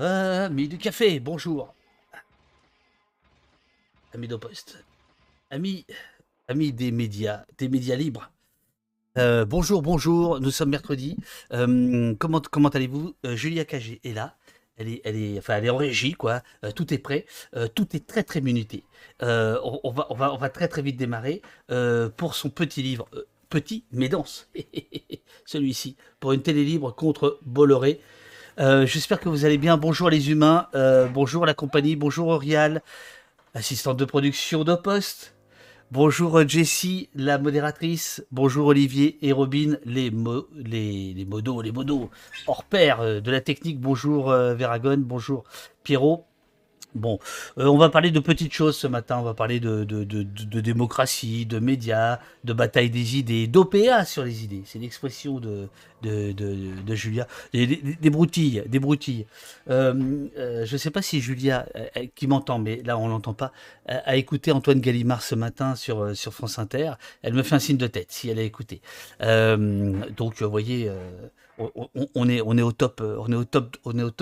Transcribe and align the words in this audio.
Euh, 0.00 0.46
Ami 0.46 0.68
du 0.68 0.78
café, 0.78 1.18
bonjour. 1.18 1.74
Ami. 4.14 4.28
Ami, 5.50 5.86
ami 6.46 6.72
des 6.72 6.92
médias, 6.92 7.44
des 7.58 7.68
médias 7.68 7.96
libres. 7.96 8.30
Euh, 9.16 9.44
bonjour, 9.44 9.82
bonjour, 9.82 10.40
nous 10.40 10.52
sommes 10.52 10.70
mercredi. 10.70 11.16
Euh, 11.52 12.14
comment 12.18 12.68
allez-vous? 12.68 13.16
Euh, 13.26 13.34
Julia 13.34 13.64
Cagé 13.64 14.00
est 14.04 14.12
là. 14.12 14.36
Elle 14.76 14.88
est, 14.88 15.00
elle 15.02 15.16
est, 15.16 15.38
enfin, 15.38 15.56
elle 15.56 15.64
est 15.64 15.70
en 15.70 15.76
régie, 15.76 16.12
quoi. 16.12 16.42
Tout 16.76 16.94
est 16.94 16.98
prêt. 16.98 17.26
Tout 17.74 17.96
est 17.96 18.06
très, 18.06 18.22
très 18.22 18.40
minuté. 18.40 18.84
On, 19.20 19.90
va, 19.90 20.06
on, 20.10 20.14
va, 20.36 20.48
très, 20.50 20.68
très 20.68 20.82
vite 20.82 20.96
démarrer 20.96 21.42
pour 22.16 22.36
son 22.36 22.50
petit 22.50 22.84
livre. 22.84 23.08
Petit, 23.50 23.82
mais 23.90 24.08
dense. 24.08 24.48
Celui-ci. 25.46 25.96
Pour 26.20 26.30
une 26.30 26.42
télé 26.42 26.64
libre 26.64 26.94
contre 26.94 27.40
Bolloré. 27.44 28.00
Euh, 28.60 28.86
J'espère 28.86 29.20
que 29.20 29.28
vous 29.28 29.44
allez 29.44 29.58
bien. 29.58 29.76
Bonjour 29.76 30.10
les 30.10 30.30
humains. 30.30 30.66
Euh, 30.74 31.06
bonjour 31.06 31.46
la 31.46 31.54
compagnie. 31.54 31.94
Bonjour 31.94 32.28
Aurial, 32.28 32.82
assistante 33.54 33.96
de 33.96 34.04
production 34.04 34.64
de 34.64 34.74
Poste. 34.74 35.36
Bonjour 35.92 36.38
euh, 36.38 36.44
Jessie, 36.46 37.08
la 37.14 37.38
modératrice. 37.38 38.24
Bonjour 38.32 38.66
Olivier 38.66 39.16
et 39.22 39.30
Robin, 39.30 39.76
les, 39.84 40.10
mo 40.10 40.48
les, 40.56 41.14
les 41.14 41.24
modos, 41.24 41.62
les 41.62 41.70
modos 41.70 42.10
hors 42.48 42.64
pair 42.64 43.22
de 43.22 43.30
la 43.30 43.40
technique. 43.40 43.80
Bonjour 43.80 44.30
Veragon, 44.30 44.98
bonjour 44.98 45.44
Pierrot. 45.84 46.26
Bon, 46.94 47.18
euh, 47.58 47.66
on 47.66 47.76
va 47.76 47.90
parler 47.90 48.10
de 48.10 48.18
petites 48.18 48.52
choses 48.52 48.76
ce 48.76 48.86
matin. 48.86 49.18
On 49.18 49.22
va 49.22 49.34
parler 49.34 49.60
de, 49.60 49.84
démocratie, 50.60 51.44
de 51.44 51.58
médias, 51.58 52.18
de 52.44 52.52
bataille 52.54 52.88
des 52.88 53.18
idées, 53.18 53.46
d'OPA 53.46 54.06
sur 54.06 54.24
les 54.24 54.42
idées. 54.44 54.62
C'est 54.64 54.78
l'expression 54.78 55.38
de, 55.38 55.68
Julia. 56.94 57.26
Des, 57.52 58.10
broutilles, 58.10 58.62
des 58.66 58.78
broutilles. 58.78 59.26
Euh, 59.68 60.28
euh, 60.38 60.64
je 60.64 60.72
ne 60.72 60.78
sais 60.78 60.90
pas 60.90 61.02
si 61.02 61.20
Julia, 61.20 61.66
qui 62.14 62.26
m'entend, 62.26 62.58
mais 62.58 62.82
là 62.82 62.96
on 62.96 63.08
l'entend 63.08 63.34
pas, 63.34 63.52
a, 63.86 64.16
écouté 64.16 64.50
Antoine 64.50 64.80
Gallimard 64.80 65.22
ce 65.22 65.34
matin 65.34 65.74
sur, 65.74 66.16
sur 66.16 66.32
France 66.32 66.58
Inter. 66.58 66.92
Elle 67.22 67.34
me 67.34 67.42
fait 67.42 67.54
un 67.54 67.60
signe 67.60 67.76
de 67.76 67.86
tête 67.86 68.10
si 68.10 68.30
elle 68.30 68.38
a 68.38 68.42
écouté. 68.42 68.80
Donc, 69.20 70.40
vous 70.40 70.50
voyez, 70.50 70.90
on, 71.58 72.28
est, 72.28 72.40
au 72.40 72.72
top, 72.72 73.02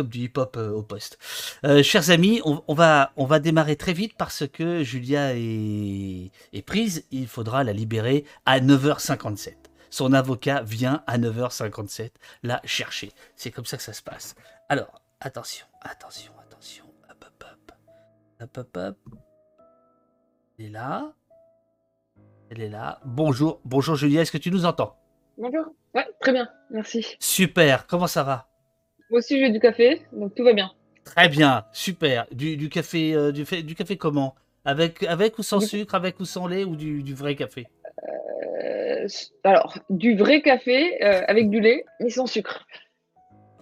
du 0.09 0.19
hip-hop 0.20 0.56
euh, 0.56 0.70
au 0.70 0.83
poste. 0.83 1.19
Euh, 1.65 1.83
chers 1.83 2.11
amis, 2.11 2.41
on, 2.45 2.75
va, 2.75 3.12
on 3.17 3.39
démarrer 3.39 3.77
très 3.77 3.92
vite 3.92 4.15
parce 4.17 4.47
que 4.47 4.83
Julia 4.83 5.37
est, 5.37 6.31
est 6.53 6.62
prise. 6.62 7.05
Il 7.11 7.29
faudra 7.29 7.64
la 7.64 7.73
libérer 7.73 8.25
à 8.45 8.61
9h57. 8.61 9.55
Son 9.91 10.12
avocat 10.12 10.62
vient 10.62 11.03
à 11.07 11.19
9h57 11.19 12.11
la 12.42 12.61
chercher. 12.64 13.12
C'est 13.34 13.51
comme 13.51 13.64
ça 13.64 13.77
que 13.77 13.83
ça 13.83 13.92
se 13.92 14.03
passe. 14.03 14.34
Alors, 14.69 15.01
attention, 15.20 15.67
attention, 15.81 16.33
attention. 16.47 16.84
Hop, 17.11 17.25
hop, 17.25 17.45
hop. 17.45 17.73
Hop, 18.41 18.59
hop, 18.59 18.77
hop. 18.77 18.97
Elle 20.59 20.67
est 20.67 20.70
là. 20.70 21.12
Elle 22.51 22.62
est 22.62 22.69
là. 22.69 23.01
Bonjour, 23.05 23.61
bonjour 23.64 23.97
Julia, 23.97 24.23
est-ce 24.23 24.33
que 24.33 24.39
tu 24.39 24.51
nous 24.51 24.64
entends? 24.64 24.97
Bonjour. 25.39 25.67
Ouais, 25.95 26.06
très 26.20 26.33
bien, 26.33 26.48
merci. 26.70 27.06
Super, 27.20 27.87
comment 27.87 28.06
ça 28.06 28.23
va? 28.23 28.48
Moi 29.11 29.19
aussi, 29.19 29.39
j'ai 29.39 29.51
du 29.51 29.61
café, 29.61 30.03
donc 30.12 30.34
tout 30.34 30.45
va 30.45 30.53
bien. 30.53 30.70
Très 31.05 31.29
bien, 31.29 31.65
super. 31.73 32.27
Du, 32.33 32.56
du 32.56 32.69
café, 32.69 33.15
euh, 33.15 33.33
du, 33.33 33.75
café 33.75 33.97
comment? 33.97 34.34
Avec, 34.64 35.03
avec 35.05 35.39
ou 35.39 35.42
sans 35.42 35.59
Du- 35.59 35.67
sucre, 35.67 35.95
avec 35.95 36.19
ou 36.20 36.25
sans 36.25 36.47
lait 36.47 36.64
ou 36.64 36.75
du, 36.75 37.03
du 37.03 37.14
vrai 37.14 37.37
café? 37.37 37.67
Euh, 38.64 39.07
alors, 39.45 39.79
du 39.91 40.17
vrai 40.17 40.42
café 40.42 41.03
euh, 41.05 41.23
avec 41.29 41.51
du 41.51 41.61
lait, 41.61 41.84
mais 42.01 42.11
sans 42.11 42.27
sucre. 42.27 42.67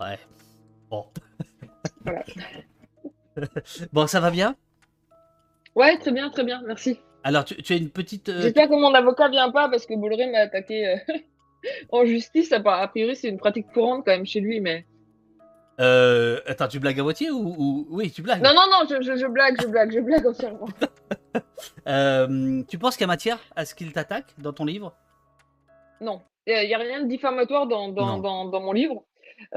Ouais. 0.01 0.19
Bon. 0.91 1.05
Voilà. 2.05 2.23
bon, 3.93 4.07
ça 4.07 4.21
va 4.21 4.31
bien? 4.31 4.57
Ouais, 5.75 5.99
très 5.99 6.13
bien, 6.13 6.31
très 6.31 6.45
bien, 6.45 6.63
merci. 6.67 6.99
Alors, 7.25 7.45
tu, 7.45 7.57
tu 7.57 7.73
as 7.73 7.77
une 7.77 7.91
petite. 7.91 8.31
J'espère 8.41 8.69
que 8.69 8.75
mon 8.75 8.95
avocat 8.95 9.29
vient 9.29 9.51
pas 9.51 9.69
parce 9.69 9.85
que 9.87 9.95
Bolloré 9.95 10.31
m'a 10.31 10.39
attaqué 10.39 10.97
en 11.91 12.05
justice. 12.05 12.53
A 12.53 12.89
priori, 12.89 13.17
c'est 13.17 13.29
une 13.29 13.39
pratique 13.39 13.67
courante 13.73 14.05
quand 14.05 14.13
même 14.13 14.27
chez 14.27 14.41
lui, 14.41 14.61
mais. 14.61 14.85
euh, 15.81 16.41
attends, 16.47 16.69
tu 16.69 16.79
blagues 16.79 17.01
à 17.01 17.03
moitié 17.03 17.31
ou, 17.31 17.55
ou- 17.59 17.87
Oui, 17.91 18.11
tu 18.11 18.23
blagues. 18.23 18.43
Non, 18.43 18.53
non, 18.55 18.63
non, 18.71 18.87
je, 18.89 19.03
je- 19.03 19.17
je 19.17 19.27
blague, 19.27 19.61
je 19.61 19.67
blague, 19.67 19.93
je 19.93 20.01
blague 20.01 20.27
entièrement. 20.27 20.69
Euh, 21.87 22.63
tu 22.69 22.79
penses 22.79 22.97
qu'il 22.97 23.03
y 23.03 23.05
a 23.05 23.09
matière 23.09 23.39
à 23.57 23.65
ce 23.65 23.75
qu'il 23.75 23.93
t'attaque 23.93 24.27
dans 24.39 24.53
ton 24.53 24.65
livre? 24.65 24.95
Non, 26.01 26.21
il 26.47 26.67
n'y 26.67 26.75
a 26.75 26.79
rien 26.79 27.03
de 27.03 27.09
diffamatoire 27.09 27.67
dans, 27.67 27.89
dans, 27.89 28.17
Non. 28.17 28.19
dans, 28.19 28.45
dans 28.47 28.61
mon 28.61 28.73
livre. 28.73 29.03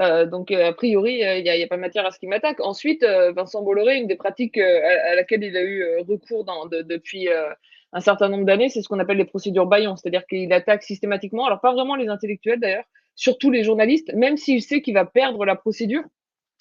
Euh, 0.00 0.26
donc, 0.26 0.50
a 0.50 0.72
priori, 0.72 1.20
il 1.20 1.42
n'y 1.42 1.50
a, 1.62 1.66
pas 1.66 1.76
matière 1.76 2.04
à 2.06 2.10
ce 2.10 2.18
qu'il 2.18 2.28
m'attaque. 2.28 2.60
Ensuite, 2.60 3.04
Vincent 3.34 3.62
Bolloré, 3.62 3.96
une 3.98 4.06
des 4.06 4.16
pratiques 4.16 4.58
à, 4.58 5.10
à 5.10 5.14
laquelle 5.14 5.42
il 5.44 5.56
a 5.56 5.62
eu 5.62 5.84
recours 6.08 6.44
dans, 6.44 6.66
de- 6.66 6.82
depuis 6.82 7.28
un 7.92 8.00
certain 8.00 8.28
nombre 8.28 8.44
d'années, 8.44 8.68
c'est 8.68 8.82
ce 8.82 8.88
qu'on 8.88 8.98
appelle 8.98 9.16
les 9.16 9.24
procédures 9.24 9.66
Bayon. 9.66 9.96
C'est-à-dire 9.96 10.26
qu'il 10.26 10.52
attaque 10.52 10.82
systématiquement, 10.82 11.46
alors 11.46 11.60
pas 11.60 11.72
vraiment 11.72 11.96
les 11.96 12.08
intellectuels 12.08 12.60
d'ailleurs, 12.60 12.84
surtout 13.14 13.50
les 13.50 13.64
journalistes, 13.64 14.12
même 14.14 14.36
s'il 14.36 14.62
sait 14.62 14.82
qu'il 14.82 14.94
va 14.94 15.04
perdre 15.04 15.44
la 15.44 15.56
procédure. 15.56 16.02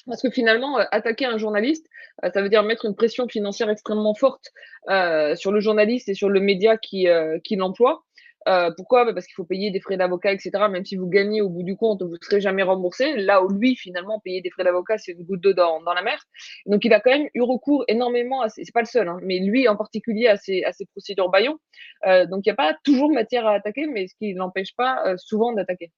Parce 0.05 0.21
que 0.21 0.29
finalement, 0.29 0.79
euh, 0.79 0.85
attaquer 0.91 1.25
un 1.25 1.37
journaliste, 1.37 1.87
euh, 2.23 2.31
ça 2.33 2.41
veut 2.41 2.49
dire 2.49 2.63
mettre 2.63 2.85
une 2.85 2.95
pression 2.95 3.27
financière 3.27 3.69
extrêmement 3.69 4.15
forte 4.15 4.51
euh, 4.89 5.35
sur 5.35 5.51
le 5.51 5.59
journaliste 5.59 6.09
et 6.09 6.13
sur 6.13 6.29
le 6.29 6.39
média 6.39 6.77
qui, 6.77 7.07
euh, 7.07 7.39
qui 7.43 7.55
l'emploie. 7.55 8.03
Euh, 8.47 8.71
pourquoi? 8.75 9.05
Bah, 9.05 9.13
Parce 9.13 9.25
qu'il 9.25 9.35
faut 9.35 9.45
payer 9.45 9.71
des 9.71 9.79
frais 9.79 9.97
d'avocat, 9.97 10.31
etc. 10.31 10.51
Même 10.69 10.85
si 10.85 10.95
vous 10.95 11.07
gagnez 11.07 11.41
au 11.41 11.49
bout 11.49 11.63
du 11.63 11.75
compte, 11.75 12.01
vous 12.01 12.11
ne 12.11 12.17
serez 12.21 12.41
jamais 12.41 12.63
remboursé. 12.63 13.15
Là 13.17 13.43
où 13.43 13.49
lui, 13.49 13.75
finalement, 13.75 14.19
payer 14.19 14.41
des 14.41 14.49
frais 14.49 14.63
d'avocat, 14.63 14.97
c'est 14.97 15.11
une 15.11 15.23
goutte 15.23 15.41
d'eau 15.41 15.53
dans, 15.53 15.81
la 15.93 16.01
mer. 16.01 16.23
Donc, 16.65 16.85
il 16.85 16.93
a 16.93 16.99
quand 16.99 17.11
même 17.11 17.27
eu 17.33 17.41
recours 17.41 17.83
énormément 17.87 18.41
à 18.41 18.49
ces, 18.49 18.63
c'est 18.63 18.73
pas 18.73 18.81
le 18.81 18.87
seul, 18.87 19.07
hein, 19.07 19.19
mais 19.21 19.39
lui 19.39 19.67
en 19.67 19.75
particulier 19.75 20.27
à 20.27 20.37
ces, 20.37 20.63
à 20.63 20.71
procédures 20.91 21.29
Bayon. 21.29 21.57
Euh, 22.05 22.25
donc, 22.25 22.45
il 22.45 22.49
n'y 22.49 22.53
a 22.53 22.55
pas 22.55 22.75
toujours 22.83 23.11
matière 23.11 23.45
à 23.45 23.53
attaquer, 23.53 23.87
mais 23.87 24.07
ce 24.07 24.15
qui 24.15 24.33
n'empêche 24.33 24.75
pas 24.75 25.03
euh, 25.05 25.17
souvent 25.17 25.53
d'attaquer. 25.53 25.91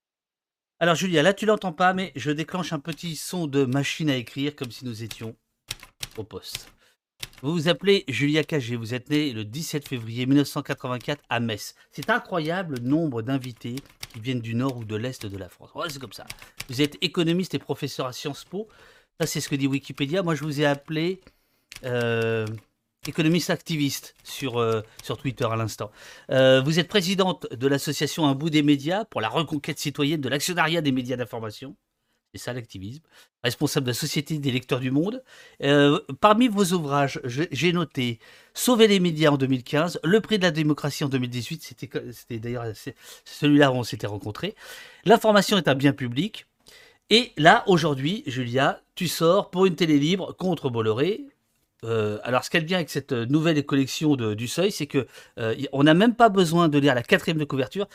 Alors, 0.79 0.95
Julia, 0.95 1.21
là, 1.21 1.33
tu 1.33 1.45
l'entends 1.45 1.73
pas, 1.73 1.93
mais 1.93 2.11
je 2.15 2.31
déclenche 2.31 2.71
un 2.71 2.79
petit 2.79 3.15
son 3.15 3.47
de 3.47 3.65
machine 3.65 4.09
à 4.09 4.15
écrire 4.15 4.55
comme 4.55 4.71
si 4.71 4.85
nous 4.85 5.03
étions 5.03 5.35
au 6.17 6.23
poste. 6.23 6.71
Vous 7.41 7.53
vous 7.53 7.69
appelez 7.69 8.03
Julia 8.09 8.43
Cagé, 8.43 8.75
vous 8.75 8.93
êtes 8.93 9.09
né 9.09 9.31
le 9.31 9.45
17 9.45 9.87
février 9.87 10.25
1984 10.25 11.23
à 11.29 11.39
Metz. 11.39 11.73
C'est 11.93 12.09
incroyable 12.09 12.75
le 12.75 12.89
nombre 12.89 13.21
d'invités 13.21 13.75
qui 14.11 14.19
viennent 14.19 14.41
du 14.41 14.55
nord 14.55 14.75
ou 14.75 14.83
de 14.83 14.97
l'est 14.97 15.25
de 15.25 15.37
la 15.37 15.47
France. 15.47 15.71
C'est 15.89 15.99
comme 15.99 16.11
ça. 16.11 16.25
Vous 16.67 16.81
êtes 16.81 16.97
économiste 17.01 17.53
et 17.53 17.59
professeur 17.59 18.07
à 18.07 18.11
Sciences 18.11 18.43
Po. 18.43 18.67
Ça, 19.21 19.25
c'est 19.25 19.39
ce 19.39 19.47
que 19.47 19.55
dit 19.55 19.67
Wikipédia. 19.67 20.21
Moi, 20.21 20.35
je 20.35 20.43
vous 20.43 20.59
ai 20.59 20.65
appelé 20.65 21.21
euh, 21.85 22.45
économiste 23.07 23.51
activiste 23.51 24.15
sur, 24.25 24.59
euh, 24.59 24.81
sur 25.01 25.17
Twitter 25.17 25.47
à 25.49 25.55
l'instant. 25.55 25.91
Euh, 26.31 26.61
vous 26.61 26.77
êtes 26.77 26.89
présidente 26.89 27.47
de 27.51 27.67
l'association 27.67 28.27
Un 28.27 28.35
bout 28.35 28.49
des 28.49 28.63
médias 28.63 29.05
pour 29.05 29.21
la 29.21 29.29
reconquête 29.29 29.79
citoyenne 29.79 30.19
de 30.19 30.27
l'actionnariat 30.27 30.81
des 30.81 30.91
médias 30.91 31.15
d'information. 31.15 31.77
C'est 32.33 32.41
ça 32.41 32.53
l'activisme. 32.53 33.01
Responsable 33.43 33.85
de 33.87 33.91
la 33.91 33.95
Société 33.95 34.37
des 34.37 34.51
lecteurs 34.51 34.79
du 34.79 34.91
monde. 34.91 35.23
Euh, 35.63 35.99
parmi 36.21 36.47
vos 36.47 36.63
ouvrages, 36.73 37.19
j'ai 37.25 37.73
noté 37.73 38.19
Sauver 38.53 38.87
les 38.87 38.99
médias 38.99 39.31
en 39.31 39.37
2015, 39.37 39.99
Le 40.03 40.19
prix 40.21 40.37
de 40.37 40.43
la 40.43 40.51
démocratie 40.51 41.03
en 41.03 41.09
2018, 41.09 41.63
c'était 42.11 42.39
d'ailleurs 42.39 42.65
celui-là 43.25 43.71
où 43.71 43.75
on 43.75 43.83
s'était 43.83 44.05
rencontrés. 44.07 44.53
L'information 45.05 45.57
est 45.57 45.67
un 45.67 45.75
bien 45.75 45.93
public. 45.93 46.45
Et 47.09 47.31
là, 47.37 47.63
aujourd'hui, 47.65 48.23
Julia, 48.27 48.81
tu 48.93 49.07
sors 49.07 49.49
pour 49.49 49.65
une 49.65 49.75
télé 49.75 49.97
libre 49.97 50.35
contre 50.37 50.69
Bolloré. 50.69 51.21
Euh, 51.85 52.19
alors, 52.23 52.43
ce 52.43 52.49
qu'elle 52.49 52.65
vient 52.65 52.77
avec 52.77 52.89
cette 52.89 53.13
nouvelle 53.13 53.65
collection 53.65 54.15
de- 54.17 54.33
du 54.35 54.47
Seuil, 54.49 54.71
c'est 54.71 54.85
que 54.85 55.07
euh, 55.39 55.55
on 55.71 55.83
n'a 55.83 55.93
même 55.93 56.13
pas 56.13 56.27
besoin 56.29 56.67
de 56.67 56.77
lire 56.77 56.93
la 56.93 57.01
quatrième 57.01 57.37
de 57.39 57.45
couverture. 57.45 57.87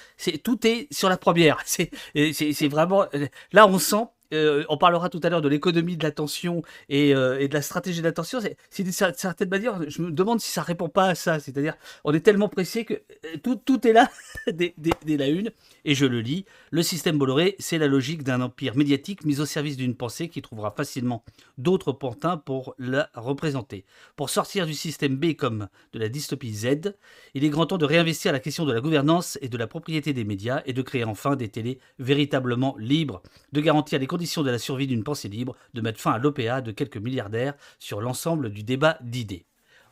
Tout 0.43 0.67
est 0.67 0.89
sur 0.93 1.09
la 1.11 1.19
première. 1.19 1.63
C'est 1.67 2.69
vraiment 2.69 3.05
là 3.53 3.69
on 3.69 3.79
sent. 3.79 4.07
Euh, 4.33 4.65
on 4.69 4.77
parlera 4.77 5.09
tout 5.09 5.21
à 5.23 5.29
l'heure 5.29 5.43
de 5.43 5.49
l'économie 5.49 5.97
de 5.97 6.03
l'attention 6.03 6.63
et, 6.89 7.15
euh, 7.15 7.47
de 7.47 7.53
la 7.55 7.63
stratégie 7.63 8.01
de 8.01 8.05
l'attention. 8.05 8.41
C'est 8.71 8.83
d'une 8.83 8.93
cer- 8.93 9.15
certaine 9.17 9.49
manière, 9.49 9.79
je 9.89 10.03
me 10.03 10.11
demande 10.11 10.41
si 10.41 10.51
ça 10.51 10.63
répond 10.63 10.89
pas 10.89 11.07
à 11.07 11.15
ça. 11.15 11.41
C'est-à-dire, 11.41 11.75
on 12.05 12.13
est 12.13 12.21
tellement 12.21 12.49
pressé 12.49 12.85
que 12.85 12.95
euh, 12.95 13.37
tout, 13.43 13.87
est 13.87 13.93
là 13.93 14.11
dès 14.47 14.75
la 15.07 15.29
une. 15.29 15.51
Et 15.85 15.95
je 15.95 16.07
le 16.07 16.21
lis. 16.21 16.45
Le 16.71 16.83
système 16.83 17.19
Bolloré, 17.19 17.57
c'est 17.59 17.79
la 17.79 17.87
logique 17.87 18.23
d'un 18.23 18.41
empire 18.41 18.77
médiatique 18.77 19.25
mis 19.25 19.41
au 19.41 19.47
service 19.47 19.77
d'une 19.77 19.95
pensée 19.95 20.29
qui 20.29 20.43
trouvera 20.43 20.71
facilement 20.71 21.25
d'autres 21.59 21.93
pantins 21.93 22.37
pour 22.37 22.75
la 22.79 23.11
représenter. 23.15 23.85
Pour 24.17 24.31
sortir 24.31 24.67
du 24.67 24.75
système 24.75 25.17
B 25.17 25.35
comme 25.35 25.69
de 25.93 25.99
la 25.99 26.09
dystopie 26.09 26.55
Z, 26.55 26.95
il 27.35 27.45
est 27.45 27.49
grand 27.49 27.67
temps 27.67 27.79
de 27.79 27.85
réinvestir 27.85 28.33
la 28.33 28.41
question 28.41 28.65
de 28.65 28.73
la 28.73 28.81
gouvernance 28.81 29.39
et 29.43 29.49
de 29.49 29.57
la 29.57 29.67
propriété 29.67 30.13
des 30.13 30.25
médias 30.25 30.63
et 30.67 30.73
de 30.73 30.83
créer 30.83 31.05
enfin 31.05 31.37
des 31.37 31.49
télés 31.49 31.79
véritablement 31.99 32.77
libres, 32.79 33.23
de 33.53 33.61
garantir 33.61 33.99
les 33.99 34.07
conditions 34.15 34.45
de 34.45 34.51
la 34.53 34.61
survie 34.61 34.87
d'une 34.87 35.03
pensée 35.03 35.29
libre, 35.29 35.57
de 35.75 35.81
mettre 35.81 35.99
fin 35.99 36.13
à 36.13 36.19
l'OPA 36.19 36.61
de 36.61 36.71
quelques 36.71 36.99
milliardaires 36.99 37.55
sur 37.81 38.01
l'ensemble 38.01 38.51
du 38.51 38.63
débat 38.63 38.97
d'idées. 39.01 39.45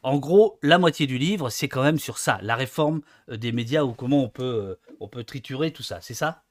En 0.05 0.19
gros, 0.19 0.61
la 0.63 0.79
moitié 0.79 1.09
du 1.09 1.19
livre, 1.19 1.51
c'est 1.51 1.67
quand 1.67 1.83
même 1.83 1.99
sur 1.99 2.19
ça, 2.19 2.39
la 2.41 2.55
réforme 2.55 3.01
euh, 3.31 3.37
des 3.37 3.51
médias 3.51 3.83
ou 3.83 3.95
comment 3.95 4.23
on 4.23 4.29
peut, 4.29 4.45
euh, 4.45 4.95
on 5.01 5.09
peut 5.09 5.25
triturer 5.25 5.73
tout 5.73 5.83
ça, 5.83 5.99
c'est 6.01 6.15
ça? 6.15 6.45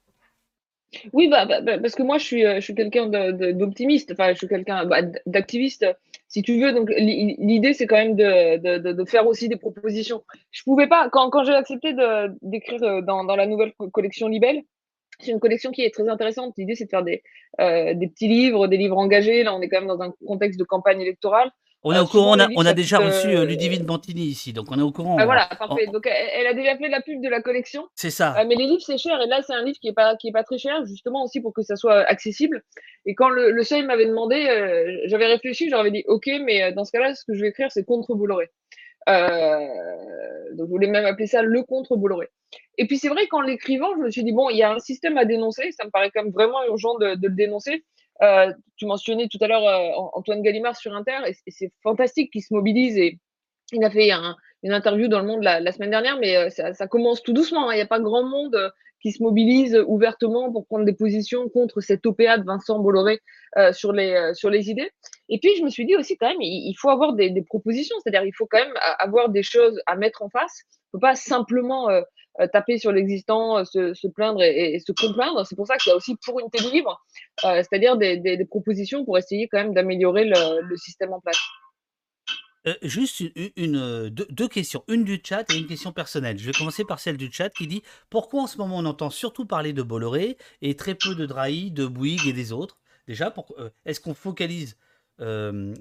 Oui, 1.14 1.30
bah, 1.30 1.46
bah, 1.46 1.62
bah, 1.62 1.80
parce 1.80 1.96
que 1.96 2.04
moi, 2.04 2.18
je 2.18 2.26
suis, 2.26 2.42
je 2.42 2.60
suis 2.60 2.76
quelqu'un 2.76 3.08
d'optimiste, 3.08 4.12
enfin, 4.12 4.34
je 4.34 4.40
suis 4.40 4.50
quelqu'un 4.50 4.86
bah, 4.86 5.04
d'activiste, 5.26 5.86
si 6.28 6.42
tu 6.42 6.60
veux. 6.62 6.74
Donc, 6.74 6.90
l'idée, 6.98 7.72
c'est 7.72 7.88
quand 7.88 7.96
même 7.96 8.18
de, 8.18 9.06
faire 9.06 9.26
aussi 9.28 9.48
des 9.48 9.56
propositions. 9.56 10.26
Je 10.52 10.64
pouvais 10.64 10.88
pas, 10.88 11.08
quand, 11.10 11.30
quand 11.30 11.46
j'ai 11.46 11.54
accepté 11.54 11.96
d'écrire 12.42 13.02
dans, 13.04 13.24
dans 13.24 13.38
la 13.38 13.48
nouvelle 13.48 13.72
collection 13.94 14.28
Libelle, 14.28 14.64
c'est 15.22 15.32
une 15.32 15.40
collection 15.40 15.72
qui 15.72 15.84
est 15.84 15.94
très 15.94 16.08
intéressante. 16.10 16.54
L'idée, 16.58 16.76
c'est 16.76 16.86
de 16.86 16.90
faire 16.90 17.04
des, 17.04 17.24
euh, 17.60 17.94
des 17.94 18.08
petits 18.08 18.28
livres, 18.28 18.68
des 18.68 18.78
livres 18.78 18.98
engagés. 18.98 19.44
Là, 19.44 19.56
on 19.56 19.62
est 19.62 19.70
quand 19.70 19.80
même 19.80 19.88
dans 19.88 20.02
un 20.02 20.14
contexte 20.26 20.60
de 20.60 20.64
campagne 20.64 21.02
électorale. 21.02 21.52
On 21.84 21.94
est 21.94 22.00
au 22.00 22.06
courant, 22.06 22.38
on 22.56 22.66
a, 22.66 22.74
déjà 22.74 23.00
reçu 23.00 23.30
euh, 23.30 23.44
Ludivine 23.44 23.84
Bantini 23.84 24.22
ici, 24.22 24.54
donc 24.54 24.68
on 24.70 24.78
est 24.78 24.84
au 24.84 24.92
courant. 24.92 25.18
Ah, 25.20 25.26
voilà, 25.26 25.48
parfait. 25.58 25.88
Donc 25.88 26.08
elle, 26.08 26.46
a 26.46 26.54
déjà 26.54 26.78
fait 26.78 26.90
la 26.90 27.02
pub 27.02 27.24
de 27.24 27.28
la 27.28 27.42
collection. 27.42 27.88
C'est 27.96 28.12
ça. 28.12 28.40
Euh, 28.40 28.46
mais 28.48 28.54
les 28.54 28.68
livres, 28.68 28.84
c'est 28.86 29.00
cher. 29.00 29.20
Et 29.20 29.26
là, 29.26 29.42
c'est 29.42 29.54
un 29.54 29.64
livre 29.64 29.80
qui 29.82 29.88
est 29.88 29.94
pas, 29.94 30.16
qui 30.16 30.28
est 30.28 30.32
pas 30.32 30.44
très 30.44 30.60
cher, 30.60 30.86
justement 30.86 31.24
aussi 31.24 31.42
pour 31.42 31.54
que 31.54 31.64
ça 31.64 31.76
soit 31.76 32.02
accessible. 32.02 32.64
Et 33.08 33.16
quand 33.16 33.30
le, 33.30 33.50
le 33.50 33.64
seuil 33.64 33.84
m'avait 33.84 34.06
demandé, 34.06 34.36
euh, 34.48 34.96
j'avais 35.06 35.26
réfléchi, 35.26 35.70
j'aurais 35.72 35.90
dit, 35.90 36.04
OK, 36.08 36.30
mais 36.46 36.72
dans 36.72 36.86
ce 36.86 36.92
cas-là, 36.92 37.16
ce 37.16 37.26
que 37.26 37.34
je 37.34 37.42
vais 37.42 37.48
écrire, 37.48 37.72
c'est 37.72 37.84
contre 37.84 38.14
Bolloré. 38.14 38.52
Donc 39.08 40.68
je 40.68 40.72
voulais 40.72 40.88
même 40.88 41.06
appeler 41.06 41.28
ça 41.28 41.42
le 41.42 41.64
contre 41.64 41.96
Bolloré. 41.96 42.30
Et 42.78 42.86
puis 42.86 42.98
c'est 42.98 43.10
vrai 43.10 43.28
qu'en 43.28 43.42
l'écrivant, 43.42 43.94
je 43.96 44.02
me 44.02 44.12
suis 44.12 44.24
dit, 44.24 44.32
bon, 44.32 44.50
il 44.50 44.58
y 44.58 44.64
a 44.64 44.72
un 44.72 44.80
système 44.80 45.18
à 45.18 45.26
dénoncer, 45.26 45.72
ça 45.72 45.86
me 45.86 45.92
paraît 45.92 46.12
quand 46.14 46.24
même 46.24 46.32
vraiment 46.32 46.64
urgent 46.66 46.96
de, 46.98 47.18
le 47.22 47.36
dénoncer. 47.36 47.84
Euh, 48.22 48.52
tu 48.78 48.86
mentionnais 48.86 49.28
tout 49.30 49.40
à 49.42 49.48
l'heure 49.48 49.68
euh, 49.68 50.10
Antoine 50.14 50.42
Gallimard 50.42 50.76
sur 50.76 50.94
Inter, 50.94 51.20
et, 51.28 51.34
c'est 51.48 51.72
fantastique 51.82 52.32
qu'il 52.32 52.44
se 52.44 52.54
mobilise. 52.54 52.98
Et 52.98 53.20
il 53.72 53.84
a 53.84 53.90
fait 53.90 54.12
une 54.64 54.74
interview 54.74 55.08
dans 55.08 55.20
Le 55.20 55.26
Monde 55.26 55.44
la, 55.44 55.72
semaine 55.72 55.92
dernière, 55.92 56.18
mais 56.20 56.36
euh, 56.38 56.50
ça, 56.50 56.88
commence 56.88 57.24
tout 57.24 57.34
doucement. 57.34 57.70
Hein. 57.70 57.74
Il 57.74 57.78
n'y 57.78 57.82
a 57.82 57.88
pas 57.88 58.00
grand 58.00 58.24
monde 58.24 58.72
qui 59.02 59.12
se 59.12 59.24
mobilise 59.24 59.84
ouvertement 59.88 60.52
pour 60.52 60.66
prendre 60.66 60.86
des 60.86 60.94
positions 60.94 61.50
contre 61.50 61.82
cette 61.82 62.06
OPA 62.06 62.38
de 62.38 62.46
Vincent 62.46 62.80
Bolloré 62.80 63.20
sur, 63.74 63.92
les, 63.92 64.32
sur 64.34 64.50
les 64.50 64.70
idées. 64.70 64.90
Et 65.30 65.40
puis, 65.40 65.52
je 65.58 65.64
me 65.64 65.70
suis 65.70 65.86
dit 65.86 65.96
aussi, 65.96 66.18
quand 66.18 66.30
même, 66.30 66.42
il, 66.42 66.74
faut 66.80 66.90
avoir 66.90 67.14
des, 67.14 67.30
des 67.30 67.42
propositions, 67.42 67.96
c'est-à-dire 68.04 68.24
il 68.24 68.34
faut 68.34 68.48
quand 68.50 68.60
même 68.60 68.74
avoir 69.00 69.30
des 69.30 69.44
choses 69.44 69.82
à 69.88 69.96
mettre 69.96 70.22
en 70.22 70.30
face. 70.30 70.62
Il 70.64 70.98
ne 70.98 71.00
faut 71.00 71.02
pas 71.02 71.16
simplement 71.16 71.90
euh, 72.40 72.48
taper 72.48 72.78
sur 72.78 72.94
l'existant, 72.94 73.58
euh, 73.58 73.64
se, 73.66 74.08
plaindre 74.08 74.42
et, 74.42 74.80
se 74.80 74.94
complaindre. 74.94 75.46
C'est 75.46 75.56
pour 75.56 75.68
ça 75.68 75.76
qu'il 75.76 75.90
y 75.90 75.94
a 75.94 75.98
aussi 75.98 76.16
pour 76.26 76.40
une 76.40 76.50
télé 76.50 76.72
libre, 76.72 77.02
euh, 77.44 77.58
c'est-à-dire 77.58 77.98
des, 77.98 78.46
propositions 78.50 79.04
pour 79.04 79.18
essayer 79.18 79.50
quand 79.50 79.58
même 79.58 79.74
d'améliorer 79.74 80.26
le, 80.26 80.78
système 80.78 81.12
en 81.12 81.20
place. 81.20 81.38
Juste 82.84 83.24
une, 83.56 84.10
deux, 84.10 84.48
questions, 84.48 84.84
une 84.88 85.04
du 85.04 85.22
chat 85.24 85.52
et 85.52 85.58
une 85.58 85.68
question 85.68 85.92
personnelle. 85.92 86.38
Je 86.38 86.46
vais 86.46 86.52
commencer 86.52 86.86
par 86.86 87.00
celle 87.00 87.18
du 87.18 87.32
chat 87.32 87.50
qui 87.50 87.68
dit 87.68 87.82
pourquoi 88.10 88.44
en 88.44 88.48
ce 88.48 88.58
moment 88.58 88.78
on 88.78 88.86
entend 88.86 89.10
surtout 89.10 89.46
parler 89.46 89.74
de 89.74 89.82
Bolloré 89.82 90.38
et 90.62 90.76
très 90.76 90.96
peu 90.96 91.16
de 91.16 91.26
Drahi, 91.26 91.72
de 91.72 91.86
Bouygues 91.86 92.28
et 92.28 92.34
des 92.34 92.52
autres? 92.52 92.78
Déjà, 93.08 93.34
est-ce 93.86 94.00
qu'on 94.00 94.14
focalise 94.14 94.78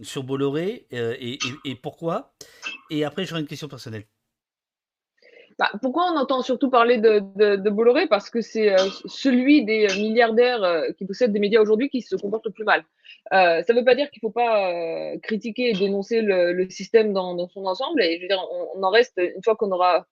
sur 0.02 0.22
Bolloré 0.22 0.86
et, 0.90 1.38
et, 1.64 1.74
pourquoi? 1.74 2.34
Et 2.90 3.04
après, 3.04 3.24
j'aurai 3.24 3.40
une 3.40 3.46
question 3.46 3.68
personnelle. 3.68 4.06
Bah, 5.60 5.70
pourquoi 5.82 6.10
on 6.10 6.16
entend 6.16 6.40
surtout 6.40 6.70
parler 6.70 6.96
de, 6.96 7.22
de, 7.36 7.70
Bolloré? 7.70 8.06
Parce 8.06 8.30
que 8.30 8.40
c'est 8.40 8.72
euh, 8.72 8.78
celui 9.04 9.62
des 9.62 9.88
milliardaires 9.98 10.64
euh, 10.64 10.90
qui 10.96 11.04
possèdent 11.04 11.34
des 11.34 11.38
médias 11.38 11.60
aujourd'hui 11.60 11.90
qui 11.90 12.00
se 12.00 12.16
comporte 12.16 12.46
le 12.46 12.50
plus 12.50 12.64
mal. 12.64 12.82
Euh, 13.34 13.62
ça 13.62 13.74
ne 13.74 13.78
veut 13.78 13.84
pas 13.84 13.94
dire 13.94 14.10
qu'il 14.10 14.20
ne 14.22 14.28
faut 14.30 14.32
pas 14.32 14.72
critiquer 15.18 15.68
et 15.68 15.72
dénoncer 15.74 16.22
le, 16.22 16.66
système 16.70 17.12
dans, 17.12 17.46
son 17.48 17.66
ensemble. 17.66 18.02
Et 18.02 18.16
je 18.16 18.22
veux 18.22 18.28
dire, 18.28 18.42
on, 18.74 18.82
en 18.82 18.88
reste, 18.88 19.18
une 19.18 19.42
fois 19.44 19.54
qu'on 19.54 19.70
aura 19.70 20.06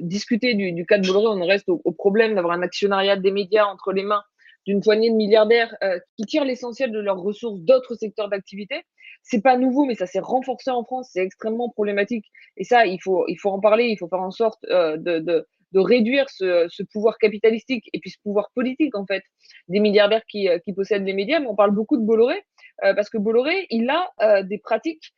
discuté 0.00 0.54
du, 0.54 0.84
cas 0.84 0.98
de 0.98 1.06
Bolloré, 1.06 1.28
on 1.28 1.40
en 1.40 1.46
reste 1.46 1.68
au, 1.68 1.92
problème 1.92 2.34
d'avoir 2.34 2.54
un 2.54 2.62
actionnariat 2.62 3.14
des 3.14 3.30
médias 3.30 3.66
entre 3.66 3.92
les 3.92 4.02
mains 4.02 4.24
d'une 4.66 4.80
poignée 4.80 5.10
de 5.10 5.14
milliardaires 5.14 5.76
qui 6.16 6.24
tirent 6.24 6.44
l'essentiel 6.44 6.90
de 6.90 6.98
leurs 6.98 7.20
ressources 7.20 7.60
d'autres 7.60 7.94
secteurs 7.94 8.28
d'activité 8.28 8.82
c'est 9.28 9.42
pas 9.42 9.58
nouveau, 9.58 9.84
mais 9.84 9.94
ça 9.94 10.06
s'est 10.06 10.20
renforcé 10.20 10.70
en 10.70 10.84
France. 10.84 11.10
C'est 11.12 11.22
extrêmement 11.22 11.68
problématique. 11.68 12.24
Et 12.56 12.64
ça, 12.64 12.86
il 12.86 12.98
faut, 13.02 13.26
il 13.28 13.36
faut 13.36 13.50
en 13.50 13.60
parler. 13.60 13.84
Il 13.84 13.98
faut 13.98 14.08
faire 14.08 14.22
en 14.22 14.30
sorte 14.30 14.64
euh, 14.70 14.96
de, 14.96 15.18
de, 15.18 15.46
de, 15.72 15.80
réduire 15.80 16.30
ce, 16.30 16.66
ce, 16.70 16.82
pouvoir 16.82 17.18
capitalistique 17.18 17.90
et 17.92 18.00
puis 18.00 18.10
ce 18.10 18.16
pouvoir 18.22 18.50
politique, 18.54 18.96
en 18.96 19.04
fait, 19.04 19.22
des 19.68 19.80
milliardaires 19.80 20.24
qui, 20.28 20.48
euh, 20.48 20.58
qui 20.60 20.72
possèdent 20.72 21.04
les 21.04 21.12
médias. 21.12 21.40
Mais 21.40 21.46
on 21.46 21.56
parle 21.56 21.72
beaucoup 21.72 21.98
de 21.98 22.04
Bolloré, 22.04 22.42
euh, 22.84 22.94
parce 22.94 23.10
que 23.10 23.18
Bolloré, 23.18 23.66
il 23.68 23.90
a 23.90 24.42
des 24.42 24.58
pratiques 24.58 25.12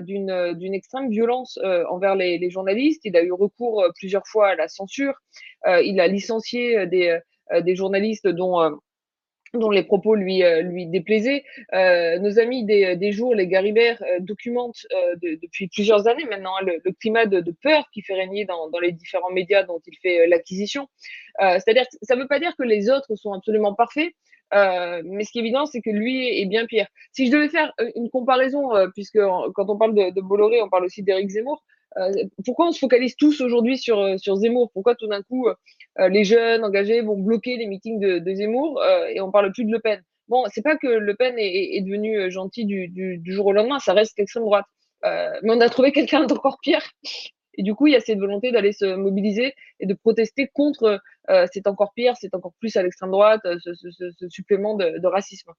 d'une 0.00 0.74
extrême 0.74 1.08
violence 1.08 1.58
envers 1.88 2.16
les, 2.16 2.36
les, 2.36 2.50
journalistes. 2.50 3.02
Il 3.04 3.16
a 3.16 3.22
eu 3.22 3.32
recours 3.32 3.82
plusieurs 3.98 4.26
fois 4.26 4.48
à 4.48 4.54
la 4.56 4.68
censure. 4.68 5.14
il 5.66 6.00
a 6.00 6.06
licencié 6.06 6.86
des, 6.86 7.18
des 7.62 7.74
journalistes 7.74 8.28
dont 8.28 8.78
dont 9.58 9.70
les 9.70 9.82
propos 9.82 10.14
lui, 10.14 10.42
euh, 10.42 10.62
lui 10.62 10.86
déplaisaient. 10.86 11.44
Euh, 11.72 12.18
nos 12.18 12.38
amis 12.38 12.64
des, 12.64 12.96
des 12.96 13.12
jours, 13.12 13.34
les 13.34 13.46
Garibert, 13.46 14.02
euh, 14.02 14.20
documentent 14.20 14.86
depuis 15.22 15.68
plusieurs 15.68 16.06
années 16.06 16.24
maintenant 16.24 16.52
hein, 16.60 16.64
le, 16.84 16.92
climat 16.92 17.26
de, 17.26 17.42
peur 17.62 17.88
qui 17.92 18.02
fait 18.02 18.14
régner 18.14 18.44
dans, 18.44 18.68
dans, 18.70 18.78
les 18.78 18.92
différents 18.92 19.30
médias 19.30 19.62
dont 19.62 19.80
il 19.86 19.96
fait 19.98 20.26
l'acquisition. 20.26 20.88
C'est-à-dire, 21.40 21.84
ça 22.02 22.14
ne 22.14 22.20
veut 22.20 22.28
pas 22.28 22.38
dire 22.38 22.54
que 22.56 22.62
les 22.62 22.90
autres 22.90 23.14
sont 23.16 23.32
absolument 23.32 23.74
parfaits, 23.74 24.12
mais 24.52 25.24
ce 25.24 25.32
qui 25.32 25.38
est 25.38 25.42
évident, 25.42 25.66
c'est 25.66 25.80
que 25.80 25.90
lui 25.90 26.40
est 26.40 26.46
bien 26.46 26.66
pire. 26.66 26.86
Si 27.12 27.26
je 27.26 27.32
devais 27.32 27.48
faire 27.48 27.72
une 27.96 28.10
comparaison, 28.10 28.70
puisque 28.92 29.18
quand 29.18 29.68
on 29.68 29.76
parle 29.76 29.94
de, 29.94 30.10
de 30.10 30.20
Bolloré, 30.20 30.62
on 30.62 30.68
parle 30.68 30.84
aussi 30.84 31.02
d'Éric 31.02 31.30
Zemmour, 31.30 31.64
pourquoi 32.44 32.68
on 32.68 32.72
se 32.72 32.78
focalise 32.78 33.16
tous 33.16 33.40
aujourd'hui 33.40 33.78
sur, 33.78 34.18
sur 34.18 34.36
Zemmour? 34.36 34.70
Pourquoi 34.72 34.94
tout 34.94 35.06
d'un 35.06 35.22
coup 35.22 35.48
euh, 36.00 36.08
les 36.08 36.24
jeunes 36.24 36.64
engagés 36.64 37.00
vont 37.02 37.16
bloquer 37.16 37.56
les 37.56 37.66
meetings 37.66 38.00
de, 38.00 38.34
Zemmour 38.34 38.80
euh, 38.80 39.06
et 39.06 39.20
on 39.20 39.30
parle 39.30 39.52
plus 39.52 39.64
de 39.64 39.70
Le 39.70 39.78
Pen? 39.78 40.02
Bon, 40.28 40.44
c'est 40.52 40.62
pas 40.62 40.76
que 40.76 40.86
Le 40.86 41.14
Pen 41.14 41.34
est, 41.38 41.80
devenu 41.82 42.18
euh, 42.18 42.30
gentil 42.30 42.64
du, 42.64 43.20
jour 43.26 43.46
au 43.46 43.52
lendemain, 43.52 43.78
ça 43.78 43.92
reste 43.92 44.18
l'extrême 44.18 44.44
droite. 44.44 44.66
mais 45.02 45.50
on 45.50 45.60
a 45.60 45.68
trouvé 45.68 45.92
quelqu'un 45.92 46.26
d'encore 46.26 46.58
pire. 46.62 46.82
Et 47.56 47.62
du 47.62 47.74
coup, 47.74 47.86
il 47.86 47.92
y 47.92 47.96
a 47.96 48.00
cette 48.00 48.18
volonté 48.18 48.50
d'aller 48.50 48.72
se 48.72 48.96
mobiliser 48.96 49.54
et 49.78 49.86
de 49.86 49.94
protester 49.94 50.50
contre 50.52 51.00
c'est 51.52 51.68
encore 51.68 51.92
pire, 51.94 52.14
c'est 52.20 52.34
encore 52.34 52.52
plus 52.58 52.76
à 52.76 52.82
l'extrême 52.82 53.12
droite, 53.12 53.42
ce, 53.44 54.28
supplément 54.28 54.74
de 54.74 55.06
racisme. 55.06 55.52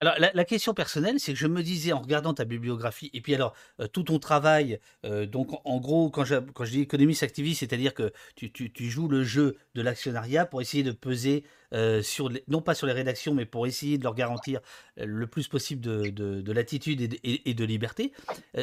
Alors, 0.00 0.16
la, 0.18 0.44
question 0.44 0.74
personnelle, 0.74 1.18
c'est 1.18 1.32
que 1.32 1.38
je 1.38 1.46
me 1.46 1.62
disais 1.62 1.92
en 1.92 2.00
regardant 2.00 2.34
ta 2.34 2.44
bibliographie, 2.44 3.10
et 3.14 3.20
puis 3.20 3.34
alors, 3.34 3.54
euh, 3.80 3.86
tout 3.86 4.02
ton 4.02 4.18
travail, 4.18 4.80
euh, 5.04 5.24
donc 5.24 5.48
en 5.64 5.78
gros, 5.78 6.10
quand 6.10 6.24
je, 6.24 6.34
quand 6.34 6.64
je 6.64 6.72
dis 6.72 6.80
économiste 6.80 7.22
activiste, 7.22 7.60
c'est-à-dire 7.60 7.94
que 7.94 8.12
tu, 8.34 8.50
tu, 8.50 8.90
joues 8.90 9.08
le 9.08 9.22
jeu 9.22 9.56
de 9.74 9.82
l'actionnariat 9.82 10.46
pour 10.46 10.60
essayer 10.60 10.82
de 10.82 10.90
peser, 10.90 11.44
euh, 11.72 12.02
sur 12.02 12.30
non 12.48 12.60
pas 12.60 12.74
sur 12.74 12.86
les 12.86 12.92
rédactions, 12.92 13.34
mais 13.34 13.46
pour 13.46 13.66
essayer 13.66 13.96
de 13.96 14.02
leur 14.02 14.14
garantir 14.14 14.60
le 14.96 15.26
plus 15.26 15.48
possible 15.48 15.80
de, 15.80 16.10
de, 16.10 16.52
latitude 16.52 17.00
et, 17.00 17.50
et 17.50 17.54
de, 17.54 17.64
liberté. 17.64 18.12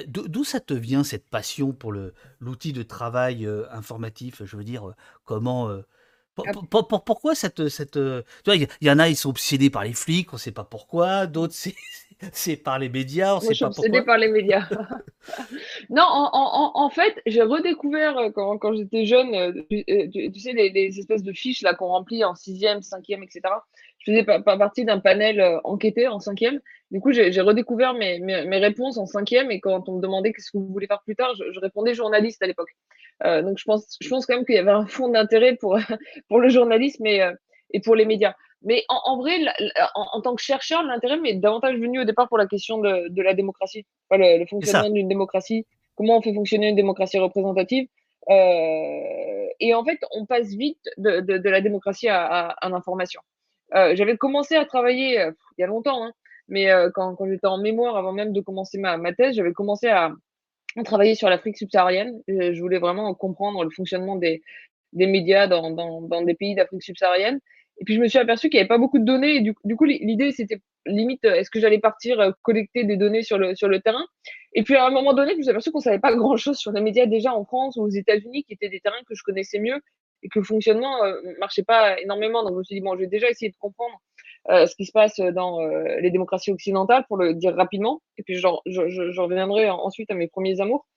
D'où 0.08 0.44
ça 0.44 0.60
te 0.60 0.74
vient 0.74 1.04
cette 1.04 1.28
passion 1.28 1.72
pour 1.72 1.94
l'outil 2.40 2.74
de 2.74 2.84
travail 2.84 3.48
informatif 3.72 4.44
Je 4.46 4.58
veux 4.58 4.64
dire, 4.64 4.94
comment 5.26 5.82
pourquoi 6.36 7.36
cette. 7.36 7.70
cette 7.70 8.00
il 8.48 8.68
y, 8.82 8.92
en 8.92 9.00
a, 9.00 9.10
ils 9.10 9.16
sont 9.16 9.30
obsédés 9.30 9.70
par 9.70 9.84
les 9.84 9.94
flics, 9.94 10.32
on 10.34 10.38
ne 10.38 10.40
sait 10.42 10.52
pas 10.52 10.64
pourquoi. 10.64 11.28
D'autres, 11.28 11.54
c'est 12.32 12.56
par 12.64 12.80
les 12.80 12.90
médias, 12.90 13.34
on 13.34 13.38
ne 13.38 13.42
sait 13.42 13.48
pas 13.48 13.68
pourquoi. 13.68 13.86
obsédée 13.86 14.02
par 14.04 14.18
les 14.18 14.30
médias. 14.30 14.68
non, 15.90 16.04
en, 16.04 16.72
en, 16.74 16.90
fait, 16.90 17.22
j'ai 17.26 17.42
redécouvert 17.42 18.18
euh, 18.18 18.30
quand, 18.32 18.58
quand 18.58 18.74
j'étais 18.74 19.06
jeune, 19.06 19.34
euh, 19.36 19.52
euh, 19.72 20.08
tu, 20.12 20.40
sais, 20.40 20.54
les, 20.54 20.70
les, 20.70 21.00
espèces 21.00 21.24
de 21.24 21.34
fiches 21.34 21.64
qu'on 21.78 21.88
remplit 21.88 22.24
en 22.24 22.36
sixième, 22.36 22.82
cinquième, 22.82 23.24
etc. 23.24 23.42
Je 24.04 24.12
faisais 24.12 24.24
pas, 24.24 24.42
partie 24.42 24.84
d'un 24.84 25.00
panel 25.00 25.60
enquêté 25.64 26.08
en 26.08 26.20
cinquième. 26.20 26.60
Du 26.90 27.00
coup, 27.00 27.12
j'ai 27.12 27.42
redécouvert 27.42 27.94
mes, 27.94 28.20
mes, 28.20 28.46
mes, 28.46 28.58
réponses 28.58 28.98
en 28.98 29.06
cinquième 29.06 29.52
et 29.52 29.60
quand 29.60 29.88
on 29.88 29.98
me 29.98 30.02
demandait 30.02 30.34
qu'est-ce 30.34 30.52
que 30.52 30.58
vous 30.58 30.68
voulez 30.68 30.88
faire 30.88 31.02
plus 31.04 31.16
tard, 31.16 31.34
je, 31.36 31.52
je 31.52 31.60
répondais 31.60 31.94
journaliste 31.94 32.42
à 32.42 32.48
l'époque. 32.48 32.72
Euh, 33.24 33.42
donc 33.42 33.58
je 33.58 33.64
pense, 33.66 33.98
je 34.02 34.10
pense 34.10 34.26
quand 34.26 34.36
même 34.36 34.46
qu'il 34.46 34.56
y 34.56 34.60
avait 34.60 34.72
un 34.72 34.86
fond 34.86 35.10
d'intérêt 35.10 35.56
pour, 35.56 35.78
pour 36.30 36.40
le 36.40 36.50
journalisme 36.50 37.06
et, 37.06 37.22
euh, 37.22 37.34
et 37.72 37.80
pour 37.80 37.96
les 37.96 38.06
médias. 38.06 38.34
Mais 38.64 38.84
en, 38.90 39.00
en 39.06 39.18
vrai, 39.18 39.40
en, 39.96 40.22
tant 40.22 40.36
que 40.36 40.42
chercheur, 40.42 40.84
l'intérêt 40.84 41.18
m'est 41.18 41.34
davantage 41.34 41.78
venu 41.78 42.00
au 42.00 42.04
départ 42.04 42.28
pour 42.28 42.38
la 42.38 42.46
question 42.46 42.78
de, 42.78 43.08
de 43.10 43.22
la 43.24 43.34
démocratie, 43.34 43.86
le, 44.12 44.46
fonctionnement 44.46 44.90
d'une 44.90 45.08
démocratie, 45.08 45.66
comment 45.96 46.18
on 46.18 46.22
fait 46.22 46.34
fonctionner 46.34 46.70
une 46.70 46.76
démocratie 46.76 47.18
représentative. 47.18 47.88
Euh, 48.30 49.48
et 49.60 49.74
en 49.74 49.84
fait, 49.84 50.00
on 50.12 50.28
passe 50.28 50.50
vite 50.50 50.84
de, 50.98 51.22
de, 51.22 51.38
de 51.40 51.50
la 51.50 51.62
démocratie 51.62 52.08
à, 52.08 52.24
à, 52.24 52.48
à 52.50 52.70
l'information. 52.70 53.22
Euh, 53.76 53.96
J'avais 53.96 54.18
commencé 54.18 54.56
à 54.56 54.66
travailler 54.66 55.20
euh, 55.20 55.32
il 55.58 55.62
y 55.62 55.64
a 55.64 55.68
longtemps, 55.68 56.06
hein, 56.06 56.12
mais 56.48 56.70
quand, 56.96 57.16
quand 57.16 57.28
j'étais 57.28 57.48
en 57.48 57.60
mémoire, 57.60 57.96
avant 57.96 58.12
même 58.12 58.34
de 58.34 58.42
commencer 58.42 58.78
ma, 58.78 59.14
thèse, 59.14 59.36
j'avais 59.36 59.54
commencé 59.54 59.88
à, 59.88 60.12
on 60.76 60.84
travaillait 60.84 61.16
sur 61.16 61.30
l'Afrique 61.30 61.58
subsaharienne. 61.58 62.22
Je 62.28 62.60
voulais 62.60 62.80
vraiment 62.80 63.14
comprendre 63.14 63.64
le 63.64 63.70
fonctionnement 63.70 64.18
des, 64.18 64.42
médias 64.94 65.48
dans, 65.48 66.24
des 66.24 66.34
pays 66.34 66.56
d'Afrique 66.56 66.84
subsaharienne. 66.84 67.40
Et 67.80 67.86
puis 67.86 67.96
je 67.96 68.02
me 68.02 68.08
suis 68.08 68.20
aperçu 68.20 68.50
qu'il 68.50 68.58
n'y 68.58 68.62
avait 68.62 68.68
pas 68.68 68.78
beaucoup 68.78 69.00
de 69.00 69.06
données. 69.06 69.42
Du, 69.42 69.76
coup, 69.76 69.86
l'idée, 69.86 70.32
c'était 70.32 70.62
limite, 70.86 71.24
est-ce 71.26 71.50
que 71.50 71.60
j'allais 71.60 71.80
partir 71.80 72.20
euh, 72.20 72.32
collecter 72.42 72.84
des 72.84 72.98
données 72.98 73.24
sur 73.24 73.38
le, 73.38 73.56
sur 73.56 73.68
le 73.68 73.80
terrain? 73.82 74.06
Et 74.54 74.64
puis 74.64 74.76
à 74.76 74.86
un 74.86 74.90
moment 74.90 75.14
donné, 75.14 75.34
je 75.34 75.38
me 75.38 75.42
suis 75.44 75.50
aperçu 75.50 75.72
qu'on 75.72 75.80
savait 75.80 76.00
pas 76.00 76.14
grand-chose 76.16 76.58
sur 76.58 76.72
les 76.72 76.82
médias 76.82 77.06
déjà 77.06 77.34
en 77.34 77.46
France 77.46 77.78
ou 77.78 77.82
aux 77.84 77.90
États-Unis, 77.90 78.44
qui 78.44 78.54
étaient 78.54 78.70
des 78.70 78.80
terrains 78.80 79.02
que 79.08 79.16
je 79.16 79.24
connaissais 79.24 79.60
mieux 79.60 79.80
et 80.24 80.30
que 80.30 80.40
le 80.40 80.46
fonctionnement 80.46 81.04
ne 81.04 81.40
marchait 81.40 81.64
pas 81.64 82.00
énormément. 82.00 82.44
Donc 82.44 82.54
je 82.54 82.58
me 82.60 82.64
suis 82.64 82.76
dit, 82.76 82.82
bon, 82.82 82.96
je 82.96 83.02
vais 83.02 83.08
déjà 83.08 83.30
essayer 83.30 83.52
de 83.52 83.58
comprendre 83.58 84.00
ce 84.50 84.76
qui 84.76 84.86
se 84.86 84.92
passe 84.92 85.20
dans 85.20 85.60
les 86.00 86.10
démocraties 86.10 86.52
occidentales, 86.52 87.06
pour 87.08 87.18
le 87.18 87.36
dire 87.36 87.56
rapidement, 87.56 88.02
et 88.18 88.24
puis 88.24 88.36
je, 88.36 89.20
reviendrai 89.20 89.70
ensuite 89.70 90.10
à 90.10 90.16
mes 90.16 90.28
premiers 90.28 90.60
amours. 90.62 90.88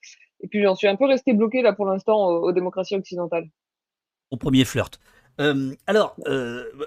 Et 0.40 0.48
puis 0.48 0.62
j'en 0.62 0.74
suis 0.74 0.88
un 0.88 0.96
peu 0.96 1.06
resté 1.06 1.32
bloqué 1.32 1.62
là 1.62 1.72
pour 1.72 1.86
l'instant 1.86 2.26
aux, 2.26 2.52
démocraties 2.52 2.96
occidentales. 2.96 3.46
Au 4.30 4.36
premier 4.36 4.64
flirt. 4.64 4.98
alors, 5.86 6.16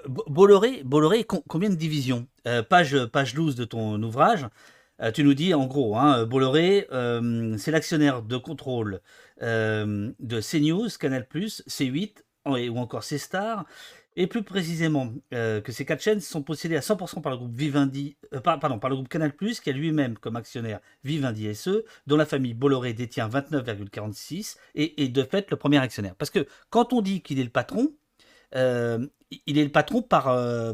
Bolloré, 0.06 0.82
Bolloré, 0.84 1.24
combien 1.24 1.70
de 1.70 1.76
divisions? 1.76 2.26
Page, 2.68 3.06
page 3.06 3.34
12 3.34 3.54
de 3.54 3.64
ton 3.64 4.02
ouvrage, 4.02 4.46
euh, 5.00 5.12
tu 5.12 5.22
nous 5.22 5.34
dis 5.34 5.54
en 5.54 5.66
gros, 5.66 5.96
hein, 5.96 6.24
Bolloré, 6.26 6.86
euh, 6.92 7.56
c'est 7.56 7.70
l'actionnaire 7.70 8.22
de 8.22 8.36
contrôle 8.36 9.00
euh, 9.42 10.10
de 10.18 10.40
CNews, 10.40 10.88
Canal+, 10.98 11.26
C8 11.32 12.14
ou 12.48 12.78
encore 12.78 13.04
C-Star, 13.04 13.64
et 14.16 14.26
plus 14.26 14.42
précisément 14.42 15.12
que 15.30 15.70
ces 15.70 15.84
quatre 15.84 16.02
chaînes 16.02 16.20
sont 16.20 16.42
possédées 16.42 16.76
à 16.76 16.80
100% 16.80 17.20
par 17.20 17.30
le 17.30 17.38
groupe 17.38 17.54
Vivendi, 17.54 18.16
par 18.42 18.58
le 18.58 18.94
groupe 18.94 19.08
Canal+, 19.08 19.32
qui 19.32 19.70
a 19.70 19.72
lui-même 19.72 20.18
comme 20.18 20.34
actionnaire 20.34 20.80
Vivendi 21.04 21.54
SE, 21.54 21.84
dont 22.08 22.16
la 22.16 22.26
famille 22.26 22.54
Bolloré 22.54 22.94
détient 22.94 23.28
29,46 23.28 24.56
et 24.74 25.04
est 25.04 25.08
de 25.08 25.22
fait 25.22 25.50
le 25.50 25.56
premier 25.56 25.78
actionnaire. 25.78 26.16
Parce 26.16 26.30
que 26.30 26.48
quand 26.68 26.92
on 26.92 27.00
dit 27.00 27.22
qu'il 27.22 27.38
est 27.38 27.44
le 27.44 27.50
patron, 27.50 27.92
il 28.54 29.58
est 29.58 29.64
le 29.64 29.70
patron 29.70 30.02
par, 30.02 30.24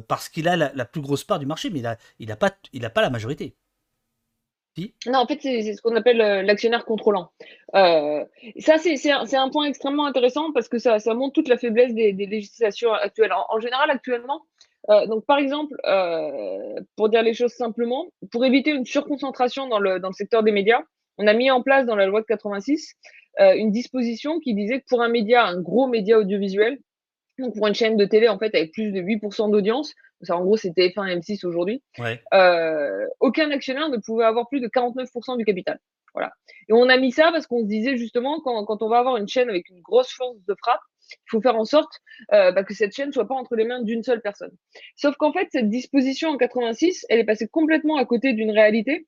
parce 0.08 0.30
qu'il 0.30 0.48
a 0.48 0.56
la, 0.56 0.84
plus 0.86 1.02
grosse 1.02 1.24
part 1.24 1.38
du 1.38 1.44
marché, 1.44 1.68
mais 1.68 1.80
il 1.80 1.82
n'a 2.28 2.38
il 2.72 2.84
a 2.84 2.90
pas 2.90 3.02
la 3.02 3.10
majorité. 3.10 3.56
Non, 5.06 5.20
en 5.20 5.26
fait, 5.26 5.38
c'est 5.40 5.74
ce 5.74 5.80
qu'on 5.80 5.94
appelle 5.94 6.20
euh, 6.20 6.42
l'actionnaire 6.42 6.84
contrôlant. 6.84 7.30
Euh, 7.74 8.24
ça, 8.58 8.78
c'est 8.78 9.36
un, 9.36 9.50
point 9.50 9.66
extrêmement 9.66 10.06
intéressant 10.06 10.52
parce 10.52 10.68
que 10.68 10.78
ça, 10.78 10.98
ça 10.98 11.14
montre 11.14 11.34
toute 11.34 11.48
la 11.48 11.56
faiblesse 11.56 11.94
des, 11.94 12.12
des 12.12 12.26
législations 12.26 12.92
actuelles. 12.92 13.32
En, 13.48 13.60
général, 13.60 13.90
actuellement, 13.90 14.42
euh, 14.90 15.06
donc 15.06 15.24
par 15.26 15.38
exemple, 15.38 15.74
euh, 15.86 16.80
pour 16.96 17.08
dire 17.08 17.22
les 17.22 17.34
choses 17.34 17.52
simplement, 17.52 18.06
pour 18.30 18.44
éviter 18.44 18.70
une 18.70 18.84
surconcentration 18.84 19.68
dans 19.68 19.78
le, 19.78 20.00
dans 20.00 20.08
le 20.08 20.14
secteur 20.14 20.42
des 20.42 20.52
médias, 20.52 20.82
on 21.18 21.26
a 21.26 21.34
mis 21.34 21.50
en 21.50 21.62
place 21.62 21.86
dans 21.86 21.96
la 21.96 22.06
loi 22.06 22.20
de 22.20 22.26
86 22.26 22.94
euh, 23.40 23.54
une 23.54 23.72
disposition 23.72 24.38
qui 24.38 24.54
disait 24.54 24.80
que 24.80 24.86
pour 24.88 25.02
un 25.02 25.08
média, 25.08 25.44
un 25.44 25.60
gros 25.60 25.88
média 25.88 26.18
audiovisuel, 26.18 26.78
donc 27.38 27.54
pour 27.56 27.66
une 27.66 27.74
chaîne 27.74 27.96
de 27.96 28.04
télé 28.04 28.28
en 28.28 28.38
fait 28.38 28.54
avec 28.54 28.72
plus 28.72 28.92
de 28.92 29.00
8% 29.00 29.50
d'audience, 29.50 29.92
en 30.28 30.42
gros 30.42 30.56
c'était 30.56 30.88
F1 30.88 31.21
M6 31.21 31.47
aujourd'hui, 31.47 31.83
euh, 32.33 33.06
aucun 33.21 33.50
actionnaire 33.50 33.88
ne 33.88 33.99
pouvait 33.99 34.25
avoir 34.25 34.49
plus 34.49 34.61
de 34.61 34.68
49% 34.68 35.37
du 35.37 35.44
capital. 35.44 35.78
Voilà. 36.14 36.33
Et 36.68 36.73
on 36.73 36.88
a 36.88 36.97
mis 36.97 37.11
ça 37.11 37.33
parce 37.33 37.47
qu'on 37.47 37.62
se 37.62 37.66
disait 37.66 37.97
justement 37.97 38.40
quand, 38.40 38.64
quand, 38.66 38.83
on 38.83 38.88
va 38.88 38.99
avoir 38.99 39.16
une 39.16 39.26
chaîne 39.26 39.49
avec 39.49 39.68
une 39.68 39.80
grosse 39.80 40.12
force 40.12 40.37
de 40.47 40.54
frappe, 40.54 40.80
il 41.11 41.30
faut 41.30 41.40
faire 41.40 41.56
en 41.56 41.64
sorte 41.64 41.92
euh, 42.33 42.52
bah, 42.52 42.62
que 42.62 42.73
cette 42.73 42.94
chaîne 42.94 43.12
soit 43.12 43.26
pas 43.26 43.35
entre 43.35 43.56
les 43.56 43.64
mains 43.64 43.83
d'une 43.83 44.04
seule 44.04 44.23
personne. 44.23 44.52
Sauf 44.97 45.16
qu'en 45.16 45.33
fait 45.33 45.49
cette 45.50 45.68
disposition 45.68 46.30
en 46.30 46.37
86, 46.37 47.04
elle 47.09 47.18
est 47.18 47.25
passée 47.25 47.49
complètement 47.49 47.97
à 47.97 48.04
côté 48.04 48.33
d'une 48.33 48.52
réalité 48.52 49.06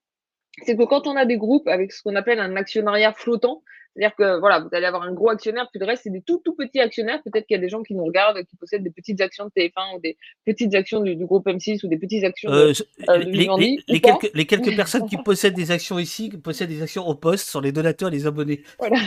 c'est 0.63 0.77
que 0.77 0.85
quand 0.85 1.07
on 1.07 1.17
a 1.17 1.27
des 1.27 1.37
groupes 1.37 1.69
avec 1.69 1.93
ce 1.93 2.03
qu'on 2.03 2.17
appelle 2.17 2.41
un 2.41 2.57
actionnariat 2.57 3.13
flottant, 3.13 3.63
c'est-à-dire 3.97 4.15
que 4.15 4.39
voilà, 4.41 4.61
vous 4.61 4.69
allez 4.73 4.85
avoir 4.85 5.05
un 5.05 5.13
gros 5.13 5.31
actionnaire, 5.31 5.69
puis 5.71 5.81
le 5.81 5.87
reste, 5.87 6.03
c'est 6.03 6.11
des 6.11 6.21
tout, 6.21 6.43
tout 6.45 6.55
petits 6.55 6.81
actionnaires. 6.81 7.23
Peut-être 7.23 7.47
qu'il 7.47 7.57
y 7.57 7.59
a 7.59 7.63
des 7.63 7.71
gens 7.71 7.83
qui 7.83 7.95
nous 7.95 8.05
regardent, 8.05 8.45
qui 8.45 8.55
possèdent 8.57 8.83
des 8.83 8.91
petites 8.91 9.23
actions 9.23 9.47
de 9.47 9.51
TF1 9.51 9.97
ou 9.97 10.01
des 10.01 10.19
petites 10.45 10.75
actions 10.75 11.01
du, 11.01 11.17
groupe 11.17 11.47
M6 11.47 11.85
ou 11.85 11.89
des 11.89 11.97
petites 11.97 12.23
actions 12.23 12.51
de, 12.51 12.57
euh, 12.57 12.73
euh 13.09 13.17
les, 13.17 13.79
les, 13.89 14.01
quelques, 14.01 14.31
les, 14.35 14.45
quelques, 14.45 14.77
personnes 14.77 15.09
qui 15.09 15.17
possèdent 15.17 15.55
des 15.55 15.71
actions 15.71 15.99
ici 15.99 16.29
possèdent 16.29 16.69
des 16.69 16.83
actions 16.83 17.07
au 17.07 17.15
poste 17.15 17.49
sur 17.49 17.63
les 17.63 17.73
donateurs 17.73 18.11
et 18.11 18.13
les 18.13 18.27
abonnés. 18.27 18.63
Voilà. 18.79 18.99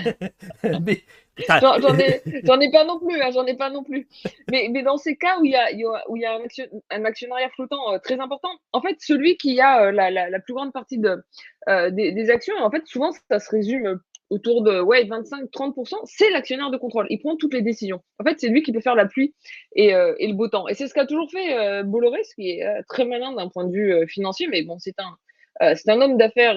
mais, 0.83 1.03
J'en 1.47 1.97
ai, 1.97 2.21
ai, 2.25 2.71
pas 2.71 2.83
non 2.83 2.99
plus, 2.99 3.21
hein, 3.21 3.29
j'en 3.31 3.45
ai 3.45 3.55
pas 3.55 3.69
non 3.69 3.83
plus. 3.83 4.07
Mais, 4.49 4.69
mais, 4.71 4.81
dans 4.81 4.97
ces 4.97 5.15
cas 5.15 5.37
où 5.39 5.45
il 5.45 5.51
y 5.51 5.55
a, 5.55 5.67
où 6.09 6.17
il 6.17 6.21
y 6.21 6.25
a 6.25 6.33
un, 6.33 6.41
un, 6.89 7.05
actionnariat 7.05 7.49
flottant 7.49 7.93
euh, 7.93 7.99
très 7.99 8.19
important, 8.19 8.49
en 8.73 8.81
fait, 8.81 8.97
celui 8.99 9.37
qui 9.37 9.61
a 9.61 9.91
la, 9.91 10.09
la, 10.09 10.29
la, 10.29 10.39
plus 10.39 10.53
grande 10.53 10.73
partie 10.73 10.97
de, 10.97 11.23
des, 11.67 12.11
des, 12.11 12.29
actions, 12.29 12.55
en 12.59 12.71
fait, 12.71 12.85
souvent, 12.87 13.11
ça 13.29 13.39
se 13.39 13.49
résume 13.51 14.01
autour 14.29 14.61
de 14.61 14.79
ouais, 14.79 15.05
25-30%, 15.05 15.95
c'est 16.05 16.29
l'actionnaire 16.29 16.69
de 16.69 16.77
contrôle. 16.77 17.07
Il 17.09 17.19
prend 17.19 17.35
toutes 17.35 17.53
les 17.53 17.61
décisions. 17.61 18.01
En 18.19 18.23
fait, 18.23 18.39
c'est 18.39 18.49
lui 18.49 18.61
qui 18.61 18.71
peut 18.71 18.81
faire 18.81 18.95
la 18.95 19.05
pluie 19.05 19.33
et, 19.75 19.95
euh, 19.95 20.13
et 20.19 20.27
le 20.27 20.33
beau 20.33 20.47
temps. 20.47 20.67
Et 20.67 20.73
c'est 20.75 20.87
ce 20.87 20.93
qu'a 20.93 21.05
toujours 21.05 21.29
fait 21.31 21.57
euh, 21.57 21.83
Bolloré, 21.83 22.23
ce 22.23 22.35
qui 22.35 22.51
est 22.51 22.65
euh, 22.65 22.81
très 22.87 23.05
malin 23.05 23.33
d'un 23.33 23.49
point 23.49 23.65
de 23.65 23.71
vue 23.71 23.93
euh, 23.93 24.05
financier, 24.07 24.47
mais 24.47 24.61
bon, 24.61 24.77
c'est 24.79 24.99
un, 24.99 25.75
c'est 25.75 25.89
un 25.89 25.99
homme 25.99 26.15
d'affaires 26.15 26.55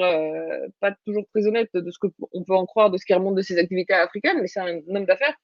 pas 0.78 0.94
toujours 1.04 1.24
très 1.34 1.44
honnête 1.48 1.70
de 1.74 1.90
ce 1.90 1.98
qu'on 1.98 2.44
peut 2.44 2.54
en 2.54 2.66
croire 2.66 2.88
de 2.88 2.98
ce 2.98 3.04
qui 3.04 3.12
remonte 3.12 3.34
de 3.34 3.42
ses 3.42 3.58
activités 3.58 3.94
africaines, 3.94 4.38
mais 4.40 4.46
c'est 4.46 4.60
un 4.60 4.80
homme 4.94 5.06
d'affaires 5.06 5.34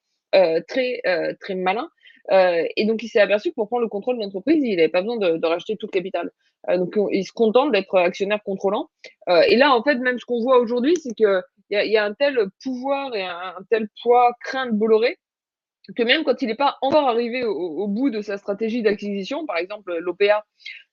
très, 0.69 1.03
très 1.41 1.57
malin. 1.57 1.91
et 2.31 2.85
donc, 2.87 3.03
il 3.03 3.09
s'est 3.09 3.19
aperçu 3.19 3.49
que 3.49 3.57
pour 3.57 3.67
prendre 3.67 3.83
le 3.83 3.89
contrôle 3.89 4.17
de 4.17 4.23
l'entreprise, 4.23 4.63
il 4.63 4.77
n'avait 4.77 4.89
pas 4.89 5.01
besoin 5.01 5.17
de, 5.17 5.39
de, 5.39 5.47
racheter 5.49 5.77
tout 5.77 5.89
le 5.89 5.91
capital. 5.91 6.31
donc, 6.69 6.97
il 7.11 7.25
se 7.25 7.33
contente 7.33 7.73
d'être 7.73 7.99
actionnaire 7.99 8.41
contrôlant. 8.45 8.91
et 9.49 9.57
là, 9.57 9.75
en 9.75 9.83
fait, 9.83 9.97
même 9.97 10.21
ce 10.21 10.25
qu'on 10.25 10.41
voit 10.41 10.61
aujourd'hui, 10.61 10.95
c'est 10.95 11.17
que 11.19 11.43
il 11.71 11.91
y 11.91 11.97
a, 11.97 12.05
un 12.05 12.15
tel 12.15 12.39
pouvoir 12.63 13.15
et 13.15 13.25
un, 13.25 13.57
tel 13.71 13.89
poids 14.03 14.33
craint 14.41 14.71
Bolloré 14.71 15.19
que 15.97 16.03
même 16.03 16.23
quand 16.23 16.43
il 16.43 16.49
n'est 16.49 16.55
pas 16.55 16.77
encore 16.83 17.09
arrivé 17.09 17.45
au, 17.45 17.87
bout 17.89 18.11
de 18.11 18.21
sa 18.21 18.37
stratégie 18.37 18.83
d'acquisition, 18.83 19.47
par 19.47 19.57
exemple 19.57 19.97
l'OPA 19.99 20.45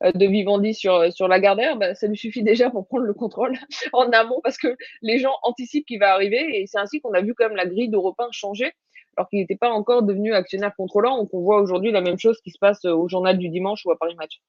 euh, 0.03 0.11
de 0.13 0.25
Vivendi 0.25 0.73
sur, 0.73 1.11
sur 1.11 1.27
Lagardère, 1.27 1.75
bah, 1.75 1.95
ça 1.95 2.07
lui 2.07 2.15
suffit 2.15 2.43
déjà 2.43 2.69
pour 2.69 2.87
prendre 2.87 3.03
le 3.03 3.13
contrôle 3.13 3.57
en 3.93 4.09
amont 4.11 4.39
parce 4.41 4.57
que 4.57 4.75
les 5.01 5.19
gens 5.19 5.35
anticipent 5.43 5.85
qu'il 5.85 5.99
va 5.99 6.13
arriver 6.13 6.61
et 6.61 6.65
c'est 6.67 6.79
ainsi 6.79 7.01
qu'on 7.01 7.13
a 7.13 7.21
vu 7.21 7.33
quand 7.33 7.47
même 7.47 7.57
la 7.57 7.65
grille 7.65 7.89
d'Europe 7.89 8.19
1 8.19 8.29
changer 8.31 8.71
alors 9.17 9.29
qu'il 9.29 9.39
n'était 9.39 9.55
pas 9.55 9.69
encore 9.69 10.03
devenu 10.03 10.33
actionnaire 10.33 10.75
contrôlant. 10.75 11.17
Donc 11.17 11.33
on 11.33 11.41
voit 11.41 11.61
aujourd'hui 11.61 11.91
la 11.91 12.01
même 12.01 12.19
chose 12.19 12.39
qui 12.41 12.51
se 12.51 12.59
passe 12.59 12.83
au 12.85 13.07
journal 13.07 13.37
du 13.37 13.49
dimanche 13.49 13.85
ou 13.85 13.91
à 13.91 13.97
Paris 13.97 14.15
Match. 14.15 14.41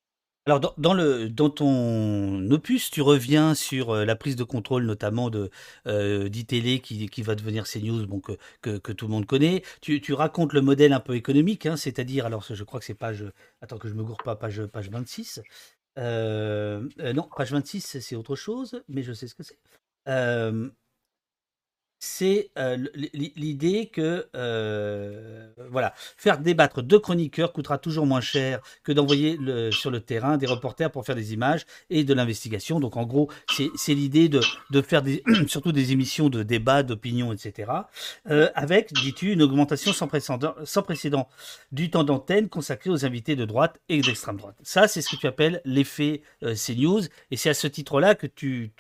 Alors, 0.49 0.61
dans, 0.79 1.51
ton 1.51 2.51
opus, 2.53 2.91
tu 2.93 3.03
reviens 3.03 3.57
sur 3.57 3.91
euh, 3.91 4.05
la 4.05 4.15
prise 4.15 4.37
de 4.37 4.45
contrôle, 4.45 4.85
notamment 4.87 5.29
de 5.29 5.51
euh, 5.89 6.29
d'ITélé 6.29 6.79
qui, 6.79 7.23
va 7.23 7.35
devenir 7.35 7.65
CNews, 7.65 8.07
bon, 8.07 8.21
que, 8.21 8.93
tout 8.93 9.07
le 9.07 9.11
monde 9.11 9.27
connaît. 9.27 9.63
Tu, 9.81 10.01
racontes 10.13 10.53
le 10.53 10.61
modèle 10.61 10.93
un 10.93 11.01
peu 11.01 11.17
économique, 11.17 11.67
hein, 11.67 11.77
c'est-à-dire, 11.77 12.27
alors 12.27 12.45
je 12.49 12.63
crois 12.63 12.79
que 12.79 12.87
c'est 12.87 12.95
page. 12.95 13.25
Attends 13.61 13.79
que 13.79 13.89
je 13.89 13.95
me 13.95 14.05
gourre 14.05 14.23
pas, 14.23 14.37
page, 14.37 14.65
page 14.67 14.89
26. 14.89 15.43
Euh, 15.99 16.89
non, 17.15 17.29
page 17.37 17.51
26, 17.51 17.99
c'est 18.01 18.15
autre 18.15 18.37
chose, 18.37 18.85
mais 18.89 19.03
je 19.03 19.13
sais 19.13 19.27
ce 19.27 19.35
que 19.35 19.43
c'est 19.43 19.59
c'est 21.99 22.51
euh, 22.59 22.77
l'idée 23.15 23.87
que 23.87 24.27
euh, 24.37 25.49
voilà, 25.71 25.95
faire 26.17 26.39
débattre 26.39 26.83
deux 26.83 26.99
chroniqueurs 26.99 27.53
coûtera 27.53 27.79
toujours 27.79 28.07
moins 28.07 28.21
cher 28.21 28.61
que 28.85 28.93
d'envoyer 28.93 29.39
sur 29.71 29.91
le 29.91 30.01
terrain 30.01 30.37
des 30.37 30.47
reporters 30.47 30.91
pour 30.91 31.05
faire 31.05 31.15
des 31.15 31.33
images 31.33 31.65
et 31.91 32.05
de 32.05 32.13
l'investigation. 32.15 32.81
Donc 32.81 32.97
en 32.97 33.05
gros, 33.05 33.31
c'est 33.49 33.95
l'idée 33.95 34.29
de, 34.29 34.41
faire 34.83 35.03
surtout 35.47 35.73
des 35.73 35.93
émissions 35.93 36.29
de 36.29 36.43
débat, 36.43 36.83
d'opinion, 36.83 37.33
etc. 37.33 37.73
Euh, 38.31 38.51
avec, 38.55 38.93
dis-tu, 38.93 39.33
une 39.33 39.43
augmentation 39.43 39.93
sans 39.93 40.07
précédent, 40.09 41.29
du 41.73 41.91
temps 41.91 42.05
d'antenne 42.05 42.49
consacré 42.49 42.91
aux 42.91 43.05
invités 43.05 43.37
de 43.37 43.45
droite 43.45 43.81
et 43.89 44.01
d'extrême 44.01 44.37
droite. 44.37 44.57
Ça, 44.63 44.87
c'est 44.89 45.01
ce 45.01 45.11
que 45.11 45.21
tu 45.21 45.27
appelles 45.27 45.61
l'effet 45.65 46.23
CNews. 46.43 47.03
Et 47.31 47.37
c'est 47.37 47.51
à 47.51 47.55
ce 47.55 47.67
titre-là 47.67 48.15
que 48.15 48.27
tu 48.27 48.73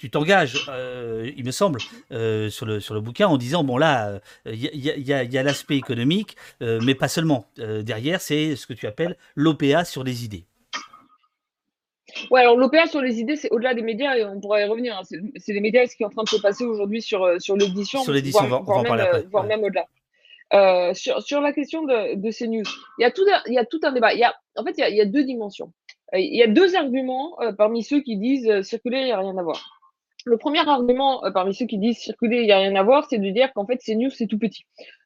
tu 0.00 0.08
t'engages, 0.08 0.64
euh, 0.70 1.30
il 1.36 1.44
me 1.44 1.50
semble, 1.50 1.78
euh, 2.10 2.48
sur, 2.48 2.64
le, 2.64 2.80
sur 2.80 2.94
le 2.94 3.02
bouquin 3.02 3.28
en 3.28 3.36
disant 3.36 3.64
bon 3.64 3.76
là, 3.76 4.18
il 4.46 4.56
y 4.56 5.12
a, 5.12 5.42
l'aspect 5.42 5.76
économique, 5.76 6.36
euh, 6.62 6.80
mais 6.82 6.94
pas 6.94 7.08
seulement. 7.08 7.44
derrière, 7.58 8.22
c'est 8.22 8.56
ce 8.56 8.66
que 8.66 8.72
tu 8.72 8.86
appelles 8.86 9.18
l'OPA 9.36 9.84
sur 9.84 10.02
les 10.02 10.24
idées. 10.24 10.46
Ouais, 12.30 12.40
alors 12.40 12.56
l'OPA 12.56 12.86
sur 12.86 13.02
les 13.02 13.20
idées, 13.20 13.36
c'est 13.36 13.50
au-delà 13.50 13.74
des 13.74 13.82
médias, 13.82 14.16
et 14.16 14.24
on 14.24 14.40
pourrait 14.40 14.62
y 14.62 14.64
revenir. 14.64 14.96
Hein. 14.96 15.02
c'est 15.36 15.52
les 15.52 15.60
médias, 15.60 15.86
ce 15.86 15.94
qui 15.94 16.02
est 16.02 16.06
en 16.06 16.10
train 16.10 16.24
de 16.24 16.30
se 16.30 16.40
passer 16.40 16.64
aujourd'hui 16.64 17.02
sur, 17.02 17.38
sur 17.38 17.54
l'édition, 17.54 18.02
sur 18.02 18.14
l'édition, 18.14 18.46
voire, 18.46 18.62
voire, 18.62 18.82
même, 18.82 19.24
voire 19.30 19.44
même 19.44 19.62
au-delà. 19.62 20.94
sur, 20.94 21.20
sur 21.20 21.42
la 21.42 21.52
question 21.52 21.84
de, 21.84 22.14
de 22.14 22.30
ces 22.30 22.48
news, 22.48 22.64
il 22.98 23.02
y 23.02 23.04
a 23.04 23.10
tout, 23.10 23.26
il 23.48 23.52
y 23.52 23.58
a 23.58 23.66
tout 23.66 23.80
un 23.82 23.92
débat. 23.92 24.14
Il 24.14 24.18
y 24.20 24.24
a, 24.24 24.34
en 24.56 24.64
fait, 24.64 24.72
il 24.78 24.80
y 24.80 24.84
a, 24.84 24.88
il 24.88 24.96
y 24.96 25.02
a 25.02 25.04
deux 25.06 25.24
dimensions. 25.24 25.74
Il 26.14 26.34
y 26.34 26.42
a 26.42 26.48
deux 26.48 26.74
arguments 26.74 27.36
parmi 27.58 27.84
ceux 27.84 28.00
qui 28.00 28.16
disent 28.16 28.62
circuler, 28.62 29.00
il 29.00 29.04
n'y 29.04 29.12
a 29.12 29.18
rien 29.18 29.36
à 29.36 29.42
voir. 29.42 29.79
Le 30.26 30.36
premier 30.36 30.60
argument 30.68 31.24
euh, 31.24 31.30
parmi 31.30 31.54
ceux 31.54 31.66
qui 31.66 31.78
disent 31.78 31.98
circuler, 31.98 32.38
il 32.38 32.46
n'y 32.46 32.52
a 32.52 32.58
rien 32.58 32.74
à 32.74 32.82
voir, 32.82 33.06
c'est 33.08 33.18
de 33.18 33.30
dire 33.30 33.52
qu'en 33.54 33.66
fait, 33.66 33.78
CNews, 33.78 34.10
c'est 34.10 34.26
tout 34.26 34.38
petit. 34.38 34.64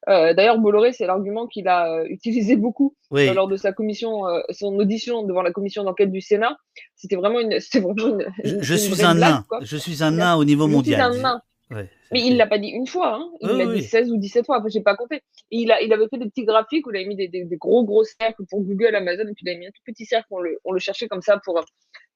Euh, 0.09 0.35
D'ailleurs, 0.35 0.59
Bolloré, 0.59 0.92
c'est 0.92 1.06
l'argument 1.06 1.47
qu'il 1.47 1.68
a 1.68 1.92
euh, 1.92 2.04
utilisé 2.09 2.56
beaucoup 2.56 2.94
lors 3.11 3.49
de 3.49 3.56
sa 3.56 3.73
commission, 3.73 4.23
son 4.50 4.75
audition 4.78 5.23
devant 5.23 5.42
la 5.42 5.52
commission 5.52 5.85
d'enquête 5.85 6.11
du 6.11 6.21
Sénat. 6.21 6.56
C'était 6.97 7.16
vraiment 7.16 7.40
une. 7.40 7.59
Vraiment 7.75 8.18
une, 8.18 8.62
je, 8.62 8.75
suis 8.75 9.04
un 9.04 9.14
nain. 9.14 9.44
Je 9.61 9.76
suis 9.76 10.02
un 10.02 10.12
nain 10.12 10.37
au 10.37 10.44
niveau 10.44 10.66
mondial. 10.66 11.00
Un 11.00 11.18
nain. 11.18 11.40
Mais 11.71 11.88
il 12.12 12.37
l'a 12.37 12.47
pas 12.47 12.59
dit 12.59 12.68
une 12.68 12.87
fois, 12.87 13.14
hein. 13.14 13.30
il 13.40 13.49
l'a 13.49 13.66
dit 13.66 13.83
16 13.83 14.11
ou 14.12 14.16
17 14.18 14.47
fois, 14.47 14.56
après 14.56 14.71
j'ai 14.71 14.83
pas 14.83 14.97
compté. 14.97 15.16
Et 15.50 15.59
il, 15.59 15.73
a, 15.73 15.80
il 15.80 15.92
avait 15.92 16.06
fait 16.09 16.18
des 16.18 16.28
petits 16.28 16.44
graphiques 16.44 16.87
où 16.87 16.90
il 16.90 16.97
avait 16.97 17.06
mis 17.06 17.16
des, 17.16 17.28
des, 17.28 17.56
gros 17.56 17.85
gros 17.85 18.04
cercles 18.04 18.44
pour 18.49 18.61
Google, 18.62 18.94
Amazon, 18.94 19.23
et 19.23 19.33
puis 19.33 19.44
il 19.44 19.49
avait 19.49 19.59
mis 19.59 19.66
un 19.66 19.71
tout 19.71 19.83
petit 19.85 20.04
cercle, 20.04 20.26
on 20.30 20.40
le, 20.40 20.59
on 20.64 20.73
le 20.73 20.78
cherchait 20.78 21.09
comme 21.09 21.23
ça 21.23 21.40
pour, 21.44 21.64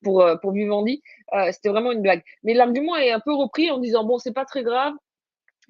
pour, 0.03 0.23
euh, 0.23 0.37
pour 0.37 0.53
Vivendi. 0.53 1.03
Euh, 1.33 1.51
C'était 1.53 1.71
vraiment 1.71 1.93
une 1.93 2.03
blague. 2.03 2.23
Mais 2.45 2.55
l'argument 2.55 2.97
est 2.97 3.11
un 3.11 3.21
peu 3.21 3.35
repris 3.35 3.71
en 3.71 3.79
disant, 3.79 4.05
bon, 4.05 4.19
c'est 4.19 4.35
pas 4.35 4.45
très 4.45 4.63
grave, 4.63 4.93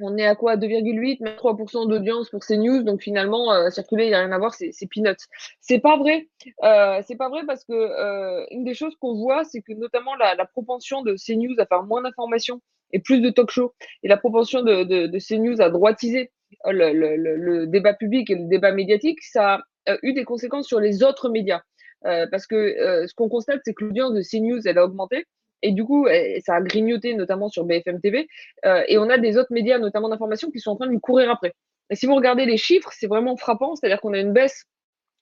on 0.00 0.16
est 0.16 0.26
à 0.26 0.36
quoi? 0.36 0.56
2,8, 0.56 1.22
même 1.22 1.36
3% 1.36 1.88
d'audience 1.88 2.30
pour 2.30 2.40
CNews. 2.40 2.82
Donc 2.82 3.02
finalement, 3.02 3.52
euh, 3.52 3.70
circuler, 3.70 4.04
il 4.04 4.08
n'y 4.08 4.14
a 4.14 4.20
rien 4.20 4.32
à 4.32 4.38
voir, 4.38 4.54
c'est 4.54 4.72
peanuts. 4.86 5.16
C'est 5.60 5.80
pas 5.80 5.96
vrai. 5.96 6.28
Euh, 6.62 7.02
c'est 7.06 7.16
pas 7.16 7.28
vrai 7.28 7.42
parce 7.46 7.64
que 7.64 7.72
euh, 7.72 8.46
une 8.50 8.64
des 8.64 8.74
choses 8.74 8.94
qu'on 9.00 9.14
voit, 9.14 9.44
c'est 9.44 9.60
que 9.60 9.72
notamment 9.72 10.14
la, 10.16 10.34
la, 10.34 10.44
propension 10.44 11.02
de 11.02 11.16
CNews 11.16 11.54
à 11.58 11.66
faire 11.66 11.82
moins 11.82 12.02
d'informations 12.02 12.60
et 12.92 13.00
plus 13.00 13.20
de 13.20 13.30
talk 13.30 13.50
show, 13.50 13.74
et 14.02 14.08
la 14.08 14.16
propension 14.16 14.62
de, 14.62 15.18
CNews 15.18 15.60
à 15.60 15.70
droitiser 15.70 16.30
euh, 16.66 16.72
le, 16.72 17.66
débat 17.66 17.94
public 17.94 18.30
et 18.30 18.34
le 18.34 18.44
débat 18.44 18.72
médiatique, 18.72 19.22
ça 19.22 19.60
a 19.86 19.96
eu 20.02 20.12
des 20.12 20.24
conséquences 20.24 20.66
sur 20.66 20.80
les 20.80 21.02
autres 21.02 21.28
médias. 21.28 21.62
Euh, 22.06 22.26
parce 22.30 22.46
que 22.46 23.06
ce 23.06 23.14
qu'on 23.14 23.28
constate, 23.28 23.60
c'est 23.64 23.74
que 23.74 23.84
l'audience 23.84 24.14
de 24.14 24.22
CNews, 24.22 24.60
elle 24.66 24.78
a 24.78 24.84
augmenté, 24.84 25.26
et 25.62 25.72
du 25.72 25.84
coup, 25.84 26.06
ça 26.44 26.54
a 26.54 26.60
grignoté 26.60 27.14
notamment 27.14 27.48
sur 27.48 27.64
BFM 27.64 28.00
TV. 28.00 28.28
Euh, 28.64 28.82
et 28.86 28.98
on 28.98 29.08
a 29.10 29.18
des 29.18 29.36
autres 29.36 29.52
médias, 29.52 29.78
notamment 29.78 30.08
d'information, 30.08 30.50
qui 30.50 30.60
sont 30.60 30.70
en 30.70 30.76
train 30.76 30.86
de 30.86 30.92
lui 30.92 31.00
courir 31.00 31.30
après. 31.30 31.52
Et 31.90 31.96
si 31.96 32.06
vous 32.06 32.14
regardez 32.14 32.44
les 32.46 32.56
chiffres, 32.56 32.90
c'est 32.92 33.06
vraiment 33.06 33.36
frappant. 33.36 33.74
C'est-à-dire 33.74 34.00
qu'on 34.00 34.12
a 34.12 34.18
une 34.18 34.32
baisse 34.32 34.66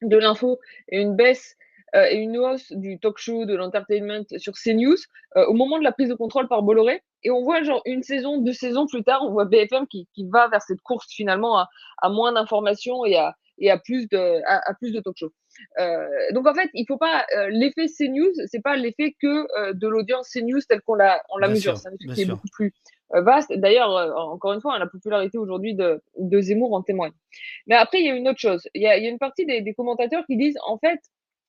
de 0.03 0.17
l'info 0.17 0.59
et 0.89 1.01
une 1.01 1.17
baisse 1.17 1.57
euh, 1.57 1.66
et 2.11 2.17
une 2.17 2.37
hausse 2.39 2.73
du 2.73 2.99
talk 2.99 3.19
show, 3.19 3.45
de 3.45 3.55
l'entertainment 3.55 4.25
sur 4.37 4.55
CNews 4.55 4.97
euh, 5.37 5.47
au 5.47 5.55
moment 5.55 5.79
de 5.79 5.85
la 5.85 5.93
prise 5.93 6.09
de 6.09 6.15
contrôle 6.15 6.49
par 6.49 6.63
Bolloré. 6.63 7.03
Et 7.23 7.31
on 7.31 7.43
voit, 7.43 7.63
genre, 7.63 7.83
une 7.87 8.03
saison, 8.03 8.39
deux 8.39 8.53
saisons 8.53 8.87
plus 8.87 9.03
tard, 9.03 9.23
on 9.23 9.33
voit 9.33 9.45
BFM 9.45 9.87
qui, 9.87 10.09
qui 10.15 10.27
va 10.29 10.49
vers 10.49 10.63
cette 10.63 10.81
course 10.81 11.07
finalement 11.13 11.59
à, 11.59 11.69
à 11.99 12.09
moins 12.09 12.33
d'informations 12.33 13.05
et 13.05 13.17
à, 13.17 13.35
et 13.59 13.71
à 13.71 13.79
plus 13.79 14.09
de, 14.09 14.43
à, 14.47 14.71
à 14.71 14.75
plus 14.75 14.93
de 14.93 15.01
talk 15.01 15.17
show. 15.17 15.33
Euh, 15.81 16.07
donc 16.33 16.47
en 16.47 16.55
fait, 16.55 16.69
il 16.75 16.85
faut 16.87 16.99
pas 16.99 17.25
euh, 17.37 17.49
l'effet 17.51 17.87
CNews, 17.87 18.33
c'est 18.47 18.63
pas 18.63 18.77
l'effet 18.77 19.15
que 19.21 19.47
euh, 19.59 19.73
de 19.73 19.89
l'audience 19.89 20.31
CNews 20.31 20.61
tel 20.69 20.83
qu'on 20.83 20.95
la 20.95 21.23
on 21.31 21.39
la 21.39 21.49
mesure, 21.49 21.79
c'est 21.79 21.89
un 21.89 21.93
effet 21.93 22.15
qui 22.15 22.23
est 22.23 22.27
beaucoup 22.27 22.49
plus 22.53 22.75
euh, 23.15 23.23
vaste. 23.23 23.53
D'ailleurs, 23.53 23.97
euh, 23.97 24.13
encore 24.15 24.53
une 24.53 24.61
fois, 24.61 24.75
hein, 24.75 24.79
la 24.79 24.87
popularité 24.87 25.39
aujourd'hui 25.39 25.75
de, 25.75 26.03
de 26.19 26.41
Zemmour 26.41 26.75
en 26.75 26.83
témoigne. 26.83 27.13
Mais 27.67 27.77
après, 27.77 28.01
il 28.01 28.07
y 28.07 28.11
a 28.11 28.15
une 28.15 28.29
autre 28.29 28.41
chose. 28.41 28.69
Il 28.75 28.83
y 28.83 28.87
a, 28.87 28.99
il 28.99 29.05
y 29.05 29.07
a 29.07 29.11
une 29.11 29.19
partie 29.19 29.47
des, 29.47 29.61
des, 29.61 29.75
commentateurs 29.75 30.25
qui 30.27 30.37
disent 30.37 30.59
en 30.67 30.79
fait, 30.79 30.99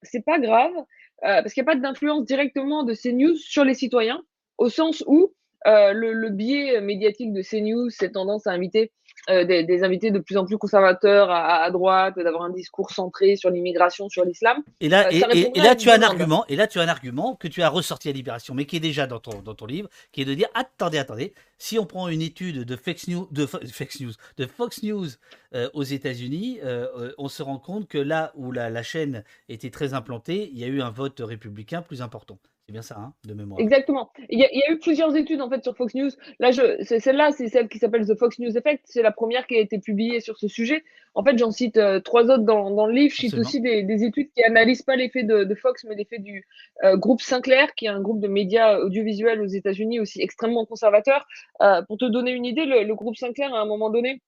c'est 0.03 0.23
pas 0.23 0.39
grave 0.39 0.73
parce 1.21 1.53
qu'il 1.53 1.63
n'y 1.63 1.69
a 1.69 1.73
pas 1.73 1.79
d'influence 1.79 2.25
directement 2.25 2.83
de 2.83 2.93
CNews 2.93 3.35
sur 3.35 3.63
les 3.63 3.73
citoyens, 3.73 4.21
au 4.57 4.69
sens 4.69 5.03
où 5.07 5.33
le, 5.65 6.13
le 6.13 6.29
biais 6.29 6.81
médiatique 6.81 7.33
de 7.33 7.41
CNews, 7.41 7.89
c'est 7.89 8.11
tendance 8.11 8.47
à 8.47 8.51
inviter 8.51 8.91
euh, 9.29 9.43
des, 9.43 9.63
des, 9.63 9.83
invités 9.83 10.09
de 10.09 10.19
plus 10.19 10.37
en 10.37 10.45
plus 10.45 10.57
conservateurs 10.57 11.29
à, 11.29 11.63
à 11.63 11.69
droite, 11.69 12.15
d'avoir 12.17 12.43
un 12.43 12.49
discours 12.49 12.91
centré 12.91 13.35
sur 13.35 13.49
l'immigration, 13.49 14.07
sur 14.07 14.23
l'islam. 14.23 14.63
Et 14.79 14.87
là, 14.87 15.07
euh, 15.07 15.11
et, 15.11 15.39
et, 15.39 15.57
et, 15.57 15.61
là 15.61 15.75
tu 15.75 15.89
as 15.89 15.95
un 15.95 16.01
argument, 16.01 16.45
et 16.47 16.55
là 16.55 16.65
tu 16.65 16.79
as 16.79 16.83
un 16.83 16.87
argument 16.87 17.35
que 17.35 17.49
tu 17.49 17.61
as 17.61 17.67
ressorti 17.67 18.07
à 18.07 18.13
Libération, 18.13 18.53
mais 18.53 18.63
qui 18.63 18.77
est 18.77 18.81
déjà 18.81 19.05
dans 19.05 19.19
ton, 19.19 19.41
dans 19.41 19.53
ton 19.53 19.65
livre, 19.65 19.89
qui 20.13 20.21
est 20.21 20.25
de 20.25 20.33
dire 20.33 20.47
attendez, 20.53 20.97
attendez, 20.97 21.33
si 21.57 21.77
on 21.77 21.85
prend 21.85 22.07
une 22.07 22.21
étude 22.21 22.63
de 22.63 22.75
Fox 22.77 23.09
News, 23.09 23.27
de 23.31 23.45
Fox 23.45 23.99
News, 23.99 24.13
de 24.37 24.45
Fox 24.45 24.81
News 24.83 25.07
euh, 25.55 25.69
aux 25.73 25.83
États-Unis, 25.83 26.59
euh, 26.63 27.11
on 27.17 27.27
se 27.27 27.43
rend 27.43 27.57
compte 27.57 27.89
que 27.89 27.97
là 27.97 28.31
où 28.35 28.53
la, 28.53 28.69
la 28.69 28.83
chaîne 28.83 29.25
était 29.49 29.71
très 29.71 29.93
implantée, 29.93 30.49
il 30.53 30.57
y 30.57 30.63
a 30.63 30.67
eu 30.67 30.81
un 30.81 30.91
vote 30.91 31.19
républicain 31.19 31.81
plus 31.81 32.01
important. 32.01 32.37
C'est 32.67 32.73
bien 32.73 32.81
ça, 32.81 32.97
hein, 32.99 33.13
de 33.23 33.33
mémoire. 33.33 33.61
Exactement. 33.61 34.11
Il 34.27 34.37
y, 34.37 34.43
a, 34.43 34.49
il 34.51 34.59
y, 34.59 34.63
a, 34.63 34.73
eu 34.73 34.79
plusieurs 34.79 35.15
études 35.15 35.39
en 35.39 35.49
fait 35.49 35.63
sur 35.63 35.73
Fox 35.77 35.95
News. 35.95 36.09
Là, 36.39 36.51
je, 36.51 36.83
celle-là, 36.83 37.31
c'est 37.31 37.47
celle 37.47 37.69
qui 37.69 37.77
s'appelle 37.79 38.05
The 38.05 38.19
Fox 38.19 38.39
News 38.39 38.57
Effect. 38.57 38.81
C'est 38.83 39.01
la 39.01 39.13
première 39.13 39.47
qui 39.47 39.55
a 39.55 39.61
été 39.61 39.79
publiée 39.79 40.19
sur 40.19 40.37
ce 40.37 40.49
sujet. 40.49 40.83
En 41.13 41.23
fait, 41.23 41.37
j'en 41.37 41.51
cite 41.51 41.77
euh, 41.77 42.01
trois 42.01 42.23
autres 42.23 42.43
dans, 42.43 42.69
dans, 42.69 42.85
le 42.85 42.91
livre. 42.91 43.13
Je 43.15 43.21
cite 43.21 43.35
aussi 43.35 43.61
des, 43.61 43.83
des, 43.83 44.03
études 44.03 44.29
qui 44.35 44.43
analysent 44.43 44.81
pas 44.81 44.97
l'effet 44.97 45.23
de, 45.23 45.45
de, 45.45 45.55
Fox, 45.55 45.85
mais 45.85 45.95
l'effet 45.95 46.19
du 46.19 46.45
euh, 46.83 46.97
groupe 46.97 47.21
Sinclair, 47.21 47.73
qui 47.73 47.85
est 47.85 47.89
un 47.89 48.01
groupe 48.01 48.19
de 48.19 48.27
médias 48.27 48.79
audiovisuels 48.79 49.41
aux 49.41 49.47
États-Unis 49.47 50.01
aussi 50.01 50.21
extrêmement 50.21 50.65
conservateur. 50.65 51.25
Euh, 51.61 51.81
pour 51.83 51.97
te 51.97 52.03
donner 52.03 52.31
une 52.31 52.45
idée, 52.45 52.65
le, 52.65 52.83
le, 52.83 52.95
groupe 52.95 53.15
Sinclair, 53.15 53.53
à 53.55 53.61
un 53.61 53.65
moment 53.65 53.89
donné, 53.89 54.21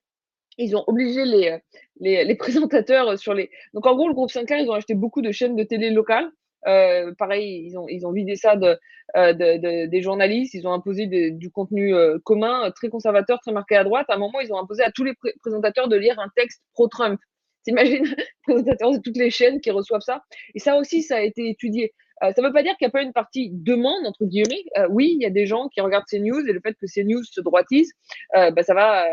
ils 0.57 0.77
ont 0.77 0.85
obligé 0.87 1.25
les, 1.25 1.57
les, 1.99 2.23
les 2.23 2.35
présentateurs 2.37 3.19
sur 3.19 3.33
les. 3.33 3.49
Donc, 3.73 3.85
en 3.85 3.97
gros, 3.97 4.07
le 4.07 4.13
groupe 4.13 4.31
Sinclair, 4.31 4.61
ils 4.61 4.69
ont 4.69 4.75
acheté 4.75 4.95
beaucoup 4.95 5.21
de 5.21 5.33
chaînes 5.33 5.57
de 5.57 5.63
télé 5.63 5.89
locales. 5.89 6.31
Euh, 6.67 7.13
pareil, 7.17 7.63
ils 7.65 8.05
ont, 8.05 8.11
vidé 8.11 8.35
ça 8.35 8.53
euh, 8.53 9.33
de, 9.33 9.57
de, 9.57 9.85
des 9.87 10.01
journalistes, 10.01 10.53
ils 10.53 10.67
ont 10.67 10.73
imposé 10.73 11.07
du 11.07 11.51
contenu 11.51 11.95
euh, 11.95 12.19
commun, 12.23 12.71
très 12.71 12.89
conservateur, 12.89 13.39
très 13.39 13.51
marqué 13.51 13.75
à 13.75 13.83
droite. 13.83 14.07
À 14.09 14.15
un 14.15 14.17
moment, 14.17 14.39
ils 14.39 14.51
ont 14.53 14.59
imposé 14.59 14.83
à 14.83 14.91
tous 14.91 15.03
les 15.03 15.13
pr 15.13 15.29
présentateurs 15.41 15.87
de 15.87 15.95
lire 15.95 16.19
un 16.19 16.29
texte 16.35 16.61
pro-Trump. 16.73 17.19
T'imagines, 17.63 18.15
présentateurs 18.43 18.91
de 18.91 18.99
toutes 18.99 19.17
les 19.17 19.29
chaînes 19.29 19.59
qui 19.59 19.71
reçoivent 19.71 20.01
ça. 20.01 20.23
Et 20.55 20.59
ça 20.59 20.77
aussi, 20.77 21.03
ça 21.03 21.17
a 21.17 21.21
été 21.21 21.49
étudié. 21.49 21.93
Ça 22.21 22.41
ne 22.41 22.47
veut 22.47 22.53
pas 22.53 22.63
dire 22.63 22.75
qu'il 22.77 22.85
n'y 22.85 22.89
a 22.89 22.91
pas 22.91 23.01
une 23.01 23.13
partie 23.13 23.49
demande, 23.49 24.05
entre 24.05 24.25
guillemets. 24.25 24.63
Oui, 24.89 25.11
il 25.13 25.21
y 25.21 25.25
a 25.25 25.29
des 25.29 25.45
gens 25.45 25.69
qui 25.69 25.79
regardent 25.79 26.07
ces 26.07 26.19
news 26.19 26.39
et 26.47 26.51
le 26.51 26.59
fait 26.59 26.73
que 26.73 26.85
ces 26.85 27.05
news 27.05 27.23
se 27.23 27.39
droitisent, 27.39 27.93
bah, 28.33 28.61
ça 28.61 28.73
va 28.73 29.05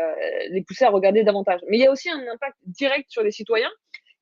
les 0.49 0.61
pousser 0.63 0.83
à 0.85 0.89
regarder 0.89 1.23
davantage. 1.23 1.61
Mais 1.69 1.77
il 1.77 1.81
y 1.81 1.85
a 1.85 1.91
aussi 1.91 2.09
un 2.09 2.19
impact 2.19 2.57
direct 2.65 3.05
sur 3.09 3.23
les 3.23 3.31
citoyens 3.31 3.71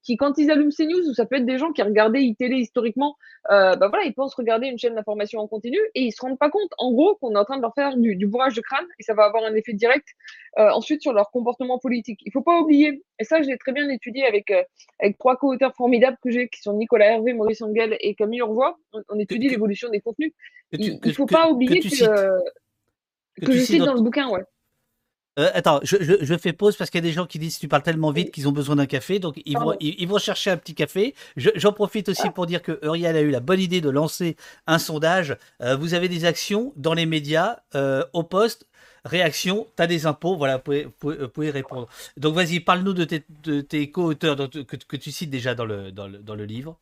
qui, 0.06 0.18
quand 0.18 0.38
ils 0.38 0.52
allument 0.52 0.70
CNews, 0.70 1.10
ou 1.10 1.14
ça 1.14 1.26
peut 1.26 1.38
être 1.38 1.46
des 1.46 1.58
gens 1.58 1.72
qui 1.72 1.82
regardaient 1.82 2.24
iTélé 2.24 2.58
historiquement, 2.58 3.18
euh, 3.52 3.76
bah 3.76 3.88
voilà, 3.90 4.06
ils 4.06 4.14
pensent 4.14 4.36
regarder 4.36 4.68
une 4.68 4.78
chaîne 4.78 4.94
d'information 4.94 5.40
en 5.40 5.48
continu 5.48 5.80
et 5.96 6.04
ils 6.04 6.12
se 6.12 6.22
rendent 6.22 6.38
pas 6.38 6.52
compte, 6.52 6.70
en 6.78 6.92
gros, 6.92 7.16
qu'on 7.16 7.34
est 7.34 7.38
en 7.38 7.44
train 7.44 7.58
de 7.58 7.64
leur 7.64 7.74
faire 7.74 7.98
du, 7.98 8.16
du, 8.16 8.28
bourrage 8.28 8.54
de 8.54 8.62
crâne 8.62 8.86
et 9.00 9.04
ça 9.04 9.16
va 9.16 9.24
avoir 9.24 9.44
un 9.44 9.56
effet 9.56 9.74
direct 9.74 10.08
euh, 10.60 10.70
ensuite 10.70 11.02
sur 11.02 11.12
leur 11.12 11.32
comportement 11.32 11.80
politique. 11.80 12.20
Il 12.24 12.32
faut 12.32 12.44
pas 12.44 12.60
oublier, 12.60 13.04
et 13.20 13.24
ça, 13.24 13.42
je 13.42 13.48
l'ai 13.48 13.58
très 13.58 13.72
bien 13.72 13.90
étudié 13.90 14.26
avec, 14.26 14.52
euh, 14.52 14.62
avec 15.00 15.18
trois 15.18 15.38
co-auteurs 15.38 15.76
formidables 15.76 16.18
que 16.24 16.30
j'ai, 16.30 16.50
qui 16.50 16.62
sont 16.62 16.74
Nicolas 16.74 17.14
Hervé, 17.14 17.34
Maurice 17.34 17.64
Engel 17.64 17.98
et 18.00 18.14
Camille 18.14 18.40
Urvois. 18.40 18.78
On, 18.94 19.02
on 19.10 19.18
étudie 19.18 19.50
l'évolution 19.50 19.90
des 19.90 20.02
contenus. 20.02 20.34
Il, 20.72 21.00
ne 21.04 21.12
faut 21.12 21.26
que, 21.26 21.34
pas 21.34 21.50
oublier 21.50 21.80
que, 21.80 21.88
que, 21.90 23.42
que, 23.42 23.46
que 23.46 23.52
je 23.54 23.60
cite 23.60 23.80
dans, 23.80 23.88
dans 23.88 23.94
le 23.96 24.02
bouquin, 24.02 24.30
ouais. 24.30 24.44
Euh, 25.38 25.52
attends, 25.54 25.82
je, 25.84 25.98
je, 26.00 26.14
je, 26.22 26.38
fais 26.38 26.54
pause 26.54 26.78
parce 26.78 26.90
qu'il 26.90 27.00
y 27.00 27.04
a 27.06 27.08
des 27.08 27.12
gens 27.12 27.26
qui 27.26 27.40
disent 27.40 27.60
tu 27.60 27.68
parles 27.68 27.84
tellement 27.84 28.12
vite 28.12 28.32
qu'ils 28.32 28.48
ont 28.48 28.54
besoin 28.54 28.78
d'un 28.78 28.86
café, 28.86 29.20
donc 29.20 29.42
ils 29.46 29.58
vont, 29.58 29.76
ils, 29.82 29.96
ils, 30.00 30.08
vont 30.08 30.18
chercher 30.18 30.50
un 30.50 30.58
petit 30.58 30.76
café. 30.76 31.14
J'en 31.36 31.74
profite 31.74 32.08
aussi 32.08 32.30
pour 32.30 32.46
dire 32.46 32.62
que 32.62 32.80
Uriel 32.84 33.18
a 33.18 33.22
eu 33.22 33.32
la 33.32 33.42
bonne 33.42 33.60
idée 33.60 33.82
de 33.82 33.90
lancer 33.90 34.38
un 34.66 34.80
sondage. 34.80 35.36
Euh, 35.62 35.76
vous 35.76 35.94
avez 35.94 36.08
des 36.08 36.24
actions 36.24 36.72
dans 36.78 36.94
les 36.94 37.06
médias, 37.06 37.58
euh, 37.76 38.06
au 38.14 38.24
poste, 38.24 38.66
réaction, 39.04 39.68
tu 39.76 39.84
as 39.84 39.88
des 39.88 40.06
impôts, 40.06 40.38
voilà, 40.38 40.58
vous 40.58 40.64
pouvez, 40.64 40.84
vous 40.86 40.92
pouvez, 40.92 41.18
vous 41.18 41.28
pouvez 41.28 41.50
répondre. 41.52 41.88
Donc 42.16 42.34
vas-y, 42.34 42.62
parle-nous 42.62 42.94
de 42.94 43.04
tes, 43.04 43.24
tes 43.64 43.92
co-auteurs 43.92 44.38
que, 44.38 44.62
que, 44.62 44.96
tu 44.96 45.12
cites 45.12 45.30
déjà 45.30 45.54
dans 45.54 45.66
le, 45.66 45.92
dans 45.92 46.08
le, 46.08 46.20
dans 46.20 46.36
le 46.36 46.46
livre 46.46 46.80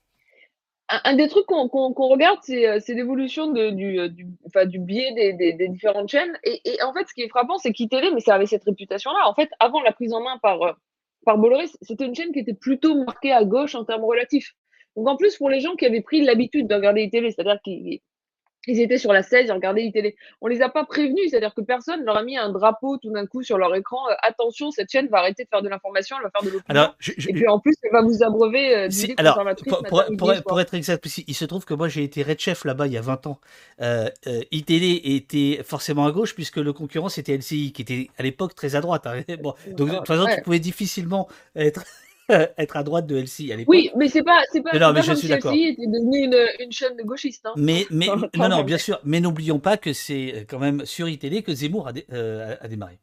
un 1.03 1.15
des 1.15 1.27
trucs 1.27 1.45
qu'on 1.45 1.69
qu 1.69 1.93
qu 1.95 2.01
regarde, 2.01 2.39
c'est 2.43 2.93
l'évolution 2.93 3.51
du, 3.51 4.09
du, 4.09 4.79
biais 4.79 5.33
des, 5.37 5.67
différentes 5.69 6.09
chaînes. 6.09 6.37
Et, 6.43 6.61
en 6.83 6.93
fait, 6.93 7.07
ce 7.07 7.13
qui 7.13 7.21
est 7.21 7.29
frappant, 7.29 7.57
c'est 7.57 7.71
qu'ITV, 7.71 8.11
mais 8.11 8.19
ça 8.19 8.35
avait 8.35 8.45
cette 8.45 8.63
réputation-là. 8.63 9.27
En 9.27 9.33
fait, 9.33 9.49
avant 9.59 9.81
la 9.81 9.91
prise 9.91 10.13
en 10.13 10.21
main 10.21 10.37
par, 10.41 10.77
par 11.25 11.37
Bolloré, 11.37 11.65
c'était 11.81 12.05
une 12.05 12.15
chaîne 12.15 12.31
qui 12.31 12.39
était 12.39 12.53
plutôt 12.53 12.95
marquée 13.03 13.31
à 13.31 13.43
gauche 13.43 13.75
en 13.75 13.85
termes 13.85 14.03
relatifs. 14.03 14.53
Donc 14.95 15.07
en 15.07 15.17
plus, 15.17 15.37
pour 15.37 15.49
les 15.49 15.59
gens 15.59 15.75
qui 15.75 15.85
avaient 15.85 16.01
pris 16.01 16.21
l'habitude 16.21 16.67
de 16.67 16.75
regarder 16.75 17.03
ITV, 17.03 17.31
c'est-à-dire 17.31 17.59
qui 17.63 18.01
ils 18.67 18.79
étaient 18.79 18.97
sur 18.97 19.11
la 19.11 19.23
16, 19.23 19.47
ils 19.47 19.51
regardaient 19.51 19.89
télé. 19.91 20.15
On 20.41 20.47
les 20.47 20.61
a 20.61 20.69
pas 20.69 20.85
prévenus, 20.85 21.29
c'est-à-dire 21.29 21.53
que 21.53 21.61
personne 21.61 22.03
leur 22.03 22.17
a 22.17 22.23
mis 22.23 22.37
un 22.37 22.49
drapeau 22.49 22.97
tout 22.97 23.11
d'un 23.11 23.25
coup 23.25 23.43
sur 23.43 23.57
leur 23.57 23.75
écran. 23.75 24.09
Euh, 24.09 24.13
attention, 24.21 24.71
cette 24.71 24.89
chaîne 24.89 25.07
va 25.07 25.19
arrêter 25.19 25.43
de 25.43 25.49
faire 25.49 25.61
de 25.61 25.69
l'information, 25.69 26.15
elle 26.17 26.23
va 26.23 26.31
faire 26.31 26.43
de 26.43 26.55
l'opinion. 26.55 26.93
Et 27.29 27.33
puis 27.33 27.47
en 27.47 27.59
plus, 27.59 27.75
elle 27.83 27.91
va 27.91 28.01
vous 28.01 28.23
abreuver 28.23 28.75
euh, 28.75 28.87
d'idées 28.87 29.15
conservatrices. 29.15 29.73
Pour, 29.73 29.83
pour, 29.83 30.03
pour, 30.17 30.33
pour, 30.47 30.61
être 30.61 30.73
exact, 30.73 31.05
il 31.27 31.33
se 31.33 31.45
trouve 31.45 31.65
que 31.65 31.73
moi 31.73 31.87
j'ai 31.87 32.03
été 32.03 32.23
red 32.23 32.39
chef 32.39 32.65
là-bas 32.65 32.87
il 32.87 32.93
y 32.93 32.97
a 32.97 33.01
20 33.01 33.27
ans. 33.27 33.39
Euh, 33.81 34.09
euh, 34.27 34.41
était 34.51 35.61
forcément 35.63 36.05
à 36.05 36.11
gauche 36.11 36.35
puisque 36.35 36.57
le 36.57 36.73
concurrent 36.73 37.09
c'était 37.09 37.35
LCI 37.35 37.71
qui 37.73 37.81
était 37.81 38.09
à 38.17 38.23
l'époque 38.23 38.55
très 38.55 38.75
à 38.75 38.81
droite. 38.81 39.07
Hein. 39.07 39.21
Bon, 39.43 39.55
donc 39.67 39.89
de 39.89 39.95
toute 39.95 40.07
façon, 40.07 40.23
ouais. 40.23 40.37
tu 40.37 40.41
pouvais 40.41 40.59
difficilement 40.59 41.27
être 41.55 41.83
être 42.57 42.77
à 42.77 42.83
droite 42.83 43.07
de 43.07 43.17
LCI 43.17 43.51
à 43.51 43.55
l'époque. 43.55 43.73
Oui, 43.73 43.91
mais 43.97 44.07
c'est 44.07 44.23
pas, 44.23 44.41
c'est 44.51 44.61
pas, 44.61 44.73
non, 44.73 44.79
pas 44.79 44.93
mais 44.93 45.01
je 45.03 45.13
suis 45.13 45.27
d'accord. 45.27 45.51
LCI 45.51 45.67
était 45.69 45.87
devenue 45.87 46.25
une, 46.25 46.47
une, 46.59 46.71
chaîne 46.71 46.95
de 46.95 47.03
gauchistes. 47.03 47.45
Hein. 47.45 47.53
Mais, 47.57 47.85
mais 47.91 48.07
non, 48.35 48.49
non, 48.49 48.63
bien 48.63 48.77
sûr. 48.77 48.99
Mais 49.03 49.19
n'oublions 49.19 49.59
pas 49.59 49.77
que 49.77 49.93
c'est 49.93 50.45
quand 50.49 50.59
même 50.59 50.85
sur 50.85 51.07
iTélé 51.09 51.43
que 51.43 51.53
Zemmour 51.53 51.87
a, 51.87 51.93
dé, 51.93 52.05
euh, 52.11 52.55
a 52.59 52.67
démarré 52.67 52.99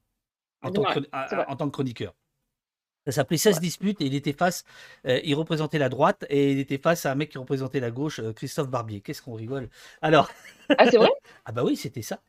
en, 0.62 0.70
tant 0.70 0.82
que, 0.82 1.00
en, 1.48 1.56
tant 1.56 1.66
que, 1.66 1.72
chroniqueur. 1.72 2.14
Ça 3.06 3.12
s'appelait 3.12 3.38
16 3.38 3.54
ouais. 3.54 3.60
disputes 3.60 4.00
et 4.02 4.06
il 4.06 4.14
était 4.14 4.34
face, 4.34 4.64
euh, 5.06 5.20
il 5.24 5.34
représentait 5.34 5.78
la 5.78 5.88
droite 5.88 6.26
et 6.28 6.52
il 6.52 6.58
était 6.58 6.76
face 6.76 7.06
à 7.06 7.12
un 7.12 7.14
mec 7.14 7.30
qui 7.30 7.38
représentait 7.38 7.80
la 7.80 7.90
gauche, 7.90 8.20
euh, 8.20 8.34
Christophe 8.34 8.68
Barbier. 8.68 9.00
Qu'est-ce 9.00 9.22
qu'on 9.22 9.34
rigole 9.34 9.70
Alors. 10.02 10.30
Ah, 10.78 10.90
c'est 10.90 10.98
vrai? 10.98 11.08
Ah, 11.46 11.52
bah 11.52 11.64
oui, 11.64 11.74
c'était 11.74 12.02
ça. 12.02 12.20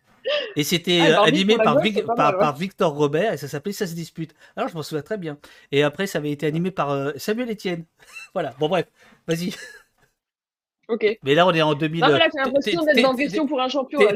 Et 0.56 0.64
c'était 0.64 1.14
ah, 1.14 1.24
animé 1.24 1.58
par, 1.58 1.80
Vic, 1.80 2.06
par, 2.06 2.16
mal, 2.16 2.34
ouais. 2.34 2.40
par, 2.40 2.56
Victor 2.56 2.94
Robert 2.94 3.34
et 3.34 3.38
ça 3.38 3.48
s'appelait 3.48 3.74
Ça 3.74 3.88
se 3.88 3.94
dispute. 3.94 4.34
Alors 4.56 4.70
je 4.70 4.76
m'en 4.76 4.84
souviens 4.84 5.02
très 5.02 5.18
bien. 5.18 5.38
Et 5.72 5.84
après, 5.84 6.08
ça 6.08 6.20
avait 6.20 6.32
été 6.32 6.46
animé 6.46 6.72
par 6.72 6.92
euh, 6.92 7.12
Samuel 7.18 7.52
Etienne. 7.52 7.86
voilà, 8.34 8.54
bon 8.60 8.70
bref, 8.70 8.86
vas-y. 9.28 9.54
Ok. 10.88 11.06
Mais 11.24 11.36
là, 11.36 11.48
on 11.48 11.54
est 11.54 11.62
en 11.62 11.74
2000. 11.74 12.02
Non, 12.02 12.08
mais 12.08 12.20
là, 12.20 12.28
j'ai 12.32 12.40
l'impression 12.44 12.84
d'être 12.84 13.02
dans 13.02 13.16
question 13.16 13.48
pour 13.48 13.62
un 13.62 13.70
champion. 13.70 14.00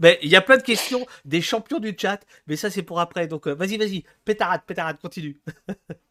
Mais 0.00 0.18
il 0.22 0.30
y 0.30 0.36
a 0.36 0.40
plein 0.40 0.56
de 0.56 0.62
questions 0.62 1.06
des 1.26 1.42
champions 1.42 1.78
du 1.78 1.94
chat, 1.96 2.20
mais 2.46 2.56
ça 2.56 2.70
c'est 2.70 2.82
pour 2.82 3.00
après. 3.00 3.26
Donc 3.26 3.46
euh, 3.46 3.54
vas-y, 3.54 3.76
vas-y, 3.76 4.04
pétarade, 4.24 4.62
pétarade, 4.66 4.98
continue. 4.98 5.38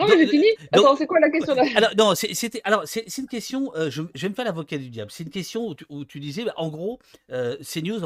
Non, 0.00 0.06
mais 0.08 0.18
j'ai 0.18 0.26
fini. 0.26 0.46
Attends, 0.72 0.96
c'est 0.96 1.06
quoi 1.06 1.20
la 1.20 1.30
question 1.30 1.54
là? 1.54 1.64
Alors, 1.76 1.90
non, 1.96 2.14
c'était, 2.14 2.60
alors, 2.64 2.82
c'est, 2.86 3.18
une 3.18 3.26
question, 3.26 3.72
euh, 3.76 3.90
je, 3.90 4.02
vais 4.02 4.28
me 4.28 4.34
faire 4.34 4.44
l'avocat 4.44 4.78
du 4.78 4.88
diable. 4.88 5.10
C'est 5.10 5.24
une 5.24 5.30
question 5.30 5.74
où 5.88 6.04
tu, 6.04 6.20
disais, 6.20 6.44
bah, 6.44 6.54
en 6.56 6.68
gros, 6.68 6.98
euh, 7.30 7.56
CNews, 7.58 8.00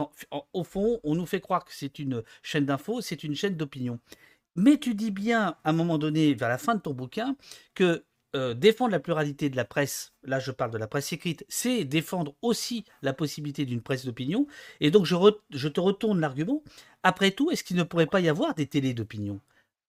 au 0.53 0.65
fond, 0.65 1.01
on 1.05 1.15
nous 1.15 1.27
fait 1.27 1.41
croire 1.41 1.65
que 1.65 1.73
c'est 1.73 1.99
une 1.99 2.23
chaîne 2.43 2.67
d'infos, 2.67 3.01
c'est 3.01 3.23
une 3.23 3.35
chaîne 3.35 3.57
d'opinion. 3.57 4.01
Mais 4.57 4.79
tu 4.79 4.95
dis 4.95 5.11
bien, 5.11 5.57
à 5.65 5.71
un 5.71 5.73
moment 5.73 5.99
donné, 5.99 6.35
vers 6.35 6.49
la 6.49 6.59
fin 6.59 6.75
de 6.75 6.81
ton 6.81 6.93
bouquin, 6.93 7.37
que 7.75 8.05
euh, 8.37 8.53
défendre 8.55 8.91
la 8.91 8.99
pluralité 8.99 9.49
de 9.49 9.57
la 9.57 9.65
presse, 9.65 10.13
là 10.25 10.41
je 10.41 10.51
parle 10.51 10.73
de 10.73 10.79
la 10.79 10.89
presse 10.89 11.13
écrite, 11.13 11.45
c'est 11.49 11.85
défendre 11.85 12.35
aussi 12.43 12.85
la 13.03 13.13
possibilité 13.13 13.65
d'une 13.65 13.81
presse 13.81 14.05
d'opinion. 14.05 14.49
Et 14.81 14.91
donc 14.91 15.07
je, 15.07 15.15
je 15.51 15.69
te 15.69 15.79
retourne 15.79 16.21
l'argument. 16.21 16.63
Après 17.05 17.31
tout, 17.31 17.53
est-ce 17.53 17.63
qu'il 17.63 17.77
ne 17.77 17.85
pourrait 17.85 18.07
pas 18.07 18.21
y 18.21 18.29
avoir 18.29 18.55
des 18.57 18.67
télés 18.67 18.93
d'opinion? 18.93 19.41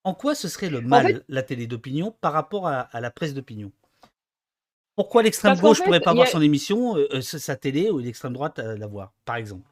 En 0.05 0.13
quoi 0.13 0.35
ce 0.35 0.47
serait 0.47 0.69
le 0.69 0.81
mal, 0.81 1.23
la 1.27 1.41
télé 1.41 1.65
d'opinion, 1.65 2.15
par 2.21 2.31
rapport 2.31 2.67
à, 2.67 2.87
la 2.93 3.09
presse 3.09 3.33
d'opinion? 3.33 3.71
Pourquoi 4.95 5.23
l'extrême 5.23 5.57
gauche 5.57 5.79
ne 5.79 5.85
pourrait 5.85 5.99
pas 5.99 6.11
avoir 6.11 6.27
son 6.27 6.41
émission, 6.41 6.95
euh, 6.95 7.07
euh, 7.15 7.21
sa 7.21 7.55
télé, 7.55 7.89
ou 7.89 7.97
l'extrême 7.97 8.31
droite 8.31 8.59
euh, 8.59 8.77
la 8.77 8.87
voir, 8.87 9.11
par 9.25 9.35
exemple? 9.35 9.67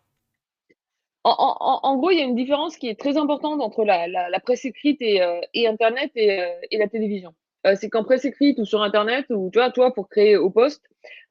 En, 1.24 1.96
gros, 1.98 2.12
il 2.12 2.18
y 2.18 2.22
a 2.22 2.26
une 2.26 2.36
différence 2.36 2.76
qui 2.76 2.90
est 2.90 3.00
très 3.00 3.16
importante 3.16 3.62
entre 3.62 3.86
la, 3.86 4.40
presse 4.44 4.66
écrite 4.66 4.98
et, 5.02 5.22
Internet 5.68 6.12
et, 6.16 6.78
la 6.78 6.88
télévision. 6.90 7.34
c'est 7.76 7.90
qu'en 7.90 8.04
presse 8.04 8.26
écrite 8.26 8.60
ou 8.60 8.66
sur 8.66 8.82
Internet, 8.82 9.28
ou 9.30 9.50
tu 9.54 9.60
vois, 9.60 9.72
toi, 9.72 9.94
pour 9.94 10.10
créer 10.10 10.36
au 10.36 10.50
poste, 10.50 10.84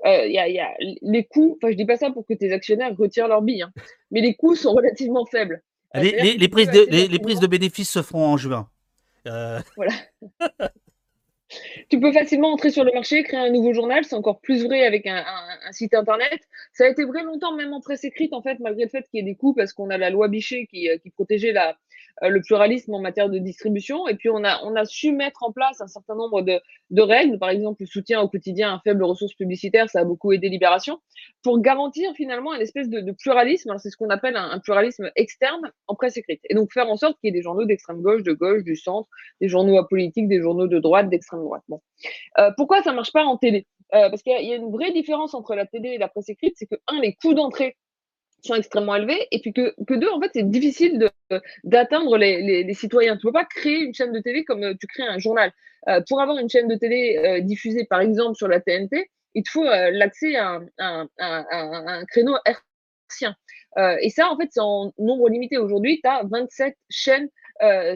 il 0.07 0.31
y, 0.31 0.39
a, 0.39 0.69
les 1.03 1.25
coûts, 1.25 1.59
enfin, 1.59 1.71
je 1.73 1.77
dis 1.77 1.85
pas 1.85 1.99
ça 1.99 2.11
pour 2.11 2.25
que 2.25 2.33
tes 2.33 2.53
actionnaires 2.53 2.97
retirent 2.97 3.29
leurs 3.29 3.43
billes, 3.43 3.63
hein, 3.63 3.73
mais 4.11 4.23
les 4.23 4.35
coûts 4.35 4.55
sont 4.55 4.73
relativement 4.75 5.27
faibles. 5.27 5.63
Les, 5.95 6.49
prises 6.49 6.71
de, 6.71 6.87
les, 6.89 7.19
prises 7.19 7.41
de 7.41 7.47
bénéfices 7.47 7.91
se 7.91 8.01
feront 8.01 8.25
en 8.29 8.39
juin. 8.39 8.71
Euh, 9.27 9.61
voilà. 9.77 9.93
tu 11.91 12.01
peux 12.01 12.13
facilement 12.13 12.53
entrer 12.53 12.71
sur 12.71 12.85
le 12.85 12.93
marché, 12.93 13.23
créer 13.23 13.41
un 13.41 13.51
nouveau 13.51 13.73
journal. 13.73 14.05
C'est 14.05 14.17
encore 14.17 14.41
plus 14.41 14.65
vrai 14.65 14.85
avec 14.85 15.07
un, 15.07 15.25
site 15.71 15.95
internet. 15.95 16.41
Ça 16.73 16.85
a 16.85 16.89
été 16.89 17.05
vrai 17.05 17.23
longtemps, 17.23 17.55
même 17.55 17.73
en 17.73 17.81
presse 17.81 18.05
écrite, 18.05 18.33
en 18.33 18.43
fait, 18.43 18.59
malgré 18.61 18.85
le 18.85 18.91
fait 18.91 19.09
qu'il 19.09 19.19
y 19.19 19.21
ait 19.21 19.31
des 19.31 19.37
coûts, 19.37 19.55
parce 19.55 19.73
qu'on 19.73 19.91
a 19.91 19.99
la 19.99 20.11
loi 20.11 20.29
Bichet 20.29 20.67
qui, 20.67 20.89
euh, 20.89 20.99
qui 20.99 21.11
protégeait 21.11 21.53
la, 21.53 21.77
le 22.21 22.41
pluralisme 22.41 22.95
en 22.95 23.01
matière 23.01 23.31
de 23.31 23.39
distribution. 23.39 24.07
Et 24.09 24.15
puis, 24.15 24.29
on 24.31 24.45
a, 24.45 24.61
on 24.65 24.77
a 24.77 24.85
su 24.85 25.13
mettre 25.13 25.43
en 25.43 25.53
place 25.53 25.81
un 25.81 25.87
certain 25.87 26.15
nombre 26.15 26.43
de, 26.43 26.61
de 26.91 27.03
règles, 27.03 27.39
par 27.39 27.51
exemple, 27.51 27.83
le 27.83 27.87
soutien 27.87 28.21
au 28.21 28.29
quotidien 28.29 28.75
à 28.75 28.81
faible 28.85 29.03
ressources 29.05 29.35
publicitaires, 29.35 29.89
ça 29.89 30.01
a 30.01 30.05
beaucoup 30.05 30.33
aidé 30.33 30.49
Libération, 30.49 31.01
pour 31.43 31.61
garantir 31.61 32.13
finalement 32.15 32.55
une 32.55 32.61
espèce 32.61 32.89
de, 32.89 33.01
de 33.01 33.13
pluralisme. 33.13 33.75
C'est 33.79 33.91
ce 33.91 33.97
qu'on 33.97 34.11
appelle 34.11 34.37
un, 34.37 34.59
pluralisme 34.59 35.11
externe 35.17 35.73
en 35.87 35.95
presse 35.95 36.17
écrite. 36.17 36.41
Et 36.49 36.55
donc, 36.55 36.73
faire 36.73 36.89
en 36.89 36.97
sorte 36.97 37.19
qu'il 37.19 37.29
y 37.29 37.31
ait 37.31 37.37
des 37.37 37.43
journaux 37.43 37.65
d'extrême 37.65 38.03
gauche, 38.03 38.23
de 38.23 38.33
gauche, 38.33 38.63
du 38.63 38.77
centre, 38.77 39.09
des 39.41 39.49
journaux 39.49 39.79
apolitiques, 39.79 40.29
des 40.29 40.41
journaux 40.41 40.67
de 40.67 40.79
droite, 40.79 41.09
d'extrême 41.09 41.41
droite. 41.41 41.63
Bon. 41.69 41.81
Euh, 42.39 42.51
pourquoi 42.57 42.83
ça 42.83 42.93
marche 42.93 43.13
pas 43.13 43.25
en 43.25 43.37
télé? 43.37 43.67
Euh, 43.95 44.09
Parce 44.09 44.23
qu'il 44.23 44.33
y, 44.33 44.53
a 44.53 44.57
une 44.57 44.71
vraie 44.71 44.93
différence 44.93 45.35
entre 45.35 45.55
la 45.55 45.67
télé 45.67 45.91
et 45.91 45.99
la 45.99 46.09
presse 46.09 46.29
écrite, 46.29 46.55
c'est 46.57 46.67
que, 46.67 46.77
un, 46.89 47.01
les 47.01 47.15
coûts 47.15 47.35
d'entrée 47.35 47.77
sont 48.43 48.55
extrêmement 48.55 48.97
élevés, 48.97 49.27
et 49.31 49.41
puis 49.41 49.53
que, 49.53 49.75
que 49.87 49.95
deux, 49.95 50.09
en 50.09 50.21
fait, 50.21 50.31
c'est 50.35 50.49
difficile 50.51 51.11
d'atteindre 51.65 52.17
les, 52.17 52.65
les, 52.65 52.75
citoyens. 52.75 53.17
Tu 53.17 53.27
peux 53.27 53.33
pas 53.33 53.45
créer 53.45 53.79
une 53.79 53.95
chaîne 53.95 54.13
de 54.13 54.21
télé 54.21 54.45
comme 54.45 54.63
euh, 54.63 54.75
tu 54.79 54.87
crées 54.87 55.07
un 55.07 55.19
journal. 55.19 55.53
Euh, 55.89 56.01
pour 56.09 56.21
avoir 56.21 56.39
une 56.39 56.49
chaîne 56.49 56.69
de 56.69 56.77
télé 56.77 57.19
euh, 57.19 57.41
diffusée, 57.41 57.85
par 57.85 58.01
exemple, 58.01 58.37
sur 58.37 58.49
la 58.49 58.61
TNT, 58.61 59.11
il 59.35 59.43
te 59.43 59.51
faut 59.51 59.65
l'accès 59.65 60.37
à, 60.37 60.61
à, 60.79 61.07
un 61.19 62.05
créneau 62.05 62.37
hertzien. 62.45 63.35
et 64.03 64.11
ça, 64.11 64.31
en 64.31 64.37
fait, 64.37 64.49
c'est 64.51 64.61
en 64.61 64.93
nombre 64.99 65.31
limité. 65.31 65.57
Aujourd'hui, 65.57 66.01
tu 66.05 66.11
as 66.11 66.23
27 66.31 66.77
chaînes 66.91 67.29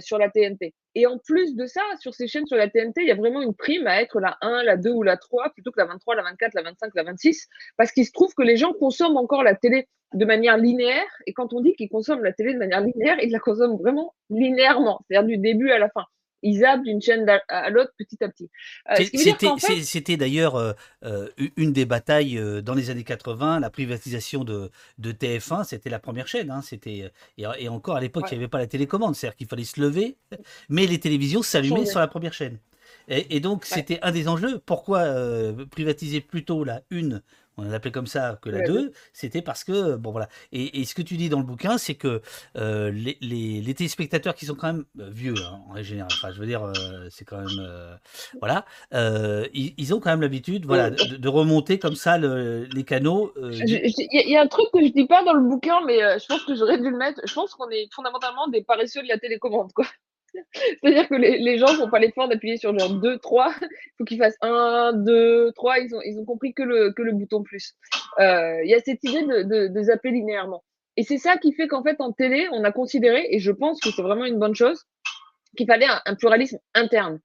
sur 0.01 0.17
la 0.17 0.31
TNT. 0.31 0.73
Et 0.99 1.07
en 1.07 1.19
plus 1.19 1.55
de 1.55 1.67
ça, 1.67 1.83
sur 2.01 2.15
ces 2.15 2.27
chaînes 2.27 2.47
sur 2.47 2.57
la 2.57 2.71
TNT, 2.71 3.03
il 3.03 3.09
y 3.09 3.11
a 3.11 3.17
vraiment 3.17 3.43
une 3.43 3.55
prime 3.55 3.87
à 3.87 4.01
être 4.01 4.19
la 4.19 4.39
1, 4.41 4.63
la 4.63 4.79
2 4.79 4.91
ou 4.91 5.03
la 5.03 5.19
3 5.19 5.51
plutôt 5.51 5.71
que 5.71 5.79
la 5.79 5.85
23, 5.85 6.15
la 6.15 6.23
24, 6.23 6.55
la 6.55 6.63
25, 6.63 6.95
la 6.95 7.03
26, 7.03 7.49
parce 7.77 7.93
qu'il 7.93 8.07
se 8.07 8.13
trouve 8.13 8.33
que 8.33 8.43
les 8.43 8.57
gens 8.57 8.73
consomment 8.73 9.19
encore 9.19 9.43
la 9.43 9.55
télé 9.55 9.89
de 10.15 10.25
manière 10.25 10.57
linéaire. 10.57 11.05
Et 11.27 11.35
quand 11.35 11.53
on 11.53 11.61
dit 11.61 11.75
qu'ils 11.75 11.91
consomment 11.91 12.25
la 12.25 12.33
télé 12.33 12.55
de 12.55 12.59
manière 12.59 12.81
linéaire, 12.81 13.19
ils 13.23 13.31
la 13.31 13.41
consomment 13.41 13.77
vraiment 13.77 14.15
linéairement, 14.31 15.05
c'est-à-dire 15.07 15.29
du 15.29 15.37
début 15.37 15.71
à 15.71 15.79
la 15.79 15.91
fin 15.91 16.07
ils 16.47 16.61
zappent 16.61 16.85
d'une 16.85 17.03
chaîne 17.03 17.27
à 17.49 17.71
l'autre 17.71 17.93
petit 17.99 18.23
à 18.23 18.29
petit. 18.29 18.49
Euh, 18.91 19.83
c'était 19.83 20.17
d'ailleurs 20.17 20.55
euh, 20.55 20.73
euh, 21.05 21.29
une 21.57 21.73
des 21.73 21.85
batailles 21.85 22.41
dans 22.63 22.75
les 22.75 22.91
années 22.91 23.05
80, 23.05 23.61
la 23.61 23.71
privatisation 23.71 24.45
de, 24.45 24.71
de 24.99 25.13
TF1, 25.13 25.65
c'était 25.65 25.91
la 25.91 25.99
première 25.99 26.29
chaîne. 26.29 26.51
Hein, 26.51 26.63
c'était 26.63 27.11
et, 27.37 27.69
encore 27.69 27.97
à 27.97 28.01
l'époque, 28.01 28.27
il 28.31 28.35
n'y 28.35 28.39
avait 28.39 28.49
pas 28.49 28.59
la 28.59 28.67
télécommande, 28.67 29.17
c'est-à-dire 29.17 29.37
qu'il 29.37 29.49
fallait 29.49 29.65
se 29.65 29.81
lever, 29.81 30.17
mais 30.69 30.87
les 30.87 31.01
télévisions 31.01 31.43
s'allumaient 31.43 31.87
sur 31.87 32.01
la 32.01 32.09
première 32.09 32.33
chaîne. 32.33 32.59
Et, 33.09 33.41
donc, 33.41 33.65
c'était 33.65 33.99
un 34.03 34.13
des 34.13 34.29
enjeux. 34.29 34.59
Pourquoi 34.65 35.05
privatiser 35.71 36.21
plutôt 36.21 36.65
la 36.65 36.83
une 36.91 37.23
on 37.59 37.63
l'appelait 37.63 37.91
comme 37.91 38.07
ça 38.07 38.39
que 38.43 38.51
la 38.51 38.67
2, 38.67 38.93
c'était 39.13 39.43
parce 39.43 39.65
que, 39.65 39.97
bon 39.97 40.11
voilà. 40.11 40.29
Et, 40.53 40.85
ce 40.85 40.95
que 40.95 41.03
tu 41.03 41.17
dis 41.17 41.29
dans 41.29 41.39
le 41.39 41.45
bouquin, 41.45 41.79
c'est 41.79 41.95
que 41.95 42.21
euh, 42.57 42.91
les, 42.91 43.17
les, 43.21 43.75
téléspectateurs 43.75 44.35
qui 44.35 44.47
sont 44.47 44.55
quand 44.55 44.69
même 44.73 44.85
euh, 45.01 45.09
vieux, 45.11 45.35
hein, 45.39 45.61
en 45.69 45.83
général, 45.83 46.09
enfin 46.13 46.31
je 46.33 46.39
veux 46.39 46.47
dire, 46.47 46.63
euh, 46.63 47.09
c'est 47.11 47.25
quand 47.25 47.39
même, 47.39 47.99
voilà, 48.41 48.65
ils, 49.53 49.95
ont 49.95 50.01
quand 50.01 50.11
même 50.11 50.21
l'habitude 50.21 50.67
voilà, 50.67 50.91
de, 50.91 51.29
remonter 51.29 51.79
comme 51.79 51.97
ça 51.97 52.19
les 52.19 52.85
canaux. 52.85 53.33
Il 53.37 54.31
y, 54.31 54.37
a 54.37 54.43
un 54.43 54.47
truc 54.47 54.67
que 54.73 54.85
je 54.85 54.93
dis 54.93 55.07
pas 55.07 55.25
dans 55.25 55.35
le 55.35 55.43
bouquin, 55.43 55.81
mais 55.87 55.99
je 56.19 56.27
pense 56.27 56.45
que 56.45 56.55
j'aurais 56.55 56.79
dû 56.79 56.91
le 56.91 56.97
mettre. 56.97 57.21
Je 57.25 57.35
pense 57.35 57.55
qu'on 57.55 57.71
est 57.71 57.89
fondamentalement 57.95 58.49
des 58.49 58.63
paresseux 58.63 59.03
de 59.03 59.09
la 59.09 59.19
télécommande, 59.19 59.73
quoi. 59.73 59.87
C'est-à-dire 60.83 61.09
que 61.09 61.15
les, 61.15 61.59
gens 61.59 61.69
font 61.69 61.89
pas 61.89 61.99
l'effort 61.99 62.29
d'appuyer 62.29 62.57
sur 62.57 62.77
genre 62.79 62.91
2, 62.91 63.19
3. 63.19 63.55
Il 63.61 63.69
faut 63.99 64.05
qu'ils 64.05 64.19
fassent 64.19 64.37
1, 64.43 64.93
2, 64.95 65.53
3. 65.55 65.79
Ils 65.81 66.19
ont, 66.19 66.25
compris 66.25 66.55
que 66.55 66.63
le, 66.63 67.13
bouton 67.13 67.43
plus. 67.43 67.75
Euh, 68.19 68.63
il 68.65 68.71
y 68.71 68.75
a 68.75 68.81
cette 68.81 69.03
idée 69.05 69.23
de, 69.23 69.43
de, 69.43 69.69
de 69.69 69.83
zapper 69.83 70.11
linéairement. 70.11 70.63
Et 70.97 71.03
c'est 71.03 71.19
ça 71.19 71.37
qui 71.37 71.53
fait 71.53 71.69
qu'en 71.69 71.83
fait, 71.83 72.01
en 72.01 72.13
télé, 72.13 72.49
on 72.53 72.65
a 72.65 72.73
considéré, 72.73 73.27
et 73.31 73.39
je 73.39 73.53
pense 73.53 73.81
que 73.81 73.91
c'est 73.91 74.03
vraiment 74.03 74.25
une 74.25 74.39
bonne 74.39 74.55
chose, 74.55 74.85
qu'il 75.57 75.67
fallait 75.67 75.87
un 76.07 76.15
pluralisme 76.15 76.59
interne. 76.75 77.21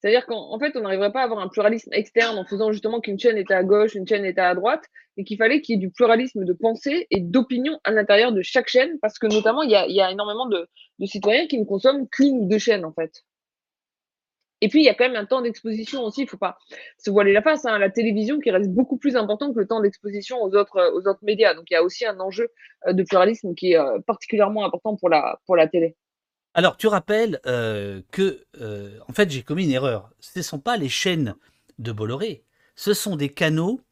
C'est-à-dire 0.00 0.26
qu'en 0.26 0.58
fait, 0.58 0.76
on 0.76 0.80
n'arriverait 0.80 1.12
pas 1.12 1.22
à 1.22 1.24
avoir 1.24 1.40
un 1.40 1.48
pluralisme 1.48 1.92
externe 1.92 2.38
en 2.38 2.44
faisant 2.44 2.70
justement 2.70 3.00
qu'une 3.00 3.18
chaîne 3.18 3.38
était 3.38 3.54
à 3.54 3.64
gauche, 3.64 3.94
une 3.94 4.06
chaîne 4.06 4.24
était 4.24 4.40
à 4.40 4.54
droite, 4.54 4.84
et 5.16 5.24
qu'il 5.24 5.38
fallait 5.38 5.62
qu'il 5.62 5.74
y 5.74 5.78
ait 5.78 5.80
du 5.80 5.90
pluralisme 5.90 6.44
de 6.44 6.52
pensée 6.52 7.06
et 7.10 7.20
d'opinion 7.20 7.80
à 7.84 7.90
l'intérieur 7.90 8.32
de 8.32 8.42
chaque 8.42 8.68
chaîne, 8.68 8.98
parce 9.00 9.18
que 9.18 9.26
notamment, 9.26 9.62
il 9.62 9.70
y 9.70 10.00
a, 10.00 10.10
énormément 10.10 10.46
de, 10.46 10.68
citoyens 11.06 11.46
qui 11.46 11.58
ne 11.58 11.64
consomment 11.64 12.06
qu'une 12.08 12.40
ou 12.40 12.48
deux 12.48 12.58
chaînes, 12.58 12.84
en 12.84 12.92
fait. 12.92 13.24
Et 14.62 14.68
puis, 14.68 14.80
il 14.80 14.84
y 14.84 14.88
a 14.88 14.94
quand 14.94 15.08
même 15.08 15.16
un 15.16 15.26
temps 15.26 15.42
d'exposition 15.42 16.02
aussi, 16.02 16.22
il 16.22 16.24
ne 16.24 16.30
faut 16.30 16.38
pas 16.38 16.58
se 16.98 17.10
voiler 17.10 17.32
la 17.32 17.42
face, 17.42 17.64
hein, 17.66 17.78
la 17.78 17.90
télévision 17.90 18.38
qui 18.38 18.50
reste 18.50 18.70
beaucoup 18.70 18.96
plus 18.96 19.16
important 19.16 19.52
que 19.52 19.58
le 19.58 19.66
temps 19.66 19.80
d'exposition 19.80 20.42
aux 20.42 20.54
autres, 20.54 20.92
aux 20.94 21.06
autres 21.08 21.20
médias. 21.22 21.54
Donc, 21.54 21.64
il 21.70 21.74
y 21.74 21.76
a 21.76 21.82
aussi 21.82 22.06
un 22.06 22.18
enjeu 22.20 22.48
euh, 22.86 22.92
de 22.92 23.02
pluralisme 23.02 23.54
qui 23.54 23.72
est 23.72 23.78
euh, 23.78 23.98
particulièrement 24.06 24.64
important 24.64 24.96
pour 24.96 25.08
la, 25.08 25.40
pour 25.46 25.56
la 25.56 25.68
télé. 25.68 25.96
Alors, 26.56 26.78
tu 26.78 26.86
rappelles 26.86 27.38
euh, 27.44 28.00
que, 28.10 28.46
euh, 28.62 28.98
en 29.06 29.12
fait, 29.12 29.30
j'ai 29.30 29.42
commis 29.42 29.64
une 29.64 29.72
erreur. 29.72 30.08
Ce 30.20 30.38
ne 30.38 30.42
sont 30.42 30.58
pas 30.58 30.78
les 30.78 30.88
chaînes 30.88 31.34
de 31.78 31.92
Bolloré, 31.92 32.44
ce 32.76 32.94
sont 32.94 33.14
des 33.14 33.28
canaux 33.28 33.82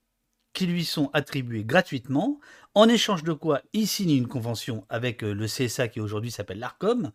qui 0.54 0.64
lui 0.64 0.86
sont 0.86 1.10
attribués 1.12 1.62
gratuitement, 1.62 2.40
en 2.72 2.88
échange 2.88 3.22
de 3.22 3.34
quoi 3.34 3.60
il 3.74 3.86
signe 3.86 4.12
une 4.12 4.28
convention 4.28 4.86
avec 4.88 5.22
euh, 5.22 5.34
le 5.34 5.44
CSA 5.44 5.88
qui 5.88 6.00
aujourd'hui 6.00 6.30
s'appelle 6.30 6.58
l'ARCOM, 6.58 7.12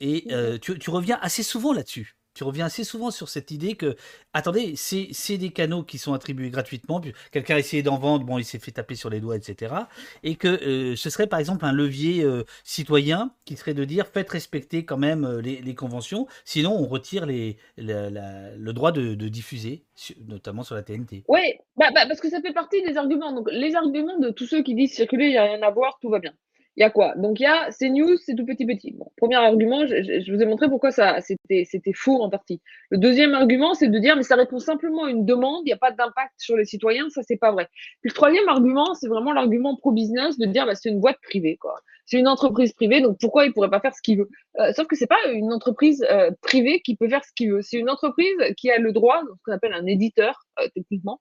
et 0.00 0.26
tu, 0.60 0.90
reviens 0.90 1.20
assez 1.22 1.44
souvent 1.44 1.72
là-dessus 1.72 2.17
tu 2.38 2.44
reviens 2.44 2.66
assez 2.66 2.84
souvent 2.84 3.10
sur 3.10 3.28
cette 3.28 3.50
idée 3.50 3.74
que, 3.74 3.96
attendez, 4.32 4.74
c'est 4.76 5.38
des 5.38 5.50
canaux 5.50 5.82
qui 5.82 5.98
sont 5.98 6.12
attribués 6.12 6.50
gratuitement, 6.50 7.02
quelqu'un 7.32 7.56
a 7.56 7.58
essayé 7.58 7.82
d'en 7.82 7.98
vendre, 7.98 8.24
bon, 8.24 8.38
il 8.38 8.44
s'est 8.44 8.60
fait 8.60 8.70
taper 8.70 8.94
sur 8.94 9.10
les 9.10 9.18
doigts, 9.18 9.34
etc. 9.34 9.74
Et 10.22 10.36
que 10.36 10.46
euh, 10.46 10.94
ce 10.94 11.10
serait 11.10 11.26
par 11.26 11.40
exemple 11.40 11.64
un 11.64 11.72
levier 11.72 12.22
euh, 12.22 12.44
citoyen 12.62 13.32
qui 13.44 13.56
serait 13.56 13.74
de 13.74 13.84
dire 13.84 14.06
faites 14.06 14.30
respecter 14.30 14.84
quand 14.84 14.98
même 14.98 15.24
euh, 15.24 15.40
les, 15.40 15.74
conventions, 15.74 16.28
sinon 16.44 16.76
on 16.78 16.86
retire 16.86 17.26
le 17.26 18.70
droit 18.70 18.92
de, 18.92 19.14
diffuser, 19.28 19.82
notamment 20.28 20.62
sur 20.62 20.76
la 20.76 20.84
TNT. 20.84 21.24
Oui, 21.26 21.40
bah, 21.76 21.86
bah, 21.92 22.06
parce 22.06 22.20
que 22.20 22.30
ça 22.30 22.40
fait 22.40 22.52
partie 22.52 22.82
des 22.82 22.96
arguments. 22.96 23.32
Donc 23.32 23.48
les 23.50 23.74
arguments 23.74 24.20
de 24.20 24.30
tous 24.30 24.46
ceux 24.46 24.62
qui 24.62 24.76
disent 24.76 24.94
circuler, 24.94 25.24
il 25.24 25.30
n'y 25.32 25.38
a 25.38 25.42
rien 25.42 25.62
à 25.62 25.70
voir, 25.72 25.98
tout 26.00 26.08
va 26.08 26.20
bien 26.20 26.34
il 26.78 26.82
y 26.82 26.84
a 26.84 26.90
quoi? 26.90 27.12
Donc 27.16 27.40
il 27.40 27.42
y 27.42 27.46
a 27.46 27.70
CNews, 27.72 28.18
c'est 28.18 28.36
tout 28.36 28.46
petit 28.46 28.64
petit. 28.64 28.92
Bon, 28.92 29.10
premier 29.16 29.34
argument, 29.34 29.84
je, 29.84 30.32
vous 30.32 30.40
ai 30.40 30.46
montré 30.46 30.68
pourquoi 30.68 30.92
ça 30.92 31.18
c'était 31.20 31.92
faux 31.92 32.22
en 32.22 32.30
partie. 32.30 32.62
Le 32.90 32.98
deuxième 32.98 33.34
argument, 33.34 33.74
c'est 33.74 33.88
de 33.88 33.98
dire 33.98 34.14
mais 34.14 34.22
ça 34.22 34.36
répond 34.36 34.60
simplement 34.60 35.06
à 35.06 35.10
une 35.10 35.26
demande, 35.26 35.62
il 35.64 35.70
n'y 35.70 35.72
a 35.72 35.76
pas 35.76 35.90
d'impact 35.90 36.34
sur 36.38 36.56
les 36.56 36.64
citoyens, 36.64 37.10
ça 37.10 37.22
c'est 37.24 37.36
pas 37.36 37.50
vrai. 37.50 37.66
Puis 38.00 38.10
le 38.10 38.14
troisième 38.14 38.48
argument, 38.48 38.94
c'est 38.94 39.08
vraiment 39.08 39.32
l'argument 39.32 39.74
pro 39.74 39.90
business 39.90 40.38
de 40.38 40.46
dire 40.46 40.66
bah, 40.66 40.76
c'est 40.76 40.88
une 40.88 41.00
boîte 41.00 41.18
privée 41.20 41.56
quoi. 41.56 41.74
C'est 42.06 42.18
une 42.18 42.28
entreprise 42.28 42.72
privée, 42.72 43.00
donc 43.00 43.18
pourquoi 43.20 43.44
il 43.44 43.52
pourrait 43.52 43.70
pas 43.70 43.80
faire 43.80 43.94
ce 43.94 44.00
qu'il 44.00 44.18
veut? 44.18 44.30
Euh, 44.60 44.72
Sauf 44.72 44.86
que 44.86 44.94
c'est 44.94 45.08
pas 45.08 45.18
une 45.32 45.52
entreprise 45.52 46.06
euh, 46.08 46.30
privée 46.42 46.80
qui 46.80 46.96
peut 46.96 47.08
faire 47.08 47.24
ce 47.24 47.32
qu'il 47.34 47.52
veut. 47.52 47.60
C'est 47.60 47.76
une 47.76 47.90
entreprise 47.90 48.36
qui 48.56 48.70
a 48.70 48.78
le 48.78 48.92
droit, 48.92 49.20
ce 49.20 49.42
qu'on 49.44 49.52
appelle 49.52 49.74
un 49.74 49.84
éditeur 49.84 50.40
euh, 50.60 50.68
techniquement, 50.74 51.20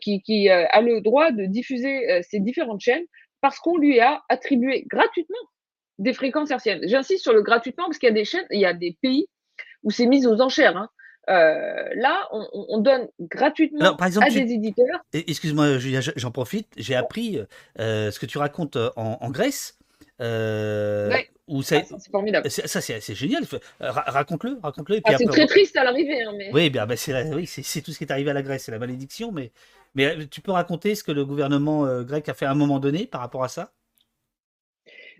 qui, 0.00 0.22
qui 0.22 0.48
a 0.48 0.80
le 0.80 1.02
droit 1.02 1.30
de 1.30 1.44
diffuser 1.44 2.22
ces 2.22 2.40
différentes 2.40 2.80
chaînes 2.80 3.04
parce 3.40 3.58
qu'on 3.58 3.76
lui 3.76 4.00
a 4.00 4.22
attribué 4.28 4.84
gratuitement 4.88 5.36
des 5.98 6.12
fréquences 6.12 6.50
hertziennes. 6.50 6.80
J'insiste 6.84 7.22
sur 7.22 7.32
le 7.32 7.42
gratuitement 7.42 7.84
parce 7.86 7.98
qu'il 7.98 8.08
y 8.08 8.12
a 8.12 8.14
des 8.14 8.24
chaînes, 8.24 8.46
il 8.50 8.60
y 8.60 8.66
a 8.66 8.72
des 8.72 8.96
pays 9.02 9.28
où 9.82 9.90
c'est 9.90 10.06
mis 10.06 10.26
aux 10.26 10.40
enchères. 10.40 10.76
Hein. 10.76 10.88
là, 11.26 12.28
on, 12.30 12.78
donne 12.78 13.08
gratuitement 13.20 13.96
à 13.96 14.30
des 14.30 14.52
éditeurs. 14.52 15.00
Excuse-moi, 15.12 15.78
Julia, 15.78 16.00
j'en 16.00 16.30
profite. 16.30 16.68
J'ai 16.76 16.94
appris 16.94 17.40
ce 17.76 18.18
que 18.18 18.26
tu 18.26 18.38
racontes 18.38 18.78
en, 18.96 19.30
Grèce. 19.30 19.78
Ah, 20.20 21.62
c'est 21.62 22.10
formidable. 22.10 22.50
Ça, 22.50 22.80
c'est 22.80 23.14
génial. 23.14 23.44
Raconte-le, 23.80 24.58
raconte-le. 24.62 25.00
Ah, 25.04 25.14
c'est 25.16 25.26
très 25.26 25.46
triste 25.46 25.76
à 25.76 25.84
l'arrivée. 25.84 26.22
Hein, 26.22 26.32
Oui, 26.52 26.70
bien, 26.70 26.86
bah, 26.86 26.96
c'est 26.96 27.14
oui, 27.34 27.46
tout 27.46 27.92
ce 27.92 27.98
qui 27.98 28.04
est 28.04 28.12
arrivé 28.12 28.30
à 28.30 28.34
la 28.34 28.42
Grèce, 28.42 28.64
c'est 28.64 28.72
la 28.72 28.78
malédiction. 28.78 29.32
Mais, 29.32 29.50
mais 29.94 30.26
tu 30.28 30.40
peux 30.40 30.52
raconter 30.52 30.94
ce 30.94 31.04
que 31.04 31.12
le 31.12 31.24
gouvernement 31.24 32.02
grec 32.02 32.28
a 32.28 32.34
fait 32.34 32.46
à 32.46 32.50
un 32.50 32.54
moment 32.54 32.78
donné 32.78 33.06
par 33.06 33.20
rapport 33.20 33.44
à 33.44 33.48
ça? 33.48 33.72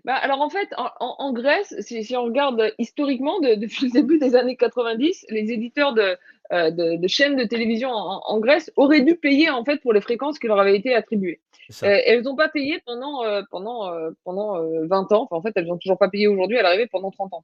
Bah, 0.05 0.15
alors 0.15 0.41
en 0.41 0.49
fait, 0.49 0.69
en, 0.77 1.33
Grèce, 1.33 1.75
si, 1.81 2.15
on 2.15 2.23
regarde 2.23 2.73
historiquement, 2.77 3.39
depuis 3.39 3.85
le 3.87 3.91
début 3.91 4.17
des 4.17 4.35
années 4.35 4.55
90, 4.55 5.25
les 5.29 5.51
éditeurs 5.51 5.93
de, 5.93 6.17
euh, 6.51 6.71
de, 6.71 7.07
chaînes 7.07 7.35
de 7.35 7.43
télévision 7.43 7.89
en, 7.91 8.39
Grèce 8.39 8.71
auraient 8.75 9.01
dû 9.01 9.15
payer 9.15 9.49
en 9.49 9.63
fait 9.63 9.77
pour 9.77 9.93
les 9.93 10.01
fréquences 10.01 10.39
qui 10.39 10.47
leur 10.47 10.59
avaient 10.59 10.75
été 10.75 10.95
attribuées. 10.95 11.41
Euh, 11.83 12.01
elles 12.05 12.23
n'ont 12.23 12.35
pas 12.35 12.49
payé 12.49 12.81
pendant, 12.85 13.23
euh, 13.23 13.43
pendant, 13.51 13.91
pendant 14.23 14.59
20 14.87 15.11
ans. 15.11 15.23
Enfin, 15.23 15.35
en 15.35 15.41
fait, 15.41 15.51
elles 15.55 15.67
n'ont 15.67 15.77
toujours 15.77 15.99
pas 15.99 16.09
payé 16.09 16.27
aujourd'hui 16.27 16.57
à 16.57 16.63
l'arrivée 16.63 16.87
pendant 16.87 17.11
30 17.11 17.33
ans. 17.33 17.43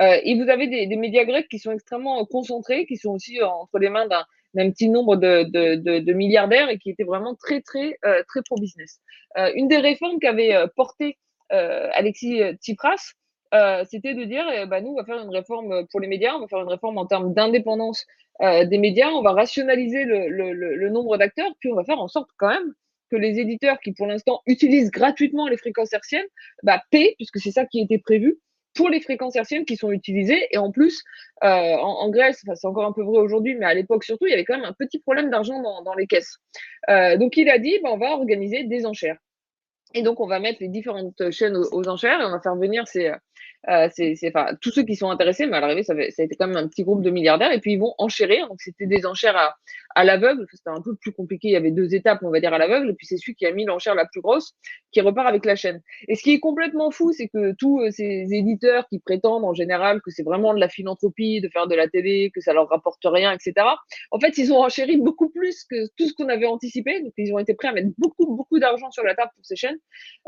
et 0.00 0.34
vous 0.38 0.50
avez 0.50 0.66
des, 0.66 0.86
des, 0.86 0.96
médias 0.96 1.24
grecs 1.24 1.48
qui 1.48 1.58
sont 1.58 1.72
extrêmement 1.72 2.24
concentrés, 2.26 2.84
qui 2.86 2.96
sont 2.96 3.12
aussi 3.12 3.42
entre 3.42 3.78
les 3.78 3.88
mains 3.88 4.06
d'un 4.06 4.24
petit 4.54 4.88
nombre 4.88 5.16
de, 5.16 6.12
milliardaires 6.12 6.68
et 6.68 6.78
qui 6.78 6.90
étaient 6.90 7.04
vraiment 7.04 7.34
très, 7.34 7.60
très, 7.60 7.98
très 8.28 8.42
pro-business. 8.42 9.00
une 9.54 9.68
des 9.68 9.78
réformes 9.78 10.18
qu'avait 10.20 10.54
euh, 11.52 11.88
Alexis 11.92 12.40
Tsipras, 12.60 13.12
euh, 13.54 13.84
c'était 13.88 14.14
de 14.14 14.24
dire, 14.24 14.44
eh 14.54 14.66
ben, 14.66 14.82
nous, 14.82 14.92
on 14.92 14.96
va 14.96 15.04
faire 15.04 15.22
une 15.22 15.30
réforme 15.30 15.86
pour 15.90 16.00
les 16.00 16.08
médias, 16.08 16.34
on 16.34 16.40
va 16.40 16.48
faire 16.48 16.60
une 16.60 16.68
réforme 16.68 16.96
en 16.96 17.06
termes 17.06 17.34
d'indépendance 17.34 18.06
euh, 18.40 18.64
des 18.64 18.78
médias, 18.78 19.10
on 19.10 19.22
va 19.22 19.32
rationaliser 19.32 20.04
le, 20.04 20.88
nombre 20.88 21.18
d'acteurs, 21.18 21.52
puis 21.60 21.70
on 21.70 21.76
va 21.76 21.84
faire 21.84 22.00
en 22.00 22.08
sorte 22.08 22.30
quand 22.38 22.48
même 22.48 22.72
que 23.10 23.16
les 23.16 23.38
éditeurs 23.38 23.78
qui, 23.80 23.92
pour 23.92 24.06
l'instant, 24.06 24.40
utilisent 24.46 24.90
gratuitement 24.90 25.46
les 25.46 25.58
fréquences 25.58 25.92
hertziennes, 25.92 26.24
bah, 26.62 26.82
paient, 26.90 27.14
puisque 27.18 27.38
c'est 27.38 27.50
ça 27.50 27.66
qui 27.66 27.80
était 27.80 27.98
prévu, 27.98 28.38
pour 28.74 28.88
les 28.88 29.00
fréquences 29.00 29.36
hertziennes 29.36 29.64
qui 29.64 29.76
sont 29.76 29.90
utilisées. 29.90 30.46
Et 30.50 30.58
en 30.58 30.70
plus, 30.70 31.02
en, 31.42 32.08
Grèce, 32.10 32.42
c'est 32.54 32.66
encore 32.66 32.86
un 32.86 32.92
peu 32.92 33.02
vrai 33.02 33.18
aujourd'hui, 33.18 33.54
mais 33.54 33.66
à 33.66 33.74
l'époque 33.74 34.04
surtout, 34.04 34.26
il 34.26 34.30
y 34.30 34.34
avait 34.34 34.44
quand 34.44 34.56
même 34.56 34.64
un 34.64 34.72
petit 34.72 34.98
problème 34.98 35.30
d'argent 35.30 35.60
dans, 35.82 35.94
les 35.94 36.06
caisses. 36.06 36.38
donc 36.88 37.36
il 37.36 37.48
a 37.48 37.58
dit, 37.58 37.78
bah, 37.82 37.90
on 37.92 37.98
va 37.98 38.12
organiser 38.12 38.64
des 38.64 38.86
enchères. 38.86 39.18
Et 39.94 40.02
donc, 40.02 40.20
on 40.20 40.26
va 40.26 40.40
mettre 40.40 40.58
les 40.60 40.68
différentes 40.68 41.30
chaînes 41.30 41.56
aux, 41.56 41.88
enchères 41.88 42.20
et 42.20 42.24
on 42.24 42.30
va 42.30 42.40
faire 42.40 42.56
venir 42.56 42.88
ces, 42.88 43.12
euh, 43.68 43.88
c'est, 43.92 44.16
enfin, 44.24 44.56
tous 44.60 44.70
ceux 44.70 44.82
qui 44.82 44.96
sont 44.96 45.10
intéressés, 45.10 45.46
mais 45.46 45.56
à 45.56 45.60
l'arrivée, 45.60 45.84
ça, 45.84 45.94
ça, 45.94 46.22
a 46.22 46.24
été 46.24 46.34
quand 46.36 46.48
même 46.48 46.56
un 46.56 46.68
petit 46.68 46.82
groupe 46.82 47.02
de 47.02 47.10
milliardaires, 47.10 47.52
et 47.52 47.60
puis 47.60 47.72
ils 47.74 47.78
vont 47.78 47.94
enchérir. 47.98 48.48
Donc, 48.48 48.60
c'était 48.60 48.86
des 48.86 49.06
enchères 49.06 49.36
à, 49.36 49.54
à 49.94 50.04
l'aveugle. 50.04 50.46
C'était 50.50 50.70
un 50.70 50.80
peu 50.80 50.96
plus 50.96 51.12
compliqué. 51.12 51.48
Il 51.48 51.52
y 51.52 51.56
avait 51.56 51.70
deux 51.70 51.94
étapes, 51.94 52.20
on 52.22 52.30
va 52.30 52.40
dire, 52.40 52.52
à 52.52 52.58
l'aveugle, 52.58 52.90
et 52.90 52.94
puis 52.94 53.06
c'est 53.06 53.16
celui 53.16 53.34
qui 53.34 53.46
a 53.46 53.52
mis 53.52 53.64
l'enchère 53.64 53.94
la 53.94 54.06
plus 54.06 54.20
grosse 54.20 54.54
qui 54.92 55.00
repart 55.00 55.26
avec 55.26 55.44
la 55.44 55.56
chaîne. 55.56 55.80
Et 56.08 56.14
ce 56.16 56.22
qui 56.22 56.32
est 56.32 56.40
complètement 56.40 56.90
fou, 56.90 57.12
c'est 57.12 57.28
que 57.28 57.54
tous 57.58 57.80
euh, 57.80 57.90
ces 57.90 58.26
éditeurs 58.30 58.86
qui 58.88 58.98
prétendent 58.98 59.44
en 59.44 59.54
général 59.54 60.00
que 60.02 60.10
c'est 60.10 60.22
vraiment 60.22 60.54
de 60.54 60.60
la 60.60 60.68
philanthropie, 60.68 61.40
de 61.40 61.48
faire 61.48 61.66
de 61.66 61.74
la 61.74 61.88
télé, 61.88 62.30
que 62.34 62.40
ça 62.40 62.52
leur 62.52 62.68
rapporte 62.68 63.00
rien, 63.04 63.32
etc. 63.32 63.66
En 64.10 64.20
fait, 64.20 64.36
ils 64.38 64.52
ont 64.52 64.62
enchéri 64.62 64.98
beaucoup 64.98 65.30
plus 65.30 65.64
que 65.64 65.86
tout 65.96 66.06
ce 66.06 66.12
qu'on 66.12 66.28
avait 66.28 66.46
anticipé. 66.46 67.00
Donc, 67.00 67.12
ils 67.16 67.32
ont 67.32 67.38
été 67.38 67.54
prêts 67.54 67.68
à 67.68 67.72
mettre 67.72 67.88
beaucoup, 67.96 68.36
beaucoup 68.36 68.58
d'argent 68.58 68.90
sur 68.90 69.04
la 69.04 69.14
table 69.14 69.30
pour 69.34 69.44
ces 69.44 69.56
chaînes. 69.56 69.78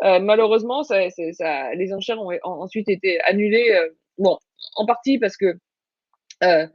Euh, 0.02 0.18
malheureusement, 0.18 0.82
ça, 0.82 1.10
ça, 1.10 1.74
les 1.74 1.92
enchères 1.92 2.20
ont 2.20 2.32
ensuite 2.44 2.88
été 2.88 3.20
annulé, 3.26 3.72
euh, 3.72 3.88
bon, 4.18 4.38
en 4.76 4.86
partie 4.86 5.18
parce 5.18 5.36
que 5.36 5.54
euh, 6.42 6.66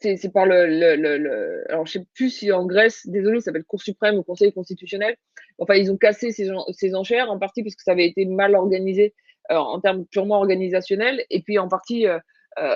c'est 0.00 0.32
par 0.32 0.46
le, 0.46 1.64
Alors, 1.70 1.86
je 1.86 1.92
sais 1.92 2.06
plus 2.14 2.30
si 2.30 2.52
en 2.52 2.66
Grèce, 2.66 3.06
désolé, 3.06 3.40
ça 3.40 3.46
s'appelle 3.46 3.64
Cour 3.64 3.82
suprême 3.82 4.16
ou 4.16 4.22
Conseil 4.22 4.52
constitutionnel. 4.52 5.16
Enfin, 5.58 5.74
ils 5.74 5.90
ont 5.90 5.96
cassé 5.96 6.30
ces, 6.30 6.48
ces, 6.72 6.94
enchères, 6.94 7.30
en 7.30 7.38
partie 7.38 7.62
parce 7.64 7.74
que 7.74 7.82
ça 7.82 7.92
avait 7.92 8.06
été 8.06 8.24
mal 8.24 8.54
organisé 8.54 9.14
euh, 9.50 9.56
en 9.56 9.80
termes 9.80 10.06
purement 10.06 10.36
organisationnels, 10.36 11.24
et 11.30 11.42
puis 11.42 11.58
en 11.58 11.68
partie 11.68 12.06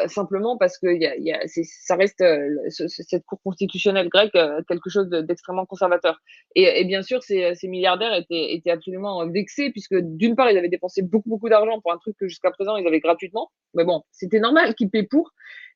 simplement 0.09 0.57
parce 0.57 0.79
que 0.79 0.87
y 0.87 1.07
a, 1.07 1.16
y 1.16 1.33
a, 1.33 1.40
ça 1.47 1.97
reste 1.97 2.21
euh, 2.21 2.49
cette 2.68 3.25
cour 3.25 3.40
constitutionnelle 3.42 4.09
grecque 4.09 4.35
euh, 4.35 4.61
quelque 4.68 4.90
chose 4.90 5.09
d'extrêmement 5.09 5.66
conservateur. 5.66 6.21
Et, 6.55 6.81
et, 6.81 6.85
bien 6.85 7.03
sûr, 7.03 7.23
ces, 7.23 7.55
ces 7.55 7.68
milliardaires 7.68 8.14
étaient, 8.14 8.55
étaient, 8.55 8.71
absolument 8.71 9.27
vexés 9.29 9.71
puisque 9.71 9.95
d'une 9.95 10.37
part, 10.37 10.51
ils 10.51 10.59
avaient 10.59 10.68
dépensé 10.68 11.03
beaucoup 11.03 11.29
beaucoup 11.29 11.49
d'argent 11.49 11.81
pour 11.81 11.92
un 11.92 11.99
truc 11.99 12.16
que 12.18 12.29
jusqu'à 12.29 12.51
présent 12.51 12.77
ils 12.77 12.87
avaient 12.87 13.01
gratuitement. 13.01 13.51
Mais 13.75 13.85
bon, 13.85 14.03
c'était 14.11 14.40
normal 14.40 14.75
qu'ils 14.75 14.90
paient 14.90 15.03
pour. 15.03 15.33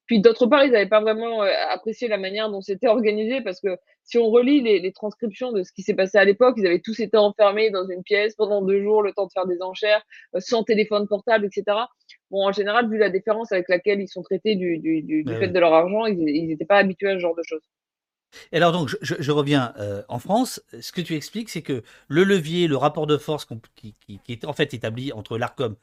Puis 0.06 0.20
d'autre 0.20 0.46
part, 0.46 0.64
ils 0.64 0.70
n'avaient 0.70 0.88
pas 0.88 1.00
vraiment 1.00 1.40
apprécié 1.70 2.06
la 2.06 2.16
manière 2.16 2.48
dont 2.48 2.60
c'était 2.60 2.86
organisé 2.86 3.40
parce 3.40 3.60
que 3.60 3.76
si 4.04 4.18
on 4.18 4.30
relit 4.30 4.60
les, 4.60 4.78
les 4.78 4.92
transcriptions 4.92 5.50
de 5.50 5.64
ce 5.64 5.72
qui 5.72 5.82
s'est 5.82 5.94
passé 5.94 6.16
à 6.16 6.24
l'époque, 6.24 6.54
ils 6.58 6.66
avaient 6.66 6.80
tous 6.80 7.00
été 7.00 7.16
enfermés 7.16 7.70
dans 7.70 7.88
une 7.88 8.04
pièce 8.04 8.36
pendant 8.36 8.62
deux 8.62 8.80
jours, 8.80 9.02
le 9.02 9.12
temps 9.12 9.26
de 9.26 9.32
faire 9.32 9.46
des 9.46 9.60
enchères, 9.62 10.02
sans 10.38 10.62
téléphone 10.62 11.08
portable, 11.08 11.46
etc. 11.46 11.76
Bon, 12.30 12.46
en 12.46 12.52
général, 12.52 12.90
vu 12.90 12.98
la 12.98 13.10
différence 13.10 13.52
avec 13.52 13.68
laquelle 13.68 14.00
ils 14.00 14.08
sont 14.08 14.22
traités 14.22 14.56
du, 14.56 14.78
du, 14.78 15.02
du, 15.02 15.22
du 15.22 15.34
fait 15.34 15.48
de 15.48 15.58
leur 15.58 15.72
argent, 15.72 16.06
ils 16.06 16.48
n'étaient 16.48 16.64
pas 16.64 16.78
habitués 16.78 17.10
à 17.10 17.14
ce 17.14 17.20
genre 17.20 17.36
de 17.36 17.42
choses. 17.44 17.62
Et 18.52 18.56
alors 18.56 18.72
donc, 18.72 18.88
je, 19.00 19.14
je 19.18 19.32
reviens 19.32 19.72
euh, 19.78 20.02
en 20.08 20.18
France. 20.18 20.62
Ce 20.80 20.92
que 20.92 21.00
tu 21.00 21.14
expliques, 21.14 21.48
c'est 21.48 21.62
que 21.62 21.82
le 22.08 22.24
levier, 22.24 22.66
le 22.66 22.76
rapport 22.76 23.06
de 23.06 23.16
force 23.16 23.46
qui, 23.74 23.94
qui, 24.00 24.20
qui, 24.24 24.32
est 24.32 24.44
en 24.44 24.52
fait 24.52 24.74
établi 24.74 25.12
entre 25.12 25.38
l'ARCOM, 25.38 25.76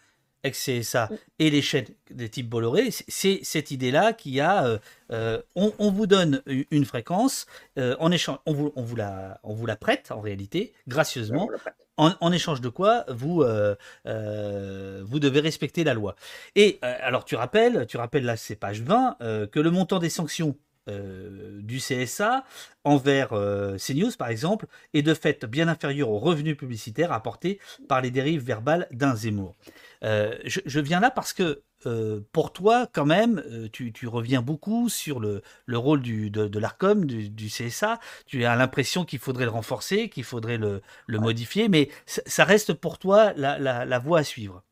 ex-CSA 0.44 1.08
mm. 1.10 1.16
et 1.40 1.50
les 1.50 1.62
chaînes 1.62 1.88
de 2.12 2.28
type 2.28 2.50
Bolloré, 2.50 2.90
c'est 2.92 3.40
cette 3.44 3.72
idée-là 3.72 4.14
qui 4.14 4.40
a, 4.40 4.66
euh, 4.66 4.78
euh, 5.12 5.42
on, 5.56 5.74
on, 5.80 5.92
vous 5.92 6.08
donne 6.08 6.44
une 6.46 6.86
fréquence, 6.86 7.48
en 7.78 8.12
échange, 8.12 8.40
on 8.46 8.54
vous, 8.54 8.74
on, 8.76 8.84
vous 8.84 8.96
la, 8.96 9.40
on 9.44 9.54
vous 9.54 9.66
la 9.66 9.78
prête 9.78 10.12
en 10.12 10.20
réalité, 10.20 10.74
gracieusement, 10.88 11.50
en, 11.98 12.32
échange 12.32 12.62
de 12.62 12.70
quoi 12.70 13.06
vous, 13.08 13.42
euh, 13.42 13.76
euh, 14.08 15.04
vous 15.06 15.20
devez 15.20 15.40
respecter 15.40 15.84
la 15.84 15.94
loi. 15.94 16.16
Et 16.56 16.80
euh, 16.84 16.96
alors 17.02 17.26
tu 17.26 17.36
rappelles, 17.36 17.86
tu 17.88 17.98
rappelles 17.98 18.26
là 18.26 18.38
c'est 18.38 18.56
page 18.56 18.82
20, 18.82 19.18
que 19.52 19.60
le 19.60 19.72
montant 19.72 20.00
des 20.00 20.10
sanctions 20.10 20.56
du 20.88 21.78
CSA 21.78 22.44
envers 22.84 23.30
CNews 23.30 24.12
par 24.18 24.28
exemple 24.28 24.66
est 24.94 25.02
de 25.02 25.14
fait 25.14 25.46
bien 25.46 25.70
inférieur 25.70 26.10
aux 26.10 26.20
revenus 26.20 26.58
publicitaires 26.58 27.14
apportés 27.14 27.60
par 27.88 28.02
les 28.02 28.12
dérives 28.12 28.44
verbales 28.44 28.90
d'un 28.92 29.16
Zemmour. 29.16 29.56
Je, 30.04 30.80
viens 30.80 31.00
là 31.00 31.12
parce 31.12 31.34
que 31.34 31.64
euh, 31.86 32.22
pour 32.32 32.54
toi, 32.54 32.88
quand 32.92 33.06
même, 33.06 33.44
euh, 33.52 33.68
tu, 33.72 34.08
reviens 34.08 34.42
beaucoup 34.42 34.90
sur 34.90 35.20
le, 35.20 35.42
rôle 35.72 36.02
du, 36.02 36.30
de, 36.30 36.60
l'ARCOM, 36.60 37.06
du, 37.06 37.48
CSA. 37.48 38.00
Tu 38.26 38.46
as 38.46 38.56
l'impression 38.56 39.06
qu'il 39.06 39.20
faudrait 39.20 39.46
le 39.46 39.52
renforcer, 39.52 40.10
qu'il 40.10 40.24
faudrait 40.24 40.58
le, 40.58 40.82
modifier, 41.08 41.70
mais 41.70 41.90
ça 42.06 42.44
reste 42.44 42.74
pour 42.74 43.00
toi 43.00 43.34
la, 43.36 44.00
voie 44.00 44.20
à 44.20 44.24
suivre. 44.24 44.64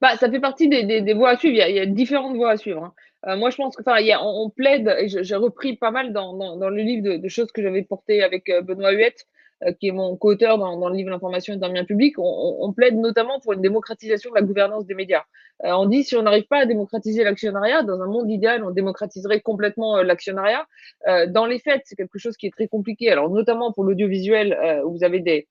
Bah, 0.00 0.16
ça 0.16 0.30
fait 0.30 0.40
partie 0.40 0.68
des, 0.68 1.14
voies 1.14 1.30
à 1.30 1.36
suivre. 1.36 1.54
Il 1.66 1.74
y 1.74 1.80
a, 1.80 1.86
différentes 1.86 2.36
voies 2.36 2.52
à 2.52 2.56
suivre. 2.56 2.84
Hein. 2.84 2.94
Euh, 3.28 3.36
moi, 3.36 3.50
je 3.50 3.56
pense 3.56 3.76
que, 3.76 3.82
on, 4.22 4.50
plaide, 4.50 4.94
et 4.98 5.08
j'ai 5.08 5.36
repris 5.36 5.76
pas 5.76 5.90
mal 5.90 6.12
dans, 6.12 6.32
le 6.70 6.82
livre 6.82 7.16
de, 7.16 7.28
choses 7.28 7.50
que 7.52 7.62
j'avais 7.62 7.82
portées 7.82 8.22
avec 8.22 8.50
Benoît 8.62 8.92
Huette, 8.92 9.26
euh, 9.26 9.35
qui 9.78 9.88
est 9.88 9.92
mon 9.92 10.16
co-auteur 10.16 10.58
dans, 10.58 10.78
dans, 10.78 10.88
le 10.88 10.96
livre 10.96 11.10
L'information 11.10 11.54
est 11.54 11.64
un 11.64 11.70
bien 11.70 11.84
public, 11.84 12.14
on, 12.18 12.72
plaide 12.72 12.96
notamment 12.96 13.40
pour 13.40 13.52
une 13.52 13.62
démocratisation 13.62 14.30
de 14.30 14.34
la 14.34 14.42
gouvernance 14.42 14.86
des 14.86 14.94
médias. 14.94 15.22
Euh, 15.64 15.72
on 15.72 15.86
dit 15.86 16.04
si 16.04 16.16
on 16.16 16.22
n'arrive 16.22 16.46
pas 16.46 16.58
à 16.58 16.66
démocratiser 16.66 17.24
l'actionnariat, 17.24 17.82
dans 17.82 18.00
un 18.02 18.06
monde 18.06 18.30
idéal, 18.30 18.64
on 18.64 18.70
démocratiserait 18.70 19.40
complètement 19.40 19.96
euh, 19.96 20.02
l'actionnariat. 20.02 20.66
Euh, 21.08 21.26
dans 21.26 21.46
les 21.46 21.58
faits, 21.58 21.82
c'est 21.86 21.96
quelque 21.96 22.18
chose 22.18 22.36
qui 22.36 22.46
est 22.46 22.50
très 22.50 22.68
compliqué. 22.68 23.10
Alors 23.10 23.30
notamment 23.30 23.72
pour 23.72 23.84
l'audiovisuel, 23.84 24.82
où 24.84 24.92
vous 24.92 25.04
avez 25.04 25.20
des, 25.20 25.48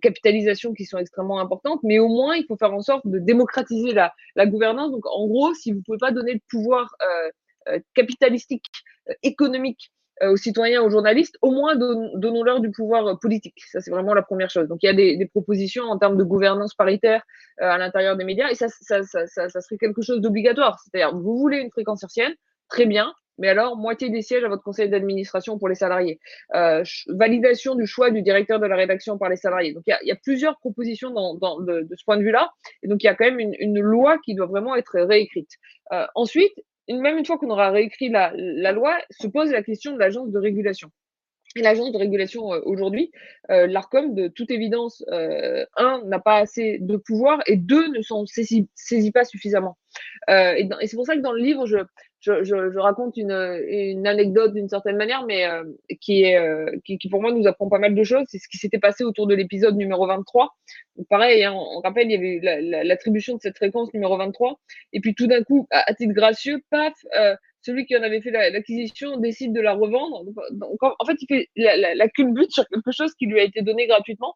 capitalisations 0.00 0.72
qui 0.72 0.84
sont 0.84 0.98
extrêmement 0.98 1.40
importantes, 1.40 1.80
mais 1.82 1.98
au 1.98 2.06
moins 2.08 2.36
il 2.36 2.44
faut 2.46 2.56
faire 2.56 2.72
en 2.72 2.80
sorte 2.80 3.04
de 3.06 3.18
démocratiser 3.18 3.92
la, 3.92 4.12
la 4.36 4.46
gouvernance. 4.46 4.92
Donc 4.92 5.04
en 5.06 5.26
gros, 5.26 5.52
si 5.54 5.72
vous 5.72 5.82
pouvez 5.84 5.98
pas 5.98 6.12
donner 6.12 6.34
le 6.34 6.40
pouvoir 6.48 6.94
capitalistique, 7.94 8.66
économique 9.22 9.90
euh, 9.90 10.03
aux 10.22 10.36
citoyens, 10.36 10.82
aux 10.82 10.90
journalistes, 10.90 11.36
au 11.42 11.50
moins 11.50 11.76
donnons-leur 11.76 12.60
du 12.60 12.70
pouvoir 12.70 13.06
euh, 13.06 13.14
politique. 13.14 13.60
Ça, 13.70 13.80
c'est 13.80 13.90
vraiment 13.90 14.14
la 14.14 14.22
première 14.22 14.50
chose. 14.50 14.68
Donc, 14.68 14.78
il 14.82 14.86
y 14.86 14.88
a 14.88 14.94
des, 14.94 15.16
des 15.16 15.26
propositions 15.26 15.84
en 15.84 15.98
termes 15.98 16.16
de 16.16 16.24
gouvernance 16.24 16.74
paritaire 16.74 17.22
euh, 17.60 17.68
à 17.68 17.78
l'intérieur 17.78 18.16
des 18.16 18.24
médias, 18.24 18.48
et 18.50 18.54
ça, 18.54 18.68
ça, 18.68 19.02
ça, 19.02 19.26
ça, 19.26 19.60
serait 19.60 19.78
quelque 19.78 20.02
chose 20.02 20.20
d'obligatoire. 20.20 20.78
C'est-à-dire, 20.80 21.16
vous 21.16 21.36
voulez 21.38 21.58
une 21.58 21.70
fréquence 21.70 22.02
hertzienne, 22.02 22.34
très 22.68 22.86
bien, 22.86 23.12
mais 23.38 23.48
alors 23.48 23.76
moitié 23.76 24.10
des 24.10 24.22
sièges 24.22 24.44
à 24.44 24.48
votre 24.48 24.62
conseil 24.62 24.88
d'administration 24.88 25.58
pour 25.58 25.68
les 25.68 25.74
salariés. 25.74 26.20
Euh, 26.54 26.84
validation 27.08 27.74
du 27.74 27.86
choix 27.86 28.10
du 28.10 28.22
directeur 28.22 28.60
de 28.60 28.66
la 28.66 28.76
rédaction 28.76 29.18
par 29.18 29.28
les 29.28 29.36
salariés. 29.36 29.72
Donc 29.72 29.82
il 29.86 29.90
y 29.90 29.92
a, 29.92 29.98
y 30.04 30.12
a, 30.12 30.16
plusieurs 30.16 30.58
propositions 30.58 31.10
dans, 31.10 31.34
dans, 31.34 31.60
de, 31.60 31.80
de, 31.82 31.96
ce 31.96 32.04
point 32.04 32.16
de 32.16 32.22
vue-là, 32.22 32.50
et 32.82 32.88
donc 32.88 33.02
il 33.02 33.06
y 33.06 33.10
a 33.10 33.14
quand 33.14 33.24
même 33.24 33.40
une, 33.40 33.54
une 33.58 33.80
loi 33.80 34.18
qui 34.24 34.34
doit 34.34 34.46
vraiment 34.46 34.76
être 34.76 35.00
réécrite. 35.00 35.50
Euh, 35.92 36.06
ensuite, 36.14 36.54
même 36.88 37.18
une 37.18 37.24
fois 37.24 37.38
qu'on 37.38 37.50
aura 37.50 37.70
réécrit 37.70 38.08
la, 38.08 38.32
loi, 38.72 38.98
se 39.10 39.26
pose 39.26 39.50
la 39.50 39.62
question 39.62 39.92
de 39.92 39.98
l'agence 39.98 40.30
de 40.30 40.38
régulation. 40.38 40.90
Et 41.56 41.62
l'agence 41.62 41.92
de 41.92 41.98
régulation 41.98 42.52
euh, 42.52 42.60
aujourd'hui, 42.64 43.12
euh, 43.50 43.66
l'ARCOM, 43.66 44.14
de 44.14 44.28
toute 44.28 44.50
évidence, 44.50 45.04
euh, 45.12 45.64
un, 45.76 46.02
n'a 46.04 46.18
pas 46.18 46.38
assez 46.38 46.78
de 46.80 46.96
pouvoir 46.96 47.40
et 47.46 47.56
deux, 47.56 47.88
ne 47.92 48.02
s'en 48.02 48.26
saisit, 48.26 48.68
pas 49.12 49.24
suffisamment. 49.24 49.76
Et, 50.28 50.68
c'est 50.86 50.96
pour 50.96 51.06
ça 51.06 51.16
que 51.16 51.20
dans 51.20 51.32
le 51.32 51.40
livre, 51.40 51.66
je, 51.66 52.78
raconte 52.78 53.16
une, 53.16 54.06
anecdote 54.06 54.54
d'une 54.54 54.68
certaine 54.68 54.96
manière, 54.96 55.24
mais 55.26 55.46
qui, 56.00 56.22
est, 56.22 56.38
qui, 56.84 57.08
pour 57.08 57.20
moi 57.20 57.32
nous 57.32 57.46
apprend 57.46 57.68
pas 57.68 57.78
mal 57.78 57.94
de 57.94 58.04
choses. 58.04 58.24
C'est 58.28 58.38
ce 58.38 58.48
qui 58.48 58.58
s'était 58.58 58.78
passé 58.78 59.04
autour 59.04 59.26
de 59.26 59.34
l'épisode 59.34 59.76
numéro 59.76 60.06
23. 60.06 60.50
pareil, 61.08 61.44
hein, 61.44 61.52
on, 61.54 61.80
rappelle, 61.80 62.10
il 62.10 62.12
y 62.12 62.48
avait 62.48 62.84
l'attribution 62.84 63.34
de 63.36 63.40
cette 63.40 63.56
fréquence 63.56 63.92
numéro 63.92 64.16
23. 64.16 64.58
Et 64.92 65.00
puis 65.00 65.14
tout 65.14 65.26
d'un 65.26 65.42
coup, 65.42 65.66
à, 65.70 65.92
titre 65.94 66.14
gracieux, 66.14 66.62
paf, 66.70 66.94
celui 67.64 67.86
qui 67.86 67.96
en 67.96 68.02
avait 68.02 68.20
fait 68.20 68.30
l'acquisition 68.30 69.16
décide 69.16 69.52
de 69.54 69.60
la 69.60 69.72
revendre. 69.72 70.24
Donc, 70.52 70.82
en 70.82 71.04
fait, 71.06 71.16
il 71.20 71.26
fait 71.26 71.48
la, 71.56 71.94
la, 71.94 72.08
culbute 72.08 72.52
sur 72.52 72.68
quelque 72.68 72.92
chose 72.92 73.14
qui 73.14 73.26
lui 73.26 73.40
a 73.40 73.42
été 73.42 73.62
donné 73.62 73.86
gratuitement. 73.86 74.34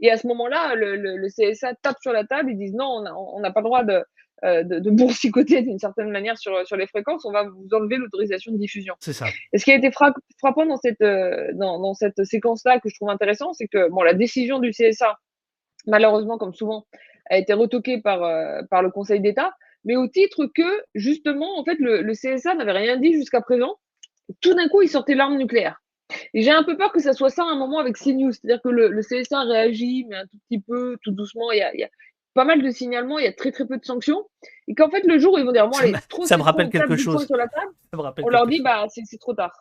Et 0.00 0.10
à 0.10 0.16
ce 0.16 0.26
moment-là, 0.28 0.74
le, 0.74 1.28
CSA 1.28 1.74
tape 1.82 1.98
sur 2.00 2.12
la 2.12 2.24
table, 2.24 2.50
ils 2.52 2.58
disent 2.58 2.74
non, 2.74 3.04
on 3.34 3.40
n'a 3.40 3.50
pas 3.50 3.60
le 3.60 3.64
droit 3.64 3.84
de, 3.84 3.92
euh, 3.92 4.02
de, 4.42 4.78
de 4.78 4.90
boursicoter 4.90 5.62
d'une 5.62 5.78
certaine 5.78 6.10
manière 6.10 6.38
sur, 6.38 6.66
sur 6.66 6.76
les 6.76 6.86
fréquences, 6.86 7.24
on 7.24 7.32
va 7.32 7.44
vous 7.44 7.68
enlever 7.72 7.96
l'autorisation 7.96 8.52
de 8.52 8.58
diffusion. 8.58 8.94
C'est 9.00 9.12
ça. 9.12 9.26
Et 9.52 9.58
ce 9.58 9.64
qui 9.64 9.72
a 9.72 9.76
été 9.76 9.90
frappant 9.90 10.66
dans 10.66 10.76
cette, 10.76 11.00
euh, 11.02 11.50
dans, 11.54 11.78
dans 11.78 11.94
cette 11.94 12.24
séquence-là 12.24 12.80
que 12.80 12.88
je 12.88 12.94
trouve 12.94 13.10
intéressant, 13.10 13.52
c'est 13.52 13.68
que 13.68 13.88
bon, 13.88 14.02
la 14.02 14.14
décision 14.14 14.58
du 14.58 14.70
CSA, 14.70 15.18
malheureusement, 15.86 16.38
comme 16.38 16.54
souvent, 16.54 16.86
a 17.28 17.38
été 17.38 17.52
retoquée 17.52 18.00
par, 18.00 18.22
euh, 18.22 18.62
par 18.70 18.82
le 18.82 18.90
Conseil 18.90 19.20
d'État 19.20 19.52
mais 19.84 19.96
au 19.96 20.06
titre 20.08 20.46
que, 20.46 20.84
justement, 20.94 21.58
en 21.58 21.64
fait, 21.64 21.78
le, 21.78 22.02
le 22.02 22.12
CSA 22.12 22.54
n'avait 22.54 22.72
rien 22.72 22.96
dit 22.96 23.12
jusqu'à 23.12 23.40
présent. 23.40 23.76
Tout 24.40 24.54
d'un 24.54 24.68
coup, 24.68 24.82
il 24.82 24.88
sortait 24.88 25.14
l'arme 25.14 25.38
nucléaire. 25.38 25.80
Et 26.34 26.42
j'ai 26.42 26.50
un 26.50 26.64
peu 26.64 26.76
peur 26.76 26.92
que 26.92 27.00
ça 27.00 27.12
soit 27.12 27.30
ça 27.30 27.44
à 27.44 27.46
un 27.46 27.56
moment 27.56 27.78
avec 27.78 27.96
CNews. 27.96 28.32
C'est-à-dire 28.32 28.60
que 28.62 28.68
le, 28.68 28.88
le, 28.88 29.02
CSA 29.02 29.42
réagit, 29.42 30.06
mais 30.08 30.16
un 30.16 30.26
tout 30.26 30.38
petit 30.48 30.60
peu, 30.60 30.98
tout 31.02 31.12
doucement. 31.12 31.50
Il 31.52 31.58
y 31.58 31.62
a, 31.62 31.74
il 31.74 31.80
y 31.80 31.84
a 31.84 31.88
pas 32.34 32.44
mal 32.44 32.62
de 32.62 32.70
signalements, 32.70 33.18
il 33.18 33.24
y 33.24 33.28
a 33.28 33.32
très 33.32 33.52
très 33.52 33.66
peu 33.66 33.76
de 33.76 33.84
sanctions. 33.84 34.28
Et 34.68 34.74
qu'en 34.74 34.90
fait, 34.90 35.02
le 35.04 35.18
jour 35.18 35.34
où 35.34 35.38
ils 35.38 35.44
vont 35.44 35.52
dire, 35.52 35.68
bon, 35.68 35.76
allez, 35.78 35.94
trop 36.08 36.26
Ça 36.26 36.36
me 36.36 36.42
rappelle 36.42 36.70
quelque 36.70 36.96
chose. 36.96 37.26
Sur 37.26 37.36
la 37.36 37.48
table, 37.48 37.72
on 38.22 38.28
leur 38.28 38.46
dit, 38.46 38.60
bah, 38.62 38.86
c'est 38.88 39.18
trop 39.18 39.34
tard. 39.34 39.52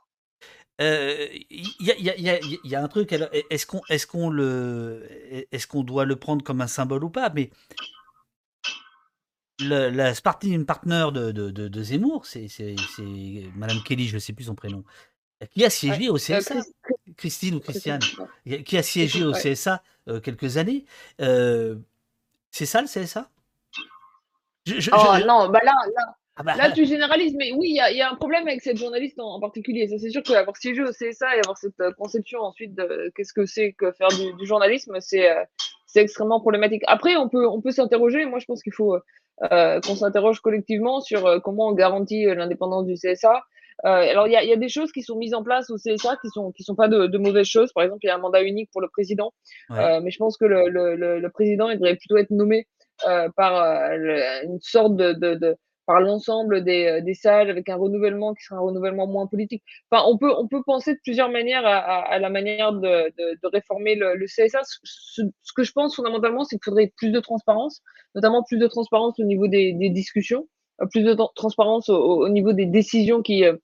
Il 0.80 1.46
y, 1.82 1.92
a, 1.92 1.98
y, 1.98 2.30
a, 2.30 2.40
y, 2.64 2.76
a, 2.76 2.82
un 2.82 2.88
truc. 2.88 3.14
Est-ce 3.50 3.66
qu'on 3.66 3.82
est 3.90 4.06
qu'on 4.06 4.30
le 4.30 5.06
est-ce 5.52 5.68
qu'on 5.68 5.84
doit 5.84 6.06
le 6.06 6.16
prendre 6.16 6.44
comme 6.44 6.62
un 6.62 6.68
symbole 6.68 7.04
ou 7.04 7.10
pas? 7.10 7.30
Mais 7.36 7.50
le, 9.60 9.90
la 9.90 10.14
Spartan 10.14 10.64
partner 10.64 11.08
de, 11.14 11.32
de, 11.32 11.50
de, 11.50 11.84
Zemmour, 11.84 12.26
c'est 12.26 12.48
Madame 13.56 13.84
Kelly, 13.84 14.08
je 14.08 14.16
ne 14.16 14.20
sais 14.20 14.32
plus 14.32 14.46
son 14.46 14.56
prénom, 14.56 14.86
qui 15.52 15.66
a 15.66 15.70
siégé 15.70 16.08
au 16.08 16.16
CSA, 16.16 16.62
Christine 17.18 17.56
ou 17.56 17.60
Christiane, 17.60 18.00
qui 18.66 18.78
a 18.78 18.84
siégé 18.84 19.26
au 19.26 19.34
CSA 19.34 19.84
quelques 20.24 20.56
années. 20.56 20.86
Euh, 22.50 22.52
c'est 22.52 22.66
ça 22.66 22.82
le 22.82 22.88
CSA 22.88 23.30
Oh 24.94 25.26
non, 25.26 25.50
bah 25.50 25.60
là, 25.64 25.74
là, 25.96 26.16
ah 26.36 26.44
bah, 26.44 26.56
là, 26.56 26.72
tu 26.72 26.86
généralises, 26.86 27.34
mais 27.36 27.52
oui, 27.54 27.70
il 27.70 27.96
y, 27.98 28.02
a 28.02 28.12
un 28.12 28.16
problème 28.16 28.48
avec 28.48 28.62
cette 28.62 28.78
journaliste 28.78 29.20
en, 29.20 29.40
particulier. 29.40 29.88
Ça, 29.88 29.98
c'est 29.98 30.10
sûr 30.10 30.22
qu'avoir 30.22 30.56
siégé 30.58 30.84
au 30.84 30.92
CSA 30.92 31.36
et 31.36 31.40
avoir 31.40 31.58
cette 31.58 31.80
euh, 31.80 31.92
conception 31.98 32.42
ensuite 32.42 32.76
de 32.76 33.12
qu'est-ce 33.16 33.34
que 33.34 33.46
c'est 33.46 33.74
que 33.74 33.92
faire 33.94 34.10
du, 34.10 34.46
journalisme, 34.46 34.98
c'est 35.00 35.32
euh, 35.32 35.44
extrêmement 35.96 36.40
problématique. 36.40 36.84
Après, 36.88 37.16
on 37.16 37.30
peut, 37.30 37.48
on 37.48 37.62
peut 37.62 37.72
s'interroger. 37.72 38.26
Moi, 38.26 38.40
je 38.40 38.46
pense 38.46 38.62
qu'il 38.62 38.74
faut 38.74 38.96
euh, 39.52 39.80
qu'on 39.80 39.96
s'interroge 39.96 40.42
collectivement 40.42 41.00
sur 41.00 41.26
euh, 41.26 41.40
comment 41.40 41.68
on 41.68 41.74
garantit 41.74 42.28
euh, 42.28 42.36
l'indépendance 42.36 42.86
du 42.86 42.96
CSA. 42.96 43.42
Alors, 43.84 44.28
il 44.28 44.34
y 44.34 44.36
a, 44.36 44.44
y 44.44 44.54
a, 44.54 44.58
des 44.58 44.70
choses 44.70 44.92
qui 44.92 45.02
sont 45.04 45.18
mises 45.18 45.34
en 45.34 45.44
place 45.44 45.70
au 45.70 45.76
CSA 45.76 46.18
qui 46.22 46.30
sont 46.30 46.52
qui 46.52 46.63
sont 46.63 46.76
pas 46.76 46.88
de, 46.88 47.08
de 47.08 47.18
mauvaises 47.18 47.48
choses. 47.48 47.72
Par 47.74 47.84
exemple, 47.84 48.00
il 48.04 48.08
y 48.08 48.10
a 48.10 48.15
un 48.15 48.20
mandat 48.20 48.44
unique 48.44 48.70
pour 48.72 48.82
le 48.82 48.89
président, 48.89 49.32
mais 49.70 50.12
je 50.12 50.18
pense 50.18 50.38
que 50.38 50.46
le, 50.46 50.70
le, 50.70 50.96
le, 50.96 51.30
président 51.30 51.70
il 51.70 51.76
devrait 51.78 51.96
plutôt 51.96 52.18
être 52.18 52.32
nommé 52.32 52.68
par 53.36 53.92
une 54.44 54.60
sorte 54.62 54.96
de, 54.96 55.13
de 55.13 55.56
par 55.89 56.02
l'ensemble 56.02 56.63
des, 56.63 56.86
euh, 56.86 57.02
des, 57.02 57.15
salles 57.15 57.50
avec 57.50 57.68
un 57.68 57.76
renouvellement 57.76 58.36
qui 58.36 58.44
sera 58.44 58.60
un 58.60 58.63
renouvellement 58.63 59.08
moins 59.08 59.26
politique. 59.26 59.63
Enfin, 59.89 60.04
on 60.08 60.20
peut, 60.20 60.32
on 60.38 60.48
peut 60.48 60.62
penser 60.63 60.94
de 60.94 61.00
plusieurs 61.04 61.32
manières 61.32 61.65
à, 61.65 61.78
à, 61.78 62.20
la 62.20 62.30
manière 62.30 62.74
de, 62.74 63.10
de, 63.18 63.39
de 63.42 63.48
réformer 63.48 63.96
le, 63.96 64.13
le 64.13 64.28
CSA. 64.28 64.60
Ce, 64.62 64.78
ce, 65.42 65.54
que 65.56 65.63
je 65.63 65.72
pense 65.72 65.96
fondamentalement, 65.96 66.44
c'est 66.44 66.58
qu'il 66.58 66.65
faudrait 66.65 66.94
plus 66.96 67.10
de 67.10 67.20
transparence, 67.20 67.82
notamment 68.13 68.44
plus 68.44 68.60
de 68.60 68.68
transparence 68.68 69.20
au 69.20 69.24
niveau 69.24 69.48
des, 69.48 69.74
des 69.74 69.89
discussions, 69.89 70.44
euh, 70.44 70.59
plus 70.88 71.04
de 71.04 71.15
transparence 71.36 71.89
au, 71.89 71.98
au, 71.98 72.30
niveau 72.30 72.54
des 72.54 72.65
décisions 72.65 73.22
qui, 73.22 73.44
euh, 73.44 73.56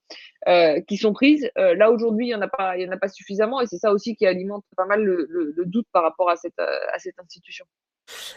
euh 0.48 0.80
qui 0.82 0.96
sont 0.96 1.12
prises. 1.12 1.50
Euh, 1.58 1.74
là, 1.74 1.90
aujourd'hui, 1.90 2.26
il 2.26 2.28
n'y 2.28 2.34
en, 2.34 2.42
a 2.42 2.48
pas, 2.48 2.74
en 2.76 2.92
a 2.92 2.96
pas 2.96 3.08
suffisamment 3.08 3.60
et 3.60 3.66
c'est 3.66 3.78
ça 3.78 3.92
aussi 3.92 4.16
qui 4.16 4.26
alimente 4.26 4.64
pas 4.76 4.86
mal 4.86 5.02
le 5.02 5.64
doute 5.66 5.86
par 5.92 6.02
rapport 6.02 6.30
à 6.30 6.36
cette, 6.36 6.58
à 6.58 6.98
cette 6.98 7.18
institution. 7.18 7.64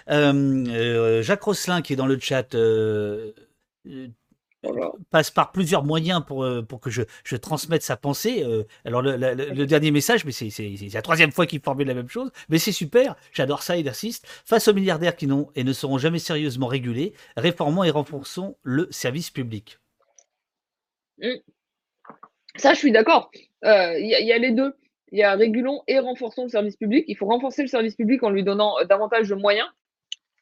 Jacques 0.07 1.43
Rosselin, 1.43 1.81
qui 1.81 1.93
est 1.93 1.97
dans 1.97 2.07
le 2.07 2.19
chat, 2.19 2.55
passe 5.09 5.31
par 5.31 5.51
plusieurs 5.51 5.83
moyens 5.83 6.23
pour, 6.25 6.43
euh, 6.43 6.61
pour 6.61 6.79
que 6.79 6.89
je, 6.89 7.03
je 7.23 7.35
transmette 7.35 7.83
sa 7.83 7.97
pensée. 7.97 8.43
Euh, 8.43 8.63
alors 8.85 9.01
le, 9.01 9.15
le, 9.15 9.65
dernier 9.65 9.91
message, 9.91 10.25
mais 10.25 10.31
c'est 10.31 10.49
la 10.93 11.01
troisième 11.01 11.31
fois 11.31 11.45
qu'il 11.45 11.61
formule 11.61 11.87
la 11.87 11.93
même 11.93 12.09
chose, 12.09 12.31
mais 12.49 12.59
c'est 12.59 12.71
super, 12.71 13.15
j'adore 13.31 13.63
ça, 13.63 13.77
il 13.77 13.87
insiste. 13.87 14.27
Face 14.45 14.67
aux 14.67 14.73
milliardaires 14.73 15.15
qui 15.15 15.27
n'ont 15.27 15.49
et 15.55 15.63
ne 15.63 15.73
seront 15.73 15.97
jamais 15.97 16.19
sérieusement 16.19 16.67
régulés, 16.67 17.13
réformons 17.37 17.83
et 17.83 17.89
renforçons 17.89 18.57
le 18.63 18.87
service 18.91 19.29
public. 19.29 19.79
Mmh. 21.19 21.35
Ça, 22.55 22.73
je 22.73 22.79
suis 22.79 22.91
d'accord. 22.91 23.31
Euh, 23.63 23.97
il 23.97 24.07
y, 24.07 24.25
y, 24.25 24.33
a 24.33 24.37
les 24.37 24.51
deux. 24.51 24.75
Il 25.11 25.19
y 25.19 25.23
a 25.23 25.35
régulons 25.35 25.81
et 25.87 25.99
renforçons 25.99 26.43
le 26.43 26.49
service 26.49 26.75
public. 26.75 27.05
Il 27.07 27.15
faut 27.15 27.25
renforcer 27.25 27.61
le 27.61 27.67
service 27.67 27.95
public 27.95 28.23
en 28.23 28.29
lui 28.29 28.43
donnant 28.43 28.75
davantage 28.87 29.29
de 29.29 29.35
moyens 29.35 29.67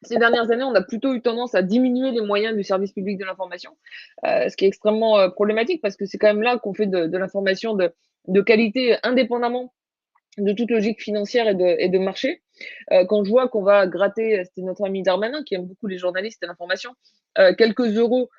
ces 0.08 0.18
dernières 0.18 0.50
années, 0.52 0.64
on 0.64 0.74
a 0.74 0.82
plutôt 0.82 1.14
eu 1.14 1.22
tendance 1.22 1.54
à 1.54 1.62
diminuer 1.62 2.12
les 2.12 2.22
moyens 2.22 2.56
du 2.56 2.64
service 2.64 2.92
public 2.92 3.18
de 3.18 3.26
l'information, 3.26 3.78
euh, 4.26 4.50
ce 4.50 4.56
qui 4.56 4.66
est 4.66 4.68
extrêmement 4.68 5.20
euh, 5.20 5.30
problématique 5.30 5.82
parce 5.82 5.96
que 5.96 6.06
c'est 6.06 6.18
quand 6.18 6.28
même 6.28 6.42
là 6.42 6.58
qu'on 6.58 6.74
fait 6.74 6.88
de, 6.88 7.18
l'information 7.18 7.76
de, 7.76 8.42
qualité 8.42 8.98
indépendamment 9.04 9.74
de 10.38 10.54
toute 10.54 10.70
logique 10.70 11.02
financière 11.02 11.48
et 11.48 11.90
de, 11.90 11.98
marché. 11.98 12.42
Euh, 12.92 13.06
quand 13.06 13.24
je 13.24 13.30
vois 13.30 13.48
qu'on 13.48 13.64
va 13.64 13.88
gratter, 13.88 14.44
c'était 14.46 14.62
notre 14.62 14.86
ami 14.86 15.04
Darmanin 15.04 15.44
qui 15.44 15.56
aime 15.56 15.66
beaucoup 15.66 15.88
les 15.88 15.98
journalistes 15.98 16.42
et 16.44 16.48
l'information, 16.48 16.92
quelques 17.58 17.96
euros 17.98 18.30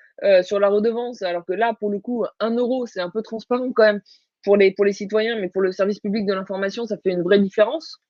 sur 0.43 0.59
la 0.59 0.69
redevance, 0.69 1.23
alors 1.23 1.45
que 1.45 1.53
là, 1.53 1.75
pour 1.79 1.91
le 1.91 2.01
coup, 2.01 2.25
un 2.41 2.55
euro, 2.57 2.87
c'est 2.87 3.01
un 3.01 3.11
peu 3.11 3.23
transparent 3.23 3.73
quand 3.73 3.85
même 3.85 4.01
pour 4.45 4.57
les 4.57 4.93
citoyens, 4.93 5.39
mais 5.41 5.49
pour 5.49 5.63
le 5.63 5.73
service 5.73 6.01
public 6.01 6.27
de 6.27 6.35
l'information, 6.35 6.87
ça 6.87 6.97
fait 6.99 7.11
une 7.11 7.23
vraie 7.23 7.39
différence 7.39 8.01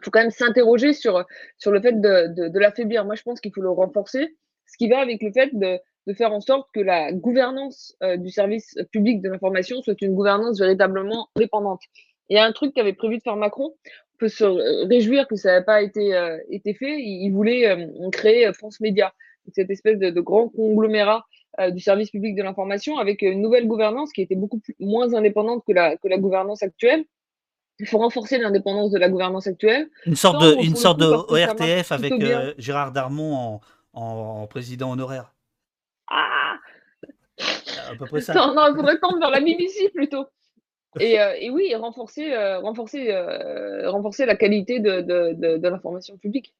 il 0.00 0.04
faut 0.04 0.10
quand 0.10 0.20
même 0.20 0.30
s'interroger 0.30 0.92
sur, 0.92 1.24
sur 1.58 1.70
le 1.70 1.80
fait 1.80 2.00
de, 2.00 2.48
de, 2.48 2.58
l'affaiblir. 2.58 3.04
Moi, 3.04 3.14
je 3.14 3.22
pense 3.22 3.40
qu'il 3.40 3.52
faut 3.54 3.60
le 3.60 3.70
renforcer, 3.70 4.36
ce 4.66 4.76
qui 4.78 4.88
va 4.88 4.98
avec 4.98 5.22
le 5.22 5.30
fait 5.32 5.50
de, 5.52 5.78
de 6.06 6.14
faire 6.14 6.32
en 6.32 6.40
sorte 6.40 6.68
que 6.72 6.80
la 6.80 7.12
gouvernance 7.12 7.94
euh, 8.02 8.16
du 8.16 8.30
service 8.30 8.76
public 8.92 9.20
de 9.20 9.28
l'information 9.28 9.82
soit 9.82 10.00
une 10.00 10.14
gouvernance 10.14 10.58
véritablement 10.58 11.28
indépendante. 11.36 11.82
Il 12.28 12.36
y 12.36 12.38
a 12.38 12.44
un 12.44 12.52
truc 12.52 12.74
qu'avait 12.74 12.92
prévu 12.92 13.18
de 13.18 13.22
faire 13.22 13.36
Macron. 13.36 13.74
On 13.84 14.18
peut 14.18 14.28
se 14.28 14.44
réjouir 14.86 15.26
que 15.26 15.36
ça 15.36 15.50
n'avait 15.50 15.64
pas 15.64 15.82
été, 15.82 16.14
euh, 16.14 16.38
été 16.48 16.74
fait. 16.74 17.00
Il, 17.00 17.30
voulait 17.30 17.68
euh, 17.68 18.10
créer 18.10 18.50
France 18.52 18.80
Média, 18.80 19.12
cette 19.52 19.70
espèce 19.70 19.98
de, 19.98 20.20
grand 20.20 20.48
conglomérat 20.48 21.24
du 21.72 21.80
service 21.80 22.10
public 22.10 22.36
de 22.36 22.44
l'information 22.44 22.98
avec 22.98 23.22
une 23.22 23.42
nouvelle 23.42 23.66
gouvernance 23.66 24.12
qui 24.12 24.22
était 24.22 24.36
beaucoup 24.36 24.60
moins 24.78 25.12
indépendante 25.14 25.64
que 25.66 25.72
la, 25.72 25.96
que 25.96 26.06
la 26.06 26.16
gouvernance 26.16 26.62
actuelle 26.62 27.04
il 27.80 27.86
faut 27.86 27.98
renforcer 27.98 28.38
l'indépendance 28.38 28.90
de 28.90 28.98
la 28.98 29.08
gouvernance 29.08 29.46
actuelle. 29.46 29.88
Une 30.06 30.16
sorte 30.16 30.42
de, 30.42 30.62
une 30.62 30.76
sorte 30.76 31.00
de 31.00 31.06
ORTF 31.06 31.92
avec 31.92 32.12
euh, 32.12 32.54
Gérard 32.58 32.92
Darmon 32.92 33.34
en, 33.34 33.60
en, 34.00 34.46
président 34.46 34.92
honoraire. 34.92 35.32
Ah 36.08 36.56
À 37.90 37.96
peu 37.98 38.06
près 38.06 38.20
ça. 38.20 38.34
Non, 38.34 38.54
non 38.54 38.68
il 38.70 38.76
faudrait 38.76 38.98
tendre 38.98 39.18
vers 39.18 39.30
la 39.30 39.40
BBC 39.40 39.88
plutôt. 39.94 40.26
Et, 40.98 41.20
euh, 41.20 41.34
et 41.38 41.50
oui, 41.50 41.74
renforcer, 41.74 42.32
euh, 42.32 42.58
renforcer, 42.58 43.14
renforcer 43.86 44.26
la 44.26 44.36
qualité 44.36 44.80
de, 44.80 45.00
de, 45.00 45.56
de, 45.56 45.68
l'information 45.68 46.18
publique. 46.18 46.52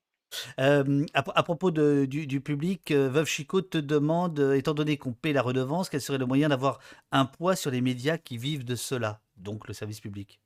à, 0.57 0.83
à, 1.15 1.43
propos 1.43 1.71
de, 1.71 2.07
du, 2.07 2.27
du, 2.27 2.41
public, 2.41 2.93
Veuve 2.93 3.27
Chicot 3.27 3.61
te 3.61 3.79
demande, 3.79 4.39
étant 4.55 4.73
donné 4.73 4.97
qu'on 4.97 5.13
paie 5.13 5.33
la 5.33 5.43
redevance, 5.43 5.91
quel 5.91 6.01
serait 6.01 6.19
le 6.19 6.27
moyen 6.27 6.49
d'avoir 6.49 6.79
un 7.11 7.27
poids 7.27 7.57
sur 7.57 7.73
les 7.73 7.81
médias 7.81 8.19
qui 8.19 8.39
vivent 8.39 8.65
de 8.65 8.77
cela, 8.77 9.21
donc 9.37 9.67
le 9.67 9.75
service 9.75 10.01
public? 10.01 10.41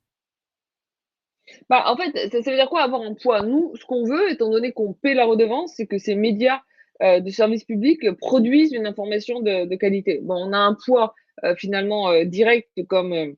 Bah, 1.69 1.83
en 1.87 1.95
fait, 1.95 2.29
ça, 2.29 2.51
veut 2.51 2.57
dire 2.57 2.69
quoi 2.69 2.81
avoir 2.81 3.01
un 3.01 3.13
poids? 3.13 3.41
Nous, 3.41 3.73
ce 3.75 3.85
qu'on 3.85 4.03
veut, 4.03 4.31
étant 4.31 4.49
donné 4.49 4.71
qu'on 4.71 4.93
paie 4.93 5.13
la 5.13 5.25
redevance, 5.25 5.73
c'est 5.75 5.87
que 5.87 5.97
ces 5.97 6.15
médias 6.15 6.61
euh, 7.03 7.19
de 7.19 7.29
service 7.29 7.65
public 7.65 8.09
produisent 8.13 8.71
une 8.71 8.87
information 8.87 9.41
de, 9.41 9.75
qualité. 9.75 10.19
Bon, 10.23 10.35
on 10.35 10.53
a 10.53 10.57
un 10.57 10.77
poids 10.85 11.13
euh, 11.43 11.53
finalement 11.55 12.09
euh, 12.09 12.23
direct 12.23 12.69
comme 12.87 13.35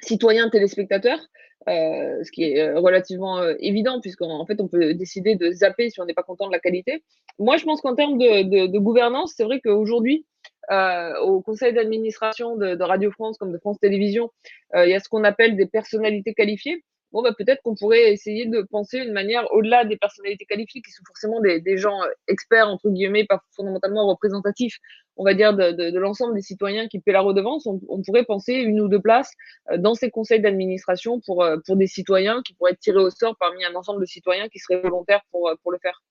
citoyen 0.00 0.50
téléspectateur, 0.50 1.20
ce 1.68 2.30
qui 2.32 2.42
est 2.42 2.72
relativement 2.72 3.40
évident 3.60 4.00
puisqu'en 4.00 4.44
fait 4.46 4.60
on 4.60 4.66
peut 4.66 4.94
décider 4.94 5.36
de 5.36 5.52
zapper 5.52 5.90
si 5.90 6.00
on 6.00 6.04
n'est 6.04 6.12
pas 6.12 6.24
content 6.24 6.48
de 6.48 6.52
la 6.52 6.58
qualité. 6.58 7.04
Moi, 7.38 7.56
je 7.56 7.64
pense 7.64 7.80
qu'en 7.80 7.94
termes 7.94 8.18
de, 8.18 8.78
gouvernance, 8.78 9.34
c'est 9.36 9.44
vrai 9.44 9.60
qu'aujourd'hui, 9.60 10.26
au 10.68 11.40
conseil 11.40 11.72
d'administration 11.72 12.56
de, 12.56 12.82
Radio 12.82 13.12
France 13.12 13.38
comme 13.38 13.52
de 13.52 13.58
France 13.58 13.78
Télévisions, 13.78 14.32
il 14.74 14.88
y 14.88 14.94
a 14.94 14.98
ce 14.98 15.08
qu'on 15.08 15.22
appelle 15.22 15.54
des 15.54 15.66
personnalités 15.66 16.34
qualifiées. 16.34 16.82
Bon, 17.12 17.22
bah, 17.22 17.32
peut-être 17.36 17.62
qu'on 17.62 17.74
pourrait 17.74 18.12
essayer 18.12 18.46
de 18.46 18.62
penser 18.62 18.98
une 18.98 19.12
manière 19.12 19.52
au-delà 19.52 19.84
des 19.84 19.96
personnalités 19.96 20.44
qualifiées 20.44 20.82
qui 20.82 20.90
sont 20.90 21.04
forcément 21.06 21.40
des, 21.40 21.76
gens 21.76 22.00
experts, 22.28 22.68
entre 22.68 22.90
guillemets, 22.90 23.24
pas 23.24 23.40
fondamentalement 23.54 24.06
représentatifs, 24.08 24.78
on 25.16 25.24
va 25.24 25.34
dire, 25.34 25.54
de, 25.54 25.98
l'ensemble 25.98 26.34
des 26.34 26.42
citoyens 26.42 26.88
qui 26.88 27.00
paient 27.00 27.12
la 27.12 27.20
redevance. 27.20 27.66
On, 27.66 28.02
pourrait 28.02 28.24
penser 28.24 28.54
une 28.54 28.80
ou 28.80 28.88
deux 28.88 29.00
places 29.00 29.32
dans 29.78 29.94
ces 29.94 30.10
conseils 30.10 30.40
d'administration 30.40 31.20
pour, 31.20 31.46
pour 31.66 31.76
des 31.76 31.86
citoyens 31.86 32.42
qui 32.42 32.54
pourraient 32.54 32.72
être 32.72 32.80
tirés 32.80 32.98
au 32.98 33.10
sort 33.10 33.36
parmi 33.38 33.64
un 33.64 33.74
ensemble 33.74 34.00
de 34.00 34.06
citoyens 34.06 34.48
qui 34.48 34.58
seraient 34.58 34.80
volontaires 34.80 35.22
pour, 35.30 35.50
pour 35.62 35.72
le 35.72 35.78
faire. 35.78 36.02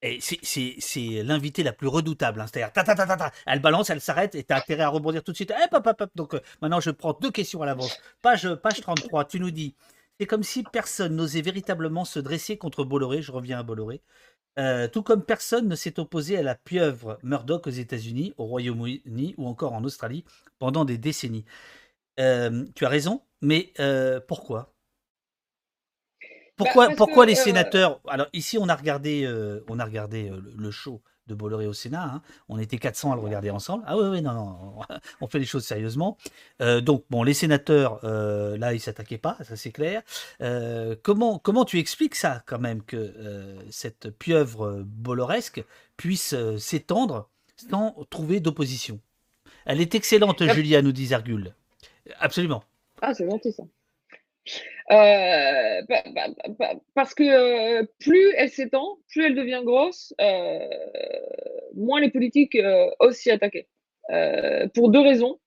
Et 0.00 0.20
c'est 0.20 1.22
l'invité 1.24 1.64
la 1.64 1.72
plus 1.72 1.88
redoutable. 1.88 2.40
Hein. 2.40 2.46
C'est-à-dire, 2.46 2.72
ta, 2.72 2.84
ta, 2.84 2.94
ta, 2.94 3.16
ta, 3.16 3.32
elle 3.46 3.60
balance, 3.60 3.90
elle 3.90 4.00
s'arrête 4.00 4.36
et 4.36 4.44
tu 4.44 4.52
as 4.52 4.58
intérêt 4.58 4.84
à 4.84 4.88
rebondir 4.88 5.24
tout 5.24 5.32
de 5.32 5.36
suite. 5.36 5.50
Hop, 5.50 5.72
hop, 5.72 5.86
hop, 5.86 6.00
hop. 6.00 6.10
Donc 6.14 6.34
euh, 6.34 6.40
maintenant, 6.62 6.78
je 6.78 6.90
prends 6.90 7.12
deux 7.14 7.32
questions 7.32 7.62
à 7.62 7.66
l'avance. 7.66 7.98
Page, 8.22 8.54
page 8.56 8.80
33, 8.80 9.24
tu 9.24 9.40
nous 9.40 9.50
dis 9.50 9.74
c'est 10.18 10.26
comme 10.26 10.42
si 10.42 10.62
personne 10.62 11.16
n'osait 11.16 11.42
véritablement 11.42 12.04
se 12.04 12.18
dresser 12.18 12.58
contre 12.58 12.84
Bolloré. 12.84 13.22
Je 13.22 13.32
reviens 13.32 13.58
à 13.58 13.62
Bolloré. 13.62 14.02
Euh, 14.58 14.88
tout 14.88 15.02
comme 15.02 15.24
personne 15.24 15.68
ne 15.68 15.76
s'est 15.76 16.00
opposé 16.00 16.36
à 16.36 16.42
la 16.42 16.54
pieuvre 16.56 17.18
Murdoch 17.22 17.66
aux 17.66 17.70
États-Unis, 17.70 18.34
au 18.38 18.46
Royaume-Uni 18.46 19.34
ou 19.36 19.46
encore 19.46 19.72
en 19.72 19.84
Australie 19.84 20.24
pendant 20.58 20.84
des 20.84 20.98
décennies. 20.98 21.44
Euh, 22.18 22.64
tu 22.74 22.84
as 22.84 22.88
raison, 22.88 23.22
mais 23.40 23.72
pourquoi? 24.26 24.74
Pourquoi, 26.58 26.88
pourquoi 26.90 27.24
les 27.24 27.38
euh, 27.38 27.42
sénateurs? 27.42 28.00
Alors 28.08 28.26
ici, 28.32 28.58
on 28.58 28.68
a 28.68 28.74
regardé, 28.74 29.24
euh, 29.24 29.64
on 29.68 29.78
a 29.78 29.84
regardé 29.84 30.28
euh, 30.28 30.40
le 30.58 30.70
show 30.72 31.00
de 31.28 31.34
Bolloré 31.34 31.66
au 31.66 31.72
Sénat. 31.72 32.04
Hein. 32.04 32.22
On 32.48 32.58
était 32.58 32.78
400 32.78 33.12
à 33.12 33.14
le 33.14 33.20
regarder 33.20 33.50
ensemble. 33.50 33.84
Ah 33.86 33.96
oui, 33.96 34.08
oui, 34.08 34.22
non, 34.22 34.32
non, 34.32 34.80
on 35.20 35.28
fait 35.28 35.38
les 35.38 35.44
choses 35.44 35.64
sérieusement. 35.64 36.18
donc, 36.82 37.04
bon, 37.10 37.22
les 37.22 37.34
sénateurs, 37.34 38.00
là, 38.04 38.72
ils 38.74 38.80
s'attaquaient 38.80 39.18
pas, 39.18 39.36
ça 39.44 39.56
c'est 39.56 39.70
clair. 39.70 40.02
comment, 41.02 41.38
comment 41.38 41.64
tu 41.64 41.78
expliques 41.78 42.14
ça, 42.14 42.42
quand 42.46 42.58
même, 42.58 42.82
que 42.82 43.14
cette 43.70 44.10
pieuvre 44.10 44.82
bolloresque 44.84 45.64
puisse 45.96 46.34
s'étendre 46.58 47.28
sans 47.70 47.94
trouver 48.10 48.40
d'opposition? 48.40 49.00
Elle 49.64 49.80
est 49.80 49.94
excellente, 49.94 50.42
Julia, 50.54 50.82
nous 50.82 50.92
dit 50.92 51.06
Zergul. 51.06 51.54
Absolument. 52.18 52.64
Ah, 53.02 53.14
c'est 53.14 53.28
gentil 53.28 53.52
ça. 53.52 53.64
Euh, 54.90 55.82
parce 56.94 57.14
que 57.14 57.22
euh, 57.22 57.84
plus 58.00 58.32
elle 58.36 58.48
s'étend, 58.48 58.96
plus 59.10 59.26
elle 59.26 59.34
devient 59.34 59.60
grosse, 59.62 60.14
euh, 60.20 60.58
moins 61.74 62.00
les 62.00 62.10
politiques 62.10 62.56
osent 63.00 63.16
s'y 63.16 63.30
attaquer. 63.30 63.66
pour 64.74 64.90
deux 64.90 65.00
raisons. 65.00 65.38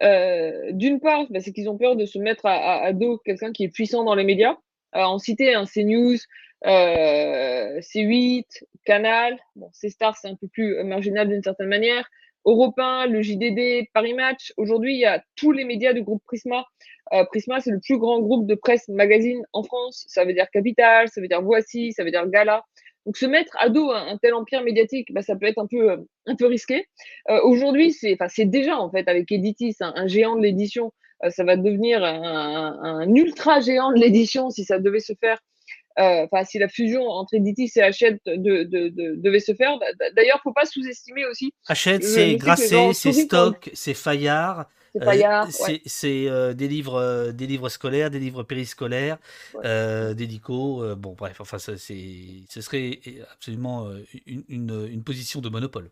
D'une 0.00 1.00
part, 1.00 1.26
bah, 1.30 1.40
c'est 1.40 1.52
qu'ils 1.52 1.68
ont 1.68 1.76
peur 1.76 1.96
de 1.96 2.06
se 2.06 2.18
mettre 2.18 2.46
à, 2.46 2.92
dos 2.92 3.18
quelqu'un 3.18 3.52
qui 3.52 3.64
est 3.64 3.68
puissant 3.68 4.04
dans 4.04 4.14
les 4.14 4.24
médias. 4.24 4.56
en 4.92 5.18
citer 5.18 5.54
un 5.54 5.66
CNews, 5.66 6.16
C8, 6.64 8.44
Canal, 8.84 9.38
bon, 9.54 9.68
C-Star, 9.74 10.16
c'est 10.16 10.28
un 10.28 10.36
peu 10.36 10.48
plus 10.48 10.82
marginal 10.84 11.28
d'une 11.28 11.42
certaine 11.42 11.68
manière. 11.68 12.08
Europe 12.46 12.78
1, 12.78 13.06
le 13.06 13.20
JDD, 13.20 13.90
Paris 13.92 14.14
Match. 14.14 14.54
Aujourd'hui, 14.56 14.94
il 14.94 15.00
y 15.00 15.04
a 15.04 15.22
tous 15.36 15.52
les 15.52 15.64
médias 15.64 15.92
du 15.92 16.02
groupe 16.02 16.22
Prisma 16.24 16.64
euh, 17.12 17.24
Prisma, 17.24 17.60
c'est 17.60 17.70
le 17.70 17.80
plus 17.80 17.98
grand 17.98 18.20
groupe 18.20 18.46
de 18.46 18.54
presse 18.54 18.88
magazine 18.88 19.42
en 19.52 19.62
France. 19.62 20.04
Ça 20.08 20.24
veut 20.24 20.34
dire 20.34 20.46
Capital, 20.52 21.08
ça 21.08 21.20
veut 21.20 21.28
dire 21.28 21.42
Voici, 21.42 21.92
ça 21.92 22.04
veut 22.04 22.10
dire 22.10 22.26
Gala. 22.28 22.62
Donc 23.06 23.16
se 23.16 23.24
mettre 23.24 23.56
à 23.58 23.70
dos 23.70 23.90
un, 23.90 24.18
tel 24.20 24.34
empire 24.34 24.62
médiatique, 24.62 25.12
bah, 25.12 25.22
ça 25.22 25.34
peut 25.36 25.46
être 25.46 25.58
un 25.58 25.66
peu, 25.66 25.92
euh, 25.92 25.96
un 26.26 26.36
peu 26.36 26.46
risqué. 26.46 26.86
Euh, 27.30 27.40
Aujourd'hui, 27.42 27.92
c'est, 27.92 28.18
déjà 28.44 28.78
en 28.78 28.90
fait 28.90 29.08
avec 29.08 29.32
Editis, 29.32 29.76
un, 29.80 29.92
un 29.96 30.06
géant 30.06 30.36
de 30.36 30.42
l'édition. 30.42 30.92
Ça 31.30 31.42
va 31.42 31.56
devenir 31.56 32.04
un, 32.04 32.78
un, 32.80 33.12
ultra 33.12 33.58
géant 33.58 33.90
de 33.90 33.98
l'édition 33.98 34.50
si 34.50 34.62
ça 34.62 34.78
devait 34.78 35.00
se 35.00 35.14
faire. 35.18 35.40
Enfin, 35.96 36.44
si 36.44 36.60
la 36.60 36.68
fusion 36.68 37.08
entre 37.08 37.34
Editis 37.34 37.72
et 37.74 37.82
Hachette 37.82 38.20
de, 38.24 38.62
de, 38.62 38.88
de, 38.88 39.16
devait 39.16 39.40
se 39.40 39.52
faire. 39.52 39.80
D'ailleurs, 40.14 40.40
faut 40.44 40.52
pas 40.52 40.64
sous-estimer 40.64 41.26
aussi. 41.26 41.52
Hachette, 41.66 42.04
c'est 42.04 42.36
Grasset, 42.36 42.92
c'est 42.92 43.12
Stock, 43.12 43.68
c'est 43.72 43.94
Fayard. 43.94 44.66
C'est 45.86 46.28
euh, 46.28 46.54
des 46.54 46.68
livres, 46.68 46.96
euh, 46.96 47.32
des 47.32 47.46
livres 47.46 47.68
scolaires, 47.68 48.10
des 48.10 48.18
livres 48.18 48.42
périscolaires, 48.42 49.18
euh, 49.64 50.14
des 50.14 50.26
dicos. 50.26 50.94
bon, 50.96 51.14
bref, 51.14 51.40
enfin, 51.40 51.58
ça, 51.58 51.76
ce 51.76 52.60
serait 52.60 53.00
absolument 53.32 53.88
une, 54.26 54.88
une, 54.90 55.02
position 55.02 55.40
de 55.40 55.48
monopole. 55.48 55.90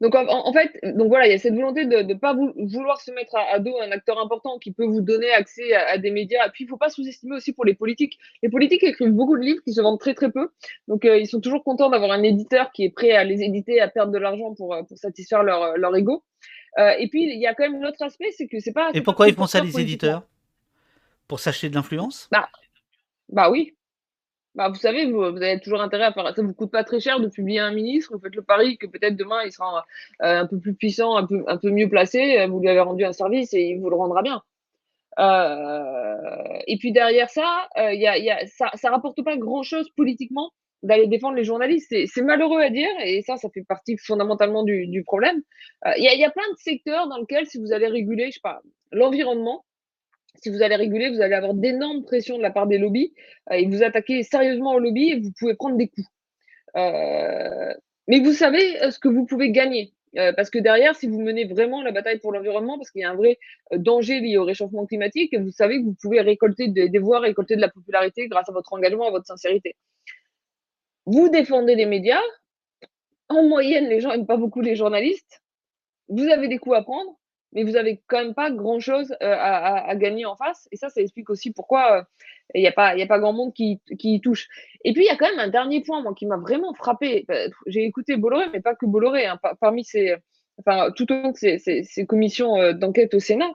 Donc 0.00 0.16
en, 0.16 0.52
fait, 0.52 0.72
donc 0.96 1.08
voilà, 1.08 1.28
il 1.28 1.30
y 1.30 1.34
a 1.34 1.38
cette 1.38 1.54
volonté 1.54 1.86
de 1.86 1.98
ne 1.98 2.14
pas 2.14 2.34
vouloir 2.34 3.00
se 3.00 3.12
mettre 3.12 3.36
à, 3.36 3.60
dos 3.60 3.78
un 3.80 3.92
acteur 3.92 4.18
important 4.18 4.58
qui 4.58 4.72
peut 4.72 4.84
vous 4.84 5.00
donner 5.00 5.30
accès 5.30 5.74
à, 5.74 5.96
des 5.96 6.10
médias. 6.10 6.48
Puis 6.48 6.64
il 6.64 6.66
ne 6.66 6.70
faut 6.70 6.76
pas 6.76 6.88
sous-estimer 6.88 7.36
aussi 7.36 7.52
pour 7.52 7.64
les 7.64 7.74
politiques. 7.74 8.18
Les 8.42 8.48
politiques 8.48 8.82
écrivent 8.82 9.12
beaucoup 9.12 9.36
de 9.36 9.44
livres 9.44 9.62
qui 9.64 9.72
se 9.72 9.80
vendent 9.80 10.00
très 10.00 10.14
très 10.14 10.32
peu. 10.32 10.48
Donc 10.88 11.04
ils 11.04 11.28
sont 11.28 11.40
toujours 11.40 11.62
contents 11.62 11.88
d'avoir 11.88 12.10
un 12.10 12.24
éditeur 12.24 12.72
qui 12.72 12.82
est 12.82 12.90
prêt 12.90 13.12
à 13.12 13.22
les 13.22 13.42
éditer, 13.42 13.80
à 13.80 13.86
perdre 13.86 14.10
de 14.10 14.18
l'argent 14.18 14.54
pour, 14.54 14.76
pour 14.88 14.98
satisfaire 14.98 15.44
leur, 15.44 15.78
leur 15.78 15.94
ego. 15.94 16.24
Euh, 16.78 16.92
et 16.98 17.08
puis, 17.08 17.24
il 17.24 17.38
y 17.38 17.46
a 17.46 17.54
quand 17.54 17.64
même 17.64 17.82
l'autre 17.82 18.02
aspect, 18.02 18.30
c'est 18.32 18.46
que 18.46 18.58
c'est 18.60 18.72
pas. 18.72 18.90
Et 18.94 19.02
pourquoi 19.02 19.28
ils 19.28 19.34
font 19.34 19.46
ça, 19.46 19.60
les 19.60 19.78
éditeurs 19.78 20.22
Pour 21.28 21.40
s'acheter 21.40 21.68
de 21.68 21.74
l'influence? 21.74 22.28
Bah, 22.30 22.48
bah 23.28 23.50
oui. 23.50 23.74
Bah, 24.54 24.68
vous 24.68 24.76
savez, 24.76 25.10
vous, 25.10 25.22
avez 25.22 25.60
toujours 25.60 25.80
intérêt 25.80 26.04
à 26.04 26.12
faire. 26.12 26.34
Ça 26.34 26.42
vous 26.42 26.52
coûte 26.52 26.70
pas 26.70 26.84
très 26.84 27.00
cher 27.00 27.20
de 27.20 27.28
publier 27.28 27.60
un 27.60 27.72
ministre. 27.72 28.12
Vous 28.12 28.20
faites 28.20 28.34
le 28.34 28.42
pari 28.42 28.76
que 28.76 28.86
peut-être 28.86 29.16
demain 29.16 29.42
il 29.44 29.52
sera 29.52 29.86
euh, 30.22 30.40
un 30.40 30.46
peu 30.46 30.58
plus 30.58 30.74
puissant, 30.74 31.16
un 31.16 31.26
peu, 31.26 31.42
un 31.46 31.56
peu 31.56 31.70
mieux 31.70 31.88
placé. 31.88 32.46
Vous 32.46 32.60
lui 32.60 32.68
avez 32.68 32.80
rendu 32.80 33.04
un 33.04 33.12
service 33.12 33.54
et 33.54 33.62
il 33.62 33.80
vous 33.80 33.88
le 33.88 33.96
rendra 33.96 34.22
bien. 34.22 34.42
Euh, 35.18 36.58
et 36.66 36.76
puis 36.76 36.92
derrière 36.92 37.30
ça, 37.30 37.68
il 37.76 38.00
y 38.00 38.06
a, 38.06 38.18
y 38.18 38.30
a, 38.30 38.46
ça, 38.46 38.70
ça 38.74 38.90
rapporte 38.90 39.22
pas 39.22 39.38
grand 39.38 39.62
chose 39.62 39.88
politiquement 39.96 40.52
d'aller 40.82 41.06
défendre 41.06 41.36
les 41.36 41.44
journalistes. 41.44 41.94
C'est 42.06 42.22
malheureux 42.22 42.60
à 42.60 42.70
dire, 42.70 42.90
et 43.04 43.22
ça, 43.22 43.36
ça 43.36 43.48
fait 43.50 43.64
partie 43.64 43.96
fondamentalement 43.96 44.62
du, 44.64 45.02
problème. 45.04 45.40
Euh, 45.86 45.92
il 45.96 46.04
y, 46.04 46.08
a, 46.08 46.14
y, 46.14 46.24
a, 46.24 46.30
plein 46.30 46.48
de 46.52 46.58
secteurs 46.58 47.08
dans 47.08 47.18
lesquels, 47.18 47.46
si 47.46 47.58
vous 47.58 47.72
allez 47.72 47.86
réguler, 47.86 48.26
je 48.26 48.34
sais 48.34 48.40
pas, 48.42 48.60
l'environnement, 48.90 49.64
si 50.42 50.50
vous 50.50 50.62
allez 50.62 50.76
réguler, 50.76 51.10
vous 51.10 51.20
allez 51.20 51.34
avoir 51.34 51.54
d'énormes 51.54 52.04
pressions 52.04 52.36
de 52.36 52.42
la 52.42 52.50
part 52.50 52.66
des 52.66 52.78
lobbies, 52.78 53.12
euh, 53.50 53.54
et 53.54 53.66
vous 53.66 53.82
attaquez 53.82 54.22
sérieusement 54.22 54.74
aux 54.74 54.80
lobbies, 54.80 55.10
et 55.10 55.20
vous 55.20 55.32
pouvez 55.38 55.54
prendre 55.54 55.76
des 55.76 55.88
coups. 55.88 56.06
Euh, 56.76 57.74
mais 58.08 58.20
vous 58.20 58.32
savez 58.32 58.90
ce 58.90 58.98
que 58.98 59.08
vous 59.08 59.26
pouvez 59.26 59.50
gagner. 59.50 59.92
parce 60.36 60.50
que 60.50 60.58
derrière, 60.58 60.94
si 60.94 61.06
vous 61.06 61.20
menez 61.20 61.44
vraiment 61.46 61.82
la 61.82 61.92
bataille 61.92 62.18
pour 62.18 62.32
l'environnement, 62.32 62.76
parce 62.76 62.90
qu'il 62.90 63.02
y 63.02 63.04
a 63.04 63.10
un 63.10 63.14
vrai 63.14 63.38
danger 63.76 64.20
lié 64.20 64.36
au 64.36 64.44
réchauffement 64.44 64.84
climatique, 64.84 65.34
vous 65.38 65.52
savez 65.52 65.78
que 65.78 65.84
vous 65.84 65.96
pouvez 66.02 66.20
récolter 66.20 66.68
des, 66.68 66.88
des 66.88 66.98
voix, 66.98 67.20
récolter 67.20 67.56
de 67.56 67.60
la 67.60 67.70
popularité 67.70 68.26
grâce 68.28 68.48
à 68.48 68.52
votre 68.52 68.72
engagement, 68.72 69.06
à 69.06 69.10
votre 69.10 69.26
sincérité 69.26 69.76
vous 71.06 71.28
défendez 71.28 71.74
les 71.74 71.86
médias. 71.86 72.20
En 73.28 73.42
moyenne, 73.44 73.88
les 73.88 74.00
gens 74.00 74.10
n'aiment 74.10 74.26
pas 74.26 74.36
beaucoup 74.36 74.60
les 74.60 74.76
journalistes. 74.76 75.42
Vous 76.08 76.28
avez 76.28 76.48
des 76.48 76.58
coups 76.58 76.76
à 76.76 76.82
prendre, 76.82 77.18
mais 77.52 77.64
vous 77.64 77.76
avez 77.76 78.02
quand 78.06 78.18
même 78.18 78.34
pas 78.34 78.50
grand-chose 78.50 79.12
euh, 79.22 79.36
à, 79.38 79.94
gagner 79.96 80.26
en 80.26 80.36
face. 80.36 80.68
Et 80.72 80.76
ça, 80.76 80.90
ça 80.90 81.00
explique 81.00 81.30
aussi 81.30 81.52
pourquoi 81.52 81.98
euh, 81.98 82.02
il 82.54 82.60
n'y 82.60 82.68
a, 82.68 82.72
pas, 82.72 82.88
a 82.88 83.06
pas 83.06 83.18
grand 83.18 83.32
monde 83.32 83.54
qui, 83.54 83.80
qui 83.98 84.14
y 84.14 84.20
touche. 84.20 84.48
Et 84.84 84.92
puis, 84.92 85.04
il 85.04 85.06
y 85.06 85.10
a 85.10 85.16
quand 85.16 85.30
même 85.30 85.38
un 85.38 85.48
dernier 85.48 85.82
point, 85.82 86.02
moi, 86.02 86.14
qui 86.14 86.26
m'a 86.26 86.36
vraiment 86.36 86.74
frappé. 86.74 87.24
Bah, 87.26 87.46
j'ai 87.66 87.84
écouté 87.84 88.16
Bolloré, 88.16 88.46
mais 88.52 88.60
pas 88.60 88.74
que 88.74 88.86
Bolloré. 88.86 89.26
Hein, 89.26 89.38
parmi 89.60 89.84
ces, 89.84 90.14
enfin, 90.58 90.90
tout 90.94 91.10
au 91.12 91.16
long 91.16 91.30
de 91.30 91.36
ces, 91.36 91.58
ces, 91.58 92.06
commissions 92.06 92.56
euh, 92.56 92.72
d'enquête 92.72 93.14
au 93.14 93.20
Sénat, 93.20 93.52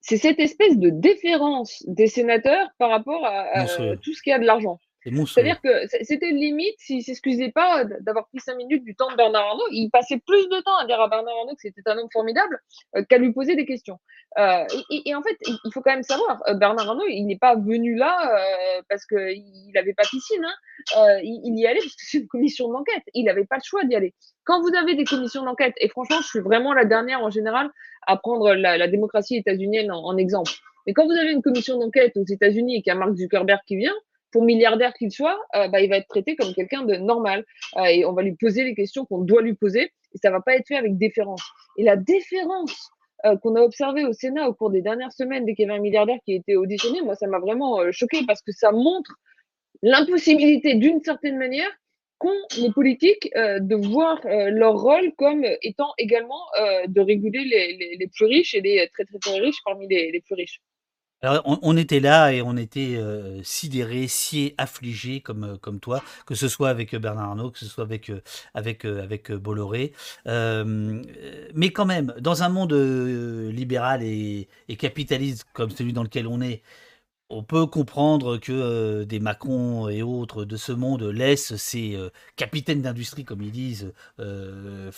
c'est 0.00 0.16
cette 0.16 0.40
espèce 0.40 0.78
de 0.78 0.90
déférence 0.90 1.84
des 1.86 2.08
sénateurs 2.08 2.68
par 2.78 2.90
rapport 2.90 3.24
à, 3.24 3.66
tout 4.02 4.12
ce 4.12 4.22
qui 4.22 4.32
a 4.32 4.38
de 4.38 4.44
l'argent. 4.44 4.80
C'est-à-dire 5.04 5.60
que 5.60 5.68
c'était 6.02 6.30
limite 6.30 6.76
s'il 6.78 7.02
s'excusait 7.02 7.50
pas 7.50 7.84
d'avoir 7.84 8.28
pris 8.28 8.38
cinq 8.38 8.56
minutes 8.56 8.84
du 8.84 8.94
temps 8.94 9.10
de 9.10 9.16
Bernard 9.16 9.42
Arnault. 9.42 9.66
Il 9.72 9.90
passait 9.90 10.18
plus 10.24 10.48
de 10.48 10.60
temps 10.60 10.76
à 10.76 10.86
dire 10.86 11.00
à 11.00 11.08
Bernard 11.08 11.34
Arnault 11.38 11.54
que 11.54 11.60
c'était 11.60 11.82
un 11.86 11.98
homme 11.98 12.08
formidable 12.12 12.60
euh, 12.96 13.02
qu'à 13.04 13.18
lui 13.18 13.32
poser 13.32 13.56
des 13.56 13.66
questions. 13.66 13.98
Euh, 14.38 14.64
et, 14.90 15.14
en 15.14 15.22
fait, 15.22 15.36
il 15.42 15.72
faut 15.72 15.80
quand 15.82 15.90
même 15.90 16.04
savoir, 16.04 16.40
euh, 16.46 16.54
Bernard 16.54 16.90
Arnault, 16.90 17.06
il 17.08 17.26
n'est 17.26 17.38
pas 17.38 17.56
venu 17.56 17.96
là 17.96 18.12
parce 18.88 19.04
qu'il 19.06 19.72
n'avait 19.74 19.94
pas 19.94 20.04
piscine. 20.04 20.44
Hein. 20.44 21.18
Il, 21.22 21.58
y 21.58 21.66
allait 21.66 21.80
parce 21.80 21.96
que 21.96 22.02
c'est 22.06 22.18
une 22.18 22.28
commission 22.28 22.70
d'enquête. 22.70 23.02
Il 23.14 23.24
n'avait 23.24 23.44
pas 23.44 23.56
le 23.56 23.62
choix 23.64 23.84
d'y 23.84 23.96
aller. 23.96 24.14
Quand 24.44 24.60
vous 24.62 24.74
avez 24.76 24.94
des 24.94 25.04
commissions 25.04 25.42
d'enquête, 25.44 25.74
et 25.78 25.88
franchement, 25.88 26.20
je 26.22 26.28
suis 26.28 26.40
vraiment 26.40 26.72
la 26.72 26.84
dernière 26.84 27.22
en 27.22 27.30
général 27.30 27.70
à 28.06 28.16
prendre 28.16 28.54
la, 28.54 28.88
démocratie 28.88 29.36
états-unienne 29.36 29.90
en, 29.90 30.04
en 30.04 30.16
exemple. 30.16 30.52
Mais 30.86 30.92
quand 30.92 31.06
vous 31.06 31.12
avez 31.12 31.32
une 31.32 31.42
commission 31.42 31.78
d'enquête 31.78 32.16
aux 32.16 32.24
États-Unis 32.24 32.76
et 32.76 32.82
qu'il 32.82 32.92
y 32.92 32.96
a 32.96 32.98
Mark 32.98 33.14
Zuckerberg 33.14 33.60
qui 33.66 33.76
vient, 33.76 33.94
pour 34.32 34.42
milliardaire 34.42 34.94
qu'il 34.94 35.12
soit, 35.12 35.38
euh, 35.54 35.68
bah, 35.68 35.80
il 35.80 35.88
va 35.88 35.98
être 35.98 36.08
traité 36.08 36.34
comme 36.34 36.52
quelqu'un 36.54 36.82
de 36.82 36.96
normal. 36.96 37.44
Euh, 37.76 37.84
et 37.84 38.04
on 38.04 38.12
va 38.12 38.22
lui 38.22 38.34
poser 38.34 38.64
les 38.64 38.74
questions 38.74 39.04
qu'on 39.04 39.20
doit 39.20 39.42
lui 39.42 39.54
poser. 39.54 39.92
Et 40.14 40.18
ça 40.18 40.30
va 40.30 40.40
pas 40.40 40.56
être 40.56 40.66
fait 40.66 40.76
avec 40.76 40.96
déférence. 40.96 41.42
Et 41.76 41.84
la 41.84 41.96
déférence 41.96 42.90
euh, 43.24 43.36
qu'on 43.36 43.54
a 43.54 43.60
observée 43.60 44.04
au 44.04 44.12
Sénat 44.12 44.48
au 44.48 44.54
cours 44.54 44.70
des 44.70 44.82
dernières 44.82 45.12
semaines 45.12 45.44
dès 45.44 45.54
qu'il 45.54 45.66
y 45.66 45.70
avait 45.70 45.78
un 45.78 45.82
milliardaire 45.82 46.18
qui 46.24 46.34
été 46.34 46.56
auditionné, 46.56 47.02
moi, 47.02 47.14
ça 47.14 47.26
m'a 47.28 47.38
vraiment 47.38 47.78
choqué 47.92 48.24
parce 48.26 48.42
que 48.42 48.52
ça 48.52 48.72
montre 48.72 49.14
l'impossibilité, 49.82 50.74
d'une 50.74 51.00
certaine 51.02 51.38
manière, 51.38 51.70
qu'ont 52.18 52.30
les 52.60 52.70
politiques 52.70 53.30
de 53.34 53.74
voir 53.74 54.20
leur 54.24 54.80
rôle 54.80 55.12
comme 55.16 55.44
étant 55.62 55.92
également 55.98 56.40
de 56.86 57.00
réguler 57.00 57.42
les, 57.44 57.76
les, 57.76 57.96
les, 57.96 58.06
plus 58.06 58.26
riches 58.26 58.54
et 58.54 58.60
les 58.60 58.88
très, 58.92 59.04
très, 59.04 59.18
très 59.18 59.40
riches 59.40 59.58
parmi 59.64 59.88
les, 59.88 60.12
les 60.12 60.20
plus 60.20 60.34
riches. 60.34 60.60
Alors, 61.24 61.58
on, 61.62 61.76
était 61.76 62.00
là 62.00 62.32
et 62.32 62.42
on 62.42 62.56
était 62.56 62.96
euh, 62.96 63.40
sidérés, 63.44 64.08
sciés, 64.08 64.56
affligés 64.58 65.20
comme, 65.20 65.44
euh, 65.44 65.56
comme 65.56 65.78
toi, 65.78 66.02
que 66.26 66.34
ce 66.34 66.48
soit 66.48 66.68
avec 66.68 66.96
Bernard 66.96 67.30
Arnault, 67.30 67.50
que 67.50 67.60
ce 67.60 67.66
soit 67.66 67.84
avec, 67.84 68.10
avec, 68.54 68.84
avec 68.84 69.30
Bolloré. 69.30 69.92
mais 70.26 71.70
quand 71.70 71.86
même, 71.86 72.12
dans 72.18 72.42
un 72.42 72.48
monde 72.48 72.72
libéral 72.72 74.02
et, 74.02 74.48
capitaliste 74.78 75.46
comme 75.52 75.70
celui 75.70 75.92
dans 75.92 76.02
lequel 76.02 76.26
on 76.26 76.40
est, 76.40 76.62
on 77.32 77.42
peut 77.42 77.66
comprendre 77.66 78.36
que 78.36 78.52
euh, 78.52 79.04
des 79.06 79.18
Macron 79.18 79.88
et 79.88 80.02
autres 80.02 80.44
de 80.44 80.56
ce 80.56 80.70
monde 80.70 81.02
laissent 81.02 81.56
ces 81.56 81.96
euh, 81.96 82.10
capitaines 82.36 82.82
d'industrie, 82.82 83.24
comme 83.24 83.40
ils 83.40 83.50
disent, 83.50 83.92
euh, 84.20 84.90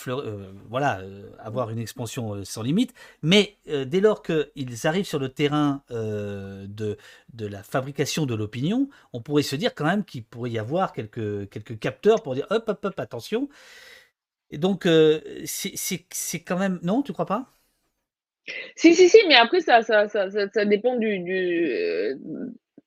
voilà, 0.69 1.01
avoir 1.39 1.71
une 1.71 1.79
expansion 1.79 2.45
sans 2.45 2.63
limite. 2.63 2.93
Mais 3.23 3.57
dès 3.67 4.01
lors 4.01 4.23
qu'ils 4.23 4.87
arrivent 4.87 5.07
sur 5.07 5.19
le 5.19 5.29
terrain 5.29 5.83
de, 5.91 6.97
la 7.39 7.63
fabrication 7.63 8.27
de 8.27 8.35
l'opinion, 8.35 8.89
on 9.13 9.21
pourrait 9.21 9.43
se 9.43 9.57
dire 9.57 9.75
quand 9.75 9.85
même 9.85 10.05
qu'il 10.05 10.25
pourrait 10.25 10.51
y 10.51 10.59
avoir 10.59 10.93
quelques, 10.93 11.49
quelques 11.51 11.79
capteurs 11.79 12.23
pour 12.23 12.35
dire 12.35 12.47
hop, 12.51 12.69
hop, 12.69 12.85
hop, 12.85 13.01
attention. 13.01 13.49
Et 14.51 14.59
donc, 14.59 14.89
c'est 15.45 16.41
quand 16.41 16.59
même... 16.59 16.81
Non, 16.83 17.03
tu 17.03 17.13
crois 17.13 17.27
pas? 17.27 17.55
Si, 18.77 18.95
si, 18.95 19.09
si, 19.09 19.19
mais 19.29 19.35
après, 19.35 19.61
ça, 19.61 19.83
ça, 19.83 20.09
ça, 20.09 20.29
ça, 20.31 20.65
dépend 20.65 20.97
du. 20.97 21.19
du 21.21 21.73
euh, 21.73 22.15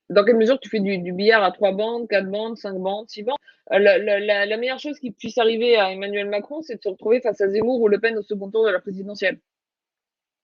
dans 0.10 0.24
quelle 0.24 0.38
mesure 0.38 0.60
tu 0.60 0.70
fais 0.70 0.80
du, 0.80 1.00
du, 1.00 1.12
billard 1.12 1.44
à 1.44 1.52
3 1.52 1.74
bandes, 1.74 2.08
4 2.08 2.30
bandes, 2.30 2.58
5 2.58 2.76
bandes, 2.76 3.10
6 3.10 3.24
bandes. 3.24 3.38
Euh, 3.74 3.80
la, 3.80 3.98
la, 3.98 4.46
la, 4.46 4.58
meilleure 4.58 4.80
chose 4.80 5.00
qui 5.00 5.12
puisse 5.12 5.38
arriver 5.38 5.76
à 5.78 5.92
Emmanuel 5.92 6.30
Macron, 6.30 6.62
c'est 6.62 6.78
de 6.78 6.82
se 6.82 6.90
retrouver 6.90 7.20
face 7.20 7.42
à 7.42 7.50
Zemmour 7.50 7.82
ou 7.82 7.88
Le 7.88 8.00
Pen 8.00 8.18
au 8.18 8.22
second 8.22 8.50
tour 8.50 8.66
de 8.66 8.72
la 8.72 8.80
présidentielle. 8.80 9.40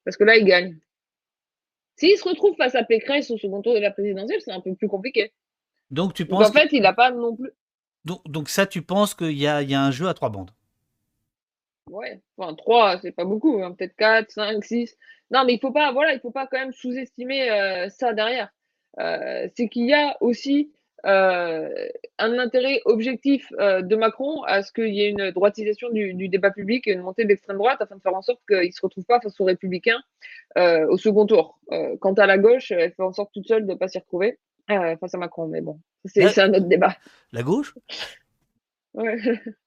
Parce 0.04 0.18
que 0.18 0.24
là, 0.24 0.36
il 0.36 0.46
gagne. 0.46 0.78
S'il 1.96 2.18
se 2.18 2.28
retrouve 2.28 2.56
face 2.58 2.76
à 2.76 2.84
Pécresse 2.84 3.30
au 3.32 3.38
second 3.38 3.62
tour 3.62 3.76
de 3.76 3.80
la 3.80 3.92
présidentielle, 3.92 4.42
c'est 4.42 4.52
un 4.52 4.60
peu 4.60 4.76
plus 4.76 4.88
compliqué. 4.88 5.32
Donc, 5.92 6.14
tu 6.14 6.26
penses. 6.26 6.50
en 6.50 6.52
fait, 6.52 6.70
il 6.72 6.82
n'a 6.82 6.94
pas 6.94 7.12
non 7.12 7.36
plus. 7.36 7.52
Donc, 8.04 8.22
donc, 8.26 8.50
ça, 8.50 8.66
tu 8.66 8.82
penses 8.82 9.14
qu'il 9.14 9.38
y 9.38 9.48
a, 9.48 9.62
y 9.62 9.76
a 9.76 9.82
un 9.82 9.92
jeu 9.92 10.08
à 10.08 10.14
3 10.14 10.30
bandes 10.30 10.52
Ouais, 11.94 12.20
enfin 12.38 12.56
3, 12.56 13.00
c'est 13.02 13.12
pas 13.12 13.24
beaucoup, 13.24 13.62
hein. 13.64 13.74
peut-être 13.74 13.96
4, 13.96 14.32
5, 14.32 14.66
6. 14.66 14.98
Non, 15.30 15.46
mais 15.46 15.54
il 15.54 15.60
faut 15.60 15.72
pas, 15.72 15.92
voilà, 15.92 16.14
il 16.14 16.20
faut 16.20 16.32
pas 16.32 16.48
quand 16.48 16.58
même 16.58 16.74
sous-estimer 16.74 17.52
euh, 17.52 17.88
ça 17.90 18.14
derrière. 18.14 18.50
Euh, 19.00 19.48
c'est 19.56 19.70
qu'il 19.70 19.86
y 19.86 19.94
a 19.94 20.18
aussi 20.20 20.72
euh, 21.06 21.70
un 22.18 22.40
intérêt 22.40 22.82
objectif 22.86 23.52
de 23.52 23.96
Macron 23.96 24.42
à 24.44 24.64
ce 24.64 24.72
qu'il 24.72 24.94
y 24.94 25.02
ait 25.02 25.10
une 25.10 25.30
droitisation 25.30 25.90
du, 25.92 26.30
débat 26.30 26.50
public 26.50 26.88
et 26.88 26.94
une 26.94 27.02
montée 27.02 27.26
de 27.26 27.30
l'extrême 27.30 27.58
droite 27.58 27.80
afin 27.80 27.96
de 27.96 28.02
faire 28.02 28.16
en 28.16 28.24
sorte 28.24 28.42
qu'il 28.48 28.68
ne 28.68 28.72
se 28.72 28.82
retrouve 28.82 29.06
pas 29.06 29.20
face 29.20 29.40
aux 29.40 29.46
républicains 29.46 30.02
au 30.56 30.98
second 30.98 31.28
tour. 31.28 31.60
quant 32.00 32.14
à 32.14 32.26
la 32.26 32.40
gauche, 32.40 32.72
elle 32.72 32.92
fait 32.92 33.04
en 33.04 33.14
sorte 33.14 33.32
toute 33.34 33.48
seule 33.48 33.68
de 33.68 33.74
ne 33.74 33.78
pas 33.78 33.88
s'y 33.88 34.00
retrouver 34.00 34.40
face 34.68 35.14
à 35.14 35.18
Macron. 35.18 35.48
Mais 35.48 35.62
bon, 35.62 35.80
c'est 36.06 36.40
un 36.40 36.54
autre 36.54 36.68
débat. 36.68 36.96
La 37.32 37.44
gauche? 37.44 37.76
Ouais. 38.96 39.18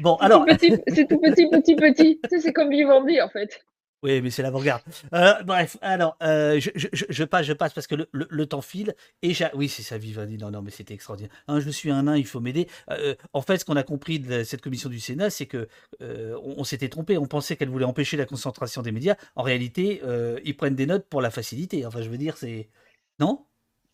Bon, 0.00 0.16
alors. 0.16 0.44
C'est 0.58 1.06
tout 1.06 1.20
petit, 1.20 1.48
petit, 1.48 1.76
petit. 1.76 2.20
c'est 2.40 2.52
comme 2.52 2.70
Vivendi, 2.70 3.20
en 3.20 3.28
fait. 3.28 3.64
Oui, 4.02 4.22
mais 4.22 4.30
c'est 4.30 4.42
l'avant-garde. 4.42 4.82
Euh, 5.12 5.42
bref, 5.42 5.76
alors, 5.82 6.16
euh, 6.22 6.58
je, 6.58 6.70
je, 6.74 6.86
je, 7.06 7.24
passe, 7.24 7.44
je 7.44 7.52
passe 7.52 7.74
parce 7.74 7.86
que 7.86 7.94
le, 7.94 8.08
le, 8.12 8.46
temps 8.46 8.62
file. 8.62 8.94
Et 9.20 9.34
oui, 9.54 9.68
c'est 9.68 9.82
ça, 9.82 9.98
Vivendi. 9.98 10.38
Non, 10.38 10.50
non, 10.50 10.62
mais 10.62 10.70
c'était 10.70 10.94
extraordinaire. 10.94 11.30
Hein, 11.48 11.60
je 11.60 11.68
suis 11.68 11.90
un 11.90 12.04
nain, 12.04 12.16
il 12.16 12.26
faut 12.26 12.40
m'aider. 12.40 12.66
Euh, 12.90 13.14
en 13.34 13.42
fait, 13.42 13.58
ce 13.58 13.66
qu'on 13.66 13.76
a 13.76 13.82
compris 13.82 14.18
de 14.18 14.42
cette 14.42 14.62
commission 14.62 14.88
du 14.88 15.00
Sénat, 15.00 15.28
c'est 15.28 15.46
que 15.46 15.68
on, 16.00 16.64
s'était 16.64 16.88
trompé. 16.88 17.18
On 17.18 17.26
pensait 17.26 17.56
qu'elle 17.56 17.68
voulait 17.68 17.84
empêcher 17.84 18.16
la 18.16 18.24
concentration 18.24 18.80
des 18.80 18.92
médias. 18.92 19.16
En 19.36 19.42
réalité, 19.42 20.00
ils 20.44 20.56
prennent 20.56 20.76
des 20.76 20.86
notes 20.86 21.06
pour 21.08 21.20
la 21.20 21.30
facilité. 21.30 21.84
Enfin, 21.84 22.00
je 22.00 22.08
veux 22.08 22.18
dire, 22.18 22.38
c'est. 22.38 22.70
Non? 23.18 23.44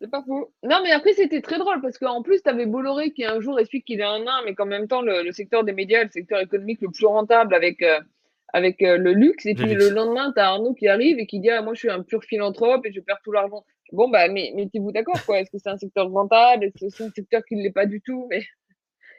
C'est 0.00 0.10
pas 0.10 0.22
faux. 0.22 0.52
Non, 0.62 0.80
mais 0.82 0.90
après, 0.90 1.12
c'était 1.14 1.40
très 1.40 1.58
drôle 1.58 1.80
parce 1.80 1.98
qu'en 1.98 2.22
plus, 2.22 2.42
tu 2.42 2.48
avais 2.48 2.66
Bolloré 2.66 3.12
qui 3.12 3.24
un 3.24 3.40
jour 3.40 3.58
explique 3.58 3.86
qu'il 3.86 4.00
est 4.00 4.04
un 4.04 4.24
nain, 4.24 4.42
mais 4.44 4.54
qu'en 4.54 4.66
même 4.66 4.88
temps, 4.88 5.02
le, 5.02 5.30
secteur 5.32 5.64
des 5.64 5.72
médias 5.72 6.04
le 6.04 6.10
secteur 6.10 6.40
économique 6.40 6.80
le 6.82 6.90
plus 6.90 7.06
rentable 7.06 7.54
avec, 7.54 7.82
euh, 7.82 8.00
avec 8.52 8.82
euh, 8.82 8.98
le 8.98 9.12
luxe. 9.12 9.46
Et 9.46 9.54
puis 9.54 9.74
le 9.74 9.88
lendemain, 9.88 10.32
tu 10.32 10.40
as 10.40 10.48
Arnaud 10.48 10.74
qui 10.74 10.88
arrive 10.88 11.18
et 11.18 11.26
qui 11.26 11.40
dit 11.40 11.50
ah, 11.50 11.62
Moi, 11.62 11.74
je 11.74 11.80
suis 11.80 11.90
un 11.90 12.02
pur 12.02 12.22
philanthrope 12.24 12.84
et 12.84 12.92
je 12.92 13.00
perds 13.00 13.20
tout 13.24 13.32
l'argent. 13.32 13.64
Bon, 13.92 14.08
bah, 14.08 14.28
mais 14.28 14.52
mettez-vous 14.54 14.92
d'accord, 14.92 15.24
quoi? 15.24 15.40
Est-ce 15.40 15.50
que 15.50 15.58
c'est 15.58 15.70
un 15.70 15.78
secteur 15.78 16.10
rentable 16.10 16.64
Est-ce 16.64 16.86
que 16.86 16.90
c'est 16.90 17.04
un 17.04 17.10
secteur 17.10 17.42
qui 17.44 17.56
ne 17.56 17.62
l'est 17.62 17.70
pas 17.72 17.86
du 17.86 18.00
tout? 18.00 18.26
Mais. 18.30 18.42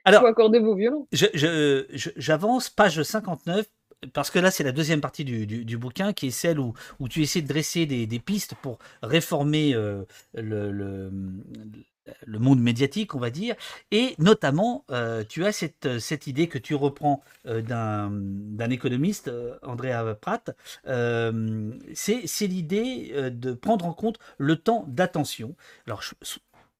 Alors, 0.05 0.21
il 0.21 0.23
faut 0.23 0.29
accorder 0.29 0.59
vos 0.59 0.75
violons. 0.75 1.07
J'avance, 1.11 2.69
page 2.69 3.01
59, 3.01 3.65
parce 4.13 4.29
que 4.29 4.39
là, 4.39 4.51
c'est 4.51 4.63
la 4.63 4.71
deuxième 4.71 5.01
partie 5.01 5.25
du, 5.25 5.77
bouquin 5.77 6.13
qui 6.13 6.27
est 6.27 6.31
celle 6.31 6.59
où, 6.59 6.73
où 6.99 7.07
tu 7.07 7.21
essaies 7.21 7.41
de 7.41 7.47
dresser 7.47 7.85
des, 7.85 8.19
pistes 8.19 8.55
pour 8.55 8.79
réformer 9.01 9.73
euh, 9.73 10.03
le, 10.33 10.71
le, 10.71 12.39
monde 12.39 12.61
médiatique, 12.61 13.15
on 13.15 13.19
va 13.19 13.29
dire. 13.29 13.55
Et 13.91 14.15
notamment, 14.19 14.85
euh, 14.91 15.23
tu 15.27 15.45
as 15.45 15.51
cette, 15.51 15.99
cette, 15.99 16.27
idée 16.27 16.47
que 16.47 16.57
tu 16.57 16.75
reprends 16.75 17.23
euh, 17.47 17.61
d'un 17.61 18.69
économiste, 18.69 19.31
Andrea 19.63 20.15
Pratt. 20.15 20.55
c'est 20.85 22.47
l'idée 22.47 23.31
de 23.31 23.53
prendre 23.53 23.85
en 23.85 23.93
compte 23.93 24.19
le 24.37 24.57
temps 24.57 24.85
d'attention. 24.87 25.55
Alors, 25.87 26.03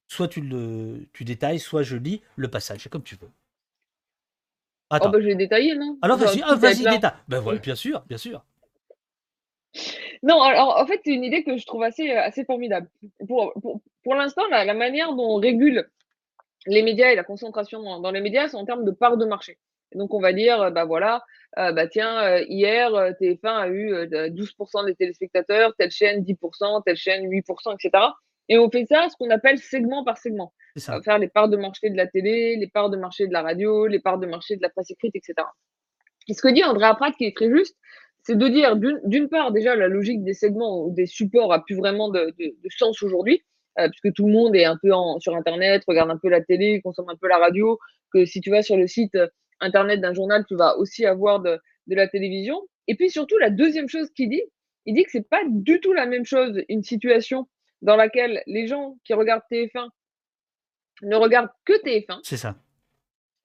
soit 0.07 0.27
tu, 0.27 0.41
le, 0.41 1.07
tu 1.13 1.23
détailles, 1.25 1.59
soit 1.59 1.83
je 1.83 1.97
lis 1.97 2.21
le 2.35 2.47
passage, 2.47 2.87
comme 2.89 3.03
tu 3.03 3.15
veux. 3.15 3.29
Oh 4.89 5.09
bah, 5.09 5.19
je 5.19 5.25
vais 5.25 5.35
détailler, 5.35 5.75
non? 5.75 5.97
Alors 6.01 6.17
vas-y, 6.17 6.41
ah, 6.45 6.55
vas-y, 6.55 6.83
détaille. 6.83 7.11
Ben 7.27 7.39
voilà, 7.39 7.59
bien 7.59 7.75
sûr, 7.75 8.03
bien 8.07 8.17
sûr. 8.17 8.43
Non, 10.23 10.41
alors 10.41 10.77
en 10.77 10.85
fait, 10.85 11.01
c'est 11.05 11.11
une 11.11 11.23
idée 11.23 11.43
que 11.43 11.57
je 11.57 11.65
trouve 11.65 11.83
assez, 11.83 12.09
euh, 12.11 12.21
assez 12.21 12.45
formidable. 12.45 12.89
Pour, 13.27 13.53
pour, 13.61 13.81
pour 14.03 14.15
l'instant, 14.15 14.43
la, 14.49 14.65
la, 14.65 14.73
manière 14.73 15.13
dont 15.13 15.35
on 15.35 15.35
régule 15.35 15.89
les 16.65 16.83
médias 16.83 17.11
et 17.11 17.15
la 17.15 17.23
concentration 17.23 17.99
dans, 17.99 18.11
les 18.11 18.21
médias, 18.21 18.47
c'est 18.47 18.57
en 18.57 18.65
termes 18.65 18.85
de 18.85 18.91
part 18.91 19.17
de 19.17 19.25
marché. 19.25 19.57
donc, 19.93 20.13
on 20.13 20.19
va 20.19 20.33
dire, 20.33 20.71
bah 20.71 20.85
voilà, 20.85 21.23
euh, 21.59 21.71
bah 21.71 21.87
tiens, 21.87 22.21
euh, 22.23 22.45
hier, 22.47 22.91
TF1 23.19 23.57
a 23.57 23.69
eu 23.69 23.91
12% 24.31 24.85
des 24.85 24.95
téléspectateurs, 24.95 25.73
telle 25.77 25.91
chaîne 25.91 26.23
10%, 26.23 26.83
telle 26.83 26.97
chaîne 26.97 27.29
8%, 27.29 27.75
etc. 27.75 28.03
Et 28.49 28.57
on 28.57 28.69
fait 28.69 28.85
ça, 28.85 29.07
ce 29.09 29.15
qu'on 29.17 29.29
appelle 29.29 29.59
segment 29.59 30.03
par 30.03 30.17
segment. 30.17 30.53
On 30.87 30.91
va 30.91 31.01
faire 31.01 31.17
les 31.17 31.27
parts 31.27 31.49
de 31.49 31.57
marché 31.57 31.89
de 31.89 31.97
la 31.97 32.07
télé, 32.07 32.55
les 32.55 32.67
parts 32.67 32.89
de 32.89 32.97
marché 32.97 33.27
de 33.27 33.33
la 33.33 33.41
radio, 33.41 33.87
les 33.87 33.99
parts 33.99 34.19
de 34.19 34.27
marché 34.27 34.55
de 34.55 34.61
la 34.61 34.69
presse 34.69 34.91
écrite, 34.91 35.15
etc. 35.15 35.33
Et 36.27 36.33
ce 36.33 36.41
que 36.41 36.49
dit 36.49 36.63
André 36.63 36.87
Pratt, 36.95 37.15
qui 37.15 37.25
est 37.25 37.35
très 37.35 37.49
juste, 37.49 37.75
c'est 38.23 38.37
de 38.37 38.47
dire 38.47 38.75
d'une 38.75 39.29
part, 39.29 39.51
déjà, 39.51 39.75
la 39.75 39.87
logique 39.87 40.23
des 40.23 40.33
segments 40.33 40.83
ou 40.83 40.93
des 40.93 41.05
supports 41.05 41.53
a 41.53 41.63
plus 41.63 41.75
vraiment 41.75 42.09
de, 42.09 42.33
sens 42.77 43.01
aujourd'hui, 43.01 43.41
euh, 43.79 43.89
puisque 43.89 44.15
tout 44.15 44.27
le 44.27 44.33
monde 44.33 44.55
est 44.55 44.65
un 44.65 44.77
peu 44.81 44.91
sur 45.19 45.35
Internet, 45.35 45.83
regarde 45.87 46.11
un 46.11 46.17
peu 46.17 46.29
la 46.29 46.41
télé, 46.41 46.81
consomme 46.81 47.09
un 47.09 47.15
peu 47.15 47.27
la 47.27 47.37
radio, 47.37 47.79
que 48.13 48.25
si 48.25 48.41
tu 48.41 48.49
vas 48.49 48.61
sur 48.61 48.77
le 48.77 48.87
site 48.87 49.15
euh, 49.15 49.27
Internet 49.61 50.01
d'un 50.01 50.13
journal, 50.13 50.45
tu 50.47 50.55
vas 50.55 50.77
aussi 50.77 51.05
avoir 51.05 51.39
de, 51.39 51.57
de 51.87 51.95
la 51.95 52.07
télévision. 52.07 52.61
Et 52.87 52.95
puis 52.95 53.09
surtout, 53.09 53.37
la 53.37 53.49
deuxième 53.49 53.89
chose 53.89 54.09
qu'il 54.11 54.29
dit, 54.29 54.43
il 54.85 54.93
dit 54.95 55.03
que 55.03 55.11
c'est 55.11 55.27
pas 55.27 55.41
du 55.47 55.79
tout 55.79 55.93
la 55.93 56.05
même 56.05 56.25
chose 56.25 56.61
une 56.69 56.83
situation 56.83 57.47
dans 57.81 57.95
laquelle 57.95 58.43
les 58.47 58.67
gens 58.67 58.97
qui 59.03 59.13
regardent 59.13 59.43
TF1 59.51 59.89
ne 61.03 61.15
regardent 61.15 61.49
que 61.65 61.73
TF1. 61.83 62.19
C'est 62.23 62.37
ça. 62.37 62.55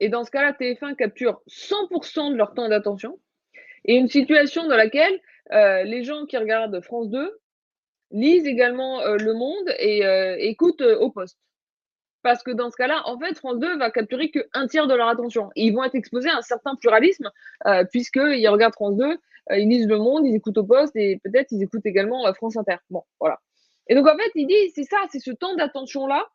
Et 0.00 0.08
dans 0.08 0.24
ce 0.24 0.30
cas-là, 0.30 0.52
TF1 0.52 0.96
capture 0.96 1.42
100% 1.48 2.32
de 2.32 2.36
leur 2.36 2.54
temps 2.54 2.68
d'attention. 2.68 3.20
Et 3.84 3.94
une 3.94 4.08
situation 4.08 4.66
dans 4.66 4.76
laquelle 4.76 5.20
euh, 5.52 5.82
les 5.84 6.04
gens 6.04 6.26
qui 6.26 6.36
regardent 6.36 6.80
France 6.82 7.08
2 7.10 7.38
lisent 8.10 8.46
également 8.46 9.00
euh, 9.02 9.16
Le 9.16 9.34
Monde 9.34 9.74
et 9.78 10.04
euh, 10.04 10.36
écoutent 10.38 10.82
au 10.82 11.10
poste. 11.10 11.38
Parce 12.22 12.42
que 12.42 12.52
dans 12.52 12.70
ce 12.70 12.76
cas-là, 12.76 13.02
en 13.06 13.18
fait, 13.18 13.36
France 13.36 13.58
2 13.58 13.78
va 13.78 13.90
capturer 13.90 14.30
qu'un 14.30 14.66
tiers 14.68 14.86
de 14.86 14.94
leur 14.94 15.08
attention. 15.08 15.50
Et 15.56 15.66
ils 15.66 15.74
vont 15.74 15.82
être 15.82 15.96
exposés 15.96 16.30
à 16.30 16.36
un 16.36 16.42
certain 16.42 16.76
pluralisme, 16.76 17.30
puisqu'ils 17.90 18.48
regardent 18.48 18.74
France 18.74 18.96
2, 18.96 19.18
ils 19.56 19.68
lisent 19.68 19.88
Le 19.88 19.98
Monde, 19.98 20.24
ils 20.24 20.36
écoutent 20.36 20.58
au 20.58 20.64
poste 20.64 20.94
et 20.94 21.20
peut-être 21.24 21.50
ils 21.50 21.64
écoutent 21.64 21.84
également 21.84 22.32
France 22.34 22.56
Inter. 22.56 22.76
Bon, 22.90 23.02
voilà. 23.18 23.40
Et 23.88 23.94
donc, 23.94 24.06
en 24.06 24.16
fait, 24.16 24.30
il 24.34 24.46
dit, 24.46 24.70
c'est 24.74 24.84
ça, 24.84 24.98
c'est 25.10 25.20
ce 25.20 25.30
temps 25.30 25.54
d'attention-là 25.56 26.26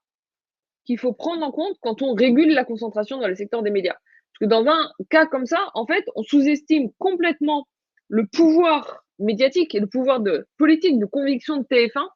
qu'il 0.85 0.97
faut 0.97 1.13
prendre 1.13 1.45
en 1.45 1.51
compte 1.51 1.77
quand 1.81 2.01
on 2.01 2.13
régule 2.13 2.53
la 2.53 2.63
concentration 2.63 3.19
dans 3.19 3.27
le 3.27 3.35
secteur 3.35 3.61
des 3.61 3.71
médias. 3.71 3.93
Parce 3.93 4.39
que 4.41 4.45
dans 4.45 4.65
un 4.67 4.91
cas 5.09 5.25
comme 5.25 5.45
ça, 5.45 5.69
en 5.73 5.85
fait, 5.85 6.05
on 6.15 6.23
sous-estime 6.23 6.91
complètement 6.97 7.67
le 8.09 8.25
pouvoir 8.25 9.03
médiatique 9.19 9.73
et 9.75 9.79
le 9.79 9.87
pouvoir 9.87 10.19
de 10.19 10.47
politique 10.57 10.99
de 10.99 11.05
conviction 11.05 11.57
de 11.57 11.63
TF1 11.63 12.07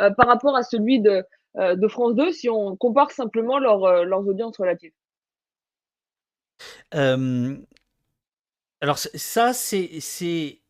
euh, 0.00 0.10
par 0.10 0.26
rapport 0.26 0.56
à 0.56 0.62
celui 0.62 1.00
de, 1.00 1.24
euh, 1.56 1.88
France 1.88 2.14
2 2.14 2.32
si 2.32 2.50
on 2.50 2.76
compare 2.76 3.10
simplement 3.10 3.56
euh, 3.58 4.04
leurs 4.04 4.26
audiences 4.26 4.58
relatives. 4.58 4.92
alors 8.80 8.98
ça, 8.98 9.52
c'est 9.52 10.60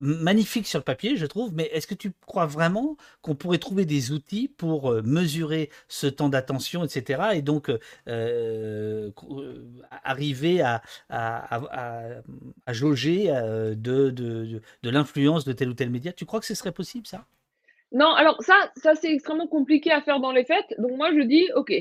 magnifique 0.00 0.66
sur 0.66 0.78
le 0.78 0.84
papier, 0.84 1.16
je 1.16 1.26
trouve, 1.26 1.54
mais 1.54 1.64
est-ce 1.72 1.86
que 1.86 1.94
tu 1.94 2.12
crois 2.26 2.46
vraiment 2.46 2.96
qu'on 3.22 3.34
pourrait 3.34 3.58
trouver 3.58 3.84
des 3.84 4.12
outils 4.12 4.48
pour 4.48 4.92
mesurer 5.02 5.70
ce 5.88 6.06
temps 6.06 6.28
d'attention, 6.28 6.84
etc., 6.84 7.30
et 7.34 7.42
donc 7.42 7.70
arriver 10.04 10.60
à, 10.60 10.82
jauger 12.68 13.26
de, 13.26 14.60
l'influence 14.82 15.44
de 15.44 15.52
tel 15.52 15.70
ou 15.70 15.74
tel 15.74 15.90
média? 15.90 16.12
Tu 16.12 16.26
crois 16.26 16.40
que 16.40 16.46
ce 16.46 16.54
serait 16.54 16.72
possible, 16.72 17.06
ça? 17.06 17.26
Non, 17.92 18.12
alors 18.14 18.42
ça, 18.42 18.70
ça 18.76 18.94
c'est 18.94 19.12
extrêmement 19.12 19.46
compliqué 19.46 19.92
à 19.92 20.02
faire 20.02 20.20
dans 20.20 20.32
les 20.32 20.44
faits. 20.44 20.74
Donc 20.78 20.96
moi 20.96 21.12
je 21.12 21.22
dis, 21.22 21.46
ok, 21.54 21.72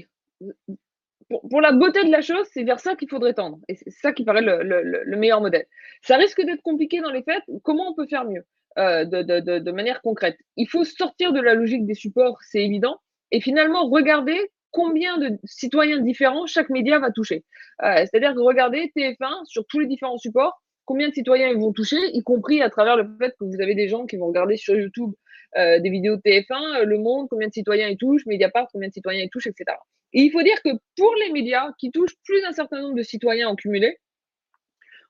pour, 1.30 1.62
la 1.62 1.72
beauté 1.72 2.04
de 2.04 2.12
la 2.12 2.22
chose, 2.22 2.46
c'est 2.54 2.64
vers 2.64 2.80
ça 2.80 2.96
qu'il 2.96 3.10
faudrait 3.10 3.34
tendre. 3.34 3.60
Et 3.68 3.76
c'est 3.76 3.90
ça 3.90 4.14
qui 4.14 4.24
paraît 4.24 4.42
le, 4.42 5.18
meilleur 5.18 5.42
modèle. 5.42 5.66
Ça 6.02 6.18
risque 6.18 6.42
d'être 6.42 6.62
compliqué 6.62 7.02
dans 7.02 7.12
les 7.12 7.24
faits. 7.24 7.44
Comment 7.64 7.90
on 7.90 7.94
peut 7.96 8.08
faire 8.08 8.26
mieux 8.26 8.46
euh, 8.78 9.06
de, 9.06 9.72
manière 9.72 10.02
concrète? 10.02 10.38
Il 10.56 10.70
faut 10.70 10.84
sortir 10.84 11.34
de 11.34 11.42
la 11.42 11.54
logique 11.54 11.86
des 11.86 11.96
supports, 11.96 12.38
c'est 12.42 12.64
évident, 12.64 13.00
et 13.32 13.42
finalement 13.42 13.90
regarder 13.90 14.40
combien 14.72 15.18
de 15.18 15.38
citoyens 15.46 16.00
différents 16.00 16.46
chaque 16.46 16.70
média 16.70 17.00
va 17.00 17.12
toucher. 17.12 17.44
Euh, 17.84 17.96
c'est-à-dire 17.98 18.36
regarder 18.36 18.92
TF1 18.96 19.46
sur 19.46 19.66
tous 19.68 19.80
les 19.80 19.88
différents 19.88 20.18
supports, 20.18 20.62
combien 20.84 21.10
de 21.10 21.14
citoyens 21.14 21.50
ils 21.50 21.58
vont 21.58 21.72
toucher, 21.72 21.98
y 22.14 22.22
compris 22.24 22.62
à 22.62 22.70
travers 22.70 22.98
le 22.98 23.08
fait 23.20 23.32
que 23.40 23.46
vous 23.46 23.62
avez 23.62 23.74
des 23.74 23.88
gens 23.88 24.06
qui 24.06 24.18
vont 24.18 24.28
regarder 24.28 24.58
sur 24.58 24.76
YouTube 24.76 25.12
euh, 25.58 25.80
des 25.80 25.90
vidéos 25.90 26.18
de 26.18 26.22
TF1, 26.22 26.84
Le 26.84 26.98
Monde, 26.98 27.28
combien 27.30 27.48
de 27.48 27.54
citoyens 27.54 27.88
ils 27.88 27.98
touchent, 27.98 28.26
Mediapart, 28.26 28.68
combien 28.72 28.90
de 28.90 28.94
citoyens 28.94 29.24
ils 29.24 29.30
touchent, 29.30 29.48
etc. 29.48 29.78
Et 30.16 30.22
il 30.22 30.32
faut 30.32 30.42
dire 30.42 30.62
que 30.64 30.70
pour 30.96 31.14
les 31.16 31.32
médias 31.32 31.74
qui 31.78 31.92
touchent 31.92 32.16
plus 32.24 32.42
d'un 32.42 32.54
certain 32.54 32.82
nombre 32.82 32.96
de 32.96 33.04
citoyens 33.04 33.50
en 33.50 33.56
cumulé, 33.56 34.00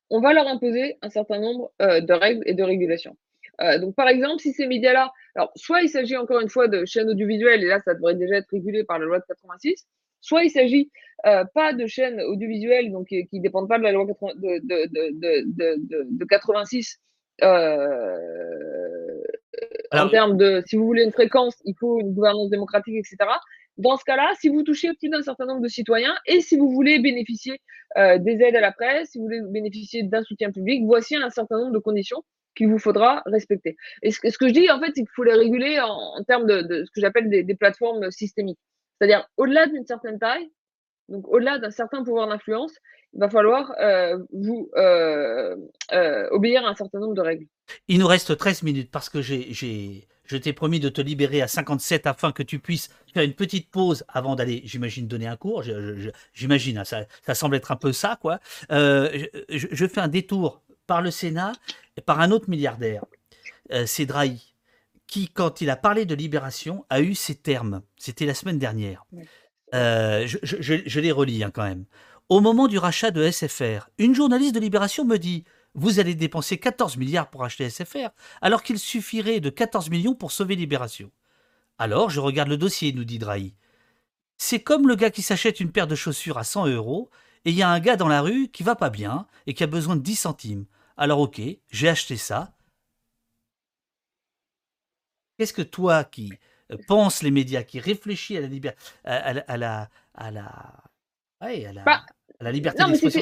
on 0.09 0.19
va 0.19 0.33
leur 0.33 0.47
imposer 0.47 0.97
un 1.03 1.11
certain 1.11 1.39
nombre 1.39 1.71
euh, 1.81 2.01
de 2.01 2.13
règles 2.13 2.41
et 2.47 2.55
de 2.55 2.63
régulations. 2.63 3.15
Euh, 3.61 3.77
donc, 3.77 3.95
par 3.95 4.07
exemple, 4.07 4.41
si 4.41 4.51
ces 4.51 4.65
médias-là, 4.65 5.13
alors 5.35 5.51
soit 5.55 5.83
il 5.83 5.89
s'agit 5.89 6.17
encore 6.17 6.39
une 6.41 6.49
fois 6.49 6.67
de 6.67 6.85
chaînes 6.85 7.07
audiovisuelles, 7.07 7.63
et 7.63 7.67
là, 7.67 7.79
ça 7.85 7.93
devrait 7.93 8.15
déjà 8.15 8.37
être 8.37 8.49
régulé 8.51 8.83
par 8.83 8.97
la 8.97 9.05
loi 9.05 9.19
de 9.19 9.25
86, 9.27 9.85
soit 10.21 10.43
il 10.43 10.49
s'agit 10.49 10.89
euh, 11.27 11.45
pas 11.53 11.73
de 11.73 11.85
chaînes 11.85 12.19
audiovisuelles, 12.21 12.91
donc 12.91 13.07
qui 13.07 13.27
ne 13.31 13.41
dépendent 13.41 13.69
pas 13.69 13.77
de 13.77 13.83
la 13.83 13.91
loi 13.91 14.05
de, 14.05 14.59
de, 14.59 16.17
de 16.17 16.25
86, 16.25 16.99
en 19.91 20.09
termes 20.09 20.37
de, 20.37 20.63
si 20.65 20.75
vous 20.75 20.85
voulez 20.85 21.03
une 21.03 21.11
fréquence, 21.11 21.55
il 21.63 21.75
faut 21.79 21.99
une 21.99 22.13
gouvernance 22.13 22.49
démocratique, 22.49 22.95
etc. 22.95 23.17
Dans 23.77 23.97
ce 23.97 24.05
cas-là, 24.05 24.31
si 24.39 24.49
vous 24.49 24.63
touchez 24.63 24.93
plus 24.93 25.09
d'un 25.09 25.21
certain 25.21 25.45
nombre 25.45 25.61
de 25.61 25.67
citoyens 25.67 26.15
et 26.25 26.39
si 26.41 26.57
vous 26.57 26.71
voulez 26.71 26.99
bénéficier 26.99 27.59
euh, 27.97 28.17
des 28.17 28.41
aides 28.41 28.55
à 28.55 28.61
la 28.61 28.71
presse, 28.71 29.11
si 29.11 29.17
vous 29.17 29.25
voulez 29.25 29.41
bénéficier 29.41 30.03
d'un 30.03 30.23
soutien 30.23 30.51
public, 30.51 30.83
voici 30.85 31.15
un 31.15 31.29
certain 31.29 31.57
nombre 31.57 31.73
de 31.73 31.79
conditions 31.79 32.23
qu'il 32.55 32.69
vous 32.69 32.79
faudra 32.79 33.21
respecter. 33.25 33.75
Et 34.01 34.11
ce, 34.11 34.19
que 34.19 34.47
je 34.47 34.53
dis, 34.53 34.71
en 34.71 34.79
fait, 34.79 34.87
c'est 34.95 35.01
qu'il 35.01 35.09
faut 35.13 35.25
les 35.25 35.33
réguler 35.33 35.77
en, 35.81 36.23
termes 36.25 36.45
de, 36.45 36.85
ce 36.85 36.91
que 36.91 37.01
j'appelle 37.01 37.29
des, 37.29 37.55
plateformes 37.55 38.09
systémiques. 38.11 38.59
C'est-à-dire, 38.97 39.27
au-delà 39.35 39.67
d'une 39.67 39.85
certaine 39.85 40.19
taille, 40.19 40.49
donc 41.09 41.27
au-delà 41.27 41.59
d'un 41.59 41.69
certain 41.69 42.01
pouvoir 42.03 42.29
d'influence, 42.29 42.73
il 43.13 43.19
va 43.19 43.29
falloir 43.29 43.73
euh, 43.81 44.17
vous 44.31 44.69
euh, 44.77 45.55
obéir 46.31 46.65
à 46.65 46.69
un 46.69 46.75
certain 46.75 46.99
nombre 46.99 47.13
de 47.13 47.21
règles. 47.21 47.45
Il 47.89 47.99
nous 47.99 48.07
reste 48.07 48.37
13 48.37 48.63
minutes 48.63 48.89
parce 48.89 49.09
que 49.09 49.21
j'ai 49.21 50.07
je 50.25 50.37
t'ai 50.37 50.53
promis 50.53 50.79
de 50.79 50.89
te 50.89 51.01
libérer 51.01 51.41
à 51.41 51.47
57 51.47 52.07
afin 52.07 52.31
que 52.31 52.43
tu 52.43 52.59
puisses 52.59 52.89
faire 53.13 53.23
une 53.23 53.33
petite 53.33 53.69
pause 53.69 54.03
avant 54.07 54.35
d'aller, 54.35 54.61
j'imagine, 54.65 55.07
donner 55.07 55.27
un 55.27 55.37
cours. 55.37 55.63
J'imagine, 56.33 56.79
hein, 56.79 56.83
ça, 56.83 57.35
semble 57.35 57.55
être 57.55 57.71
un 57.71 57.75
peu 57.75 57.93
ça, 57.93 58.17
quoi. 58.21 58.39
Euh, 58.71 59.25
je, 59.49 59.87
fais 59.87 60.01
un 60.01 60.07
détour 60.07 60.61
par 60.87 61.01
le 61.01 61.11
Sénat 61.11 61.53
et 61.97 62.01
par 62.01 62.19
un 62.19 62.31
autre 62.31 62.49
milliardaire, 62.49 63.05
euh, 63.71 63.85
c'est 63.85 64.05
Drahi, 64.05 64.55
qui, 65.07 65.29
quand 65.29 65.61
il 65.61 65.69
a 65.69 65.75
parlé 65.75 66.05
de 66.05 66.15
libération, 66.15 66.85
a 66.89 67.01
eu 67.01 67.15
ces 67.15 67.35
termes. 67.35 67.81
C'était 67.97 68.25
la 68.25 68.33
semaine 68.33 68.59
dernière. 68.59 69.05
Euh, 69.73 70.27
je, 70.27 70.99
les 70.99 71.11
relis 71.11 71.43
hein, 71.43 71.51
quand 71.53 71.63
même. 71.63 71.85
Au 72.29 72.41
moment 72.41 72.67
du 72.67 72.77
rachat 72.77 73.11
de 73.11 73.29
SFR, 73.29 73.89
une 73.97 74.15
journaliste 74.15 74.55
de 74.55 74.59
Libération 74.59 75.05
me 75.05 75.17
dit 75.17 75.43
vous 75.75 75.99
allez 75.99 76.15
dépenser 76.15 76.57
14 76.57 76.97
milliards 76.97 77.29
pour 77.29 77.43
acheter 77.43 77.69
SFR, 77.69 78.09
alors 78.41 78.63
qu'il 78.63 78.79
suffirait 78.79 79.41
de 79.41 79.49
14 79.49 79.89
millions 79.89 80.15
pour 80.15 80.31
sauver 80.31 80.55
Libération. 80.55 81.11
Alors 81.77 82.09
je 82.09 82.19
regarde 82.19 82.49
le 82.49 82.57
dossier, 82.57 82.93
nous 82.93 83.03
dit 83.03 83.19
Drahi. 83.19 83.53
C'est 84.37 84.61
comme 84.61 84.87
le 84.87 84.95
gars 84.95 85.11
qui 85.11 85.21
s'achète 85.21 85.59
une 85.59 85.71
paire 85.71 85.87
de 85.87 85.95
chaussures 85.95 86.37
à 86.37 86.43
100 86.43 86.67
euros, 86.67 87.09
et 87.43 87.51
il 87.51 87.55
y 87.55 87.61
a 87.61 87.69
un 87.69 87.79
gars 87.79 87.97
dans 87.97 88.07
la 88.07 88.21
rue 88.21 88.47
qui 88.47 88.63
va 88.63 88.75
pas 88.75 88.89
bien 88.89 89.27
et 89.45 89.53
qui 89.53 89.63
a 89.63 89.67
besoin 89.67 89.95
de 89.95 90.01
10 90.01 90.15
centimes. 90.15 90.65
Alors 90.97 91.19
ok, 91.19 91.41
j'ai 91.69 91.89
acheté 91.89 92.17
ça. 92.17 92.53
Qu'est-ce 95.37 95.53
que 95.53 95.61
toi 95.61 96.05
qui 96.05 96.33
euh, 96.71 96.77
penses 96.87 97.21
les 97.21 97.31
médias, 97.31 97.63
qui 97.63 97.79
réfléchis 97.79 98.37
à 98.37 98.41
la 98.41 98.47
liberté, 98.47 98.79
à, 99.03 99.33
la, 99.33 99.41
à 99.41 99.57
la, 99.57 99.89
à 100.13 100.31
la, 100.31 100.83
bah, 101.83 102.05
la 102.41 102.51
liberté 102.51 102.83
d'expression. 102.85 103.21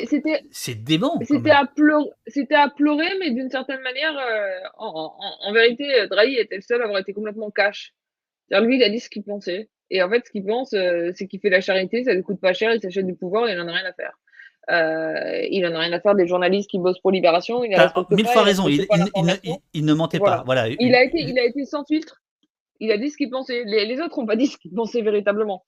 C'est 0.51 0.83
dément. 0.83 1.19
C'était 1.21 1.51
à, 1.51 1.65
pleurer, 1.65 2.09
à 2.51 2.69
pleurer, 2.69 3.09
mais 3.19 3.31
d'une 3.31 3.49
certaine 3.49 3.81
manière, 3.81 4.17
euh, 4.17 4.59
en, 4.77 5.53
vérité, 5.53 6.07
Drahi 6.09 6.35
était 6.35 6.55
le 6.55 6.61
seul 6.61 6.81
à 6.81 6.85
avoir 6.85 6.99
été 6.99 7.13
complètement 7.13 7.51
cash. 7.51 7.93
Lui, 8.51 8.77
il 8.77 8.83
a 8.83 8.89
dit 8.89 8.99
ce 8.99 9.09
qu'il 9.09 9.23
pensait. 9.23 9.69
Et 9.89 10.01
en 10.01 10.09
fait, 10.09 10.25
ce 10.25 10.31
qu'il 10.31 10.43
pense, 10.45 10.73
euh, 10.73 11.11
c'est 11.15 11.27
qu'il 11.27 11.39
fait 11.39 11.49
la 11.49 11.61
charité, 11.61 12.03
ça 12.03 12.15
ne 12.15 12.21
coûte 12.21 12.39
pas 12.39 12.53
cher, 12.53 12.73
il 12.73 12.81
s'achète 12.81 13.05
du 13.05 13.15
pouvoir, 13.15 13.47
il 13.49 13.55
n'en 13.57 13.67
a 13.67 13.73
rien 13.73 13.85
à 13.85 13.93
faire. 13.93 14.17
Euh, 14.71 15.45
il 15.49 15.61
n'en 15.61 15.75
a 15.75 15.79
rien 15.79 15.91
à 15.91 15.99
faire 15.99 16.15
des 16.15 16.25
journalistes 16.25 16.69
qui 16.69 16.79
bossent 16.79 16.99
pour 16.99 17.11
Libération. 17.11 17.63
Il 17.63 17.75
a 17.75 17.93
mille 18.09 18.27
fois 18.27 18.43
raison, 18.43 18.67
il, 18.67 19.85
ne 19.85 19.93
mentait 19.93 20.19
pas. 20.19 20.43
Voilà. 20.45 20.67
Il, 20.67 20.95
a 20.95 21.03
été, 21.03 21.19
il 21.19 21.37
a 21.37 21.43
été 21.43 21.65
sans 21.65 21.83
filtre. 21.85 22.21
Il 22.79 22.91
a 22.91 22.97
dit 22.97 23.09
ce 23.09 23.17
qu'il 23.17 23.29
pensait. 23.29 23.63
Les, 23.65 23.85
les 23.85 23.99
autres 23.99 24.19
n'ont 24.19 24.25
pas 24.25 24.35
dit 24.35 24.47
ce 24.47 24.57
qu'ils 24.57 24.73
pensaient 24.73 25.01
véritablement. 25.01 25.65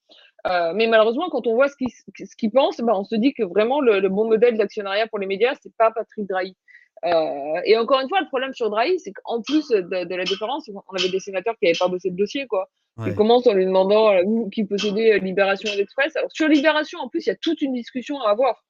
Euh, 0.48 0.72
mais 0.74 0.86
malheureusement, 0.86 1.28
quand 1.30 1.46
on 1.46 1.54
voit 1.54 1.68
ce 1.68 1.76
qu'il 1.76 2.50
pense, 2.50 2.78
ben, 2.78 2.92
on 2.94 3.04
se 3.04 3.16
dit 3.16 3.34
que 3.34 3.42
vraiment 3.42 3.80
le, 3.80 4.08
bon 4.08 4.28
modèle 4.28 4.56
d'actionnariat 4.56 5.06
pour 5.08 5.18
les 5.18 5.26
médias, 5.26 5.54
c'est 5.60 5.74
pas 5.76 5.90
Patrick 5.90 6.26
Drahi. 6.28 6.56
Euh, 7.04 7.60
et 7.64 7.76
encore 7.76 8.00
une 8.00 8.08
fois, 8.08 8.20
le 8.20 8.26
problème 8.28 8.54
sur 8.54 8.70
Drahi, 8.70 8.98
c'est 8.98 9.12
qu'en 9.12 9.42
plus 9.42 9.68
de, 9.68 10.14
la 10.14 10.24
différence, 10.24 10.68
on 10.68 10.96
avait 10.96 11.10
des 11.10 11.20
sénateurs 11.20 11.54
qui 11.58 11.66
n'avaient 11.66 11.78
pas 11.78 11.88
bossé 11.88 12.10
le 12.10 12.16
dossier, 12.16 12.46
quoi. 12.46 12.68
Ouais. 12.96 13.10
Ils 13.10 13.14
commencent 13.14 13.46
en 13.46 13.52
lui 13.52 13.66
demandant 13.66 14.10
euh, 14.12 14.22
qui 14.50 14.64
possédait 14.64 15.18
Libération 15.18 15.70
et 15.70 15.76
l'Express? 15.76 16.16
Alors 16.16 16.30
sur 16.32 16.48
Libération, 16.48 16.98
en 17.00 17.08
plus, 17.08 17.26
il 17.26 17.28
y 17.28 17.32
a 17.32 17.36
toute 17.36 17.60
une 17.60 17.74
discussion 17.74 18.18
à 18.22 18.30
avoir 18.30 18.64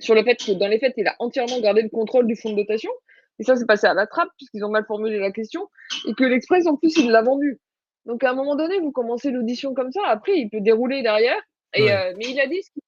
sur 0.00 0.14
le 0.14 0.22
fait 0.22 0.36
que 0.36 0.52
dans 0.52 0.68
les 0.68 0.78
faits, 0.78 0.94
il 0.96 1.06
a 1.06 1.14
entièrement 1.18 1.60
gardé 1.60 1.82
le 1.82 1.88
contrôle 1.88 2.26
du 2.26 2.36
fonds 2.36 2.50
de 2.50 2.56
dotation. 2.56 2.90
Et 3.38 3.44
ça, 3.44 3.56
c'est 3.56 3.66
passé 3.66 3.86
à 3.86 3.94
la 3.94 4.06
trappe 4.06 4.28
puisqu'ils 4.36 4.64
ont 4.64 4.68
mal 4.68 4.84
formulé 4.84 5.18
la 5.18 5.30
question 5.30 5.68
et 6.06 6.14
que 6.14 6.24
l'Express, 6.24 6.66
en 6.66 6.76
plus, 6.76 6.96
il 6.98 7.10
l'a 7.10 7.22
vendu. 7.22 7.58
Donc 8.06 8.22
à 8.24 8.30
un 8.30 8.34
moment 8.34 8.56
donné, 8.56 8.78
vous 8.80 8.92
commencez 8.92 9.30
l'audition 9.30 9.74
comme 9.74 9.92
ça, 9.92 10.02
après 10.06 10.38
il 10.38 10.50
peut 10.50 10.60
dérouler 10.60 11.02
derrière. 11.02 11.40
Et, 11.74 11.90
euh, 11.90 12.12
mais 12.16 12.26
il 12.30 12.40
a 12.40 12.46
dit 12.46 12.62
ce 12.62 12.70
qu'il 12.70 12.82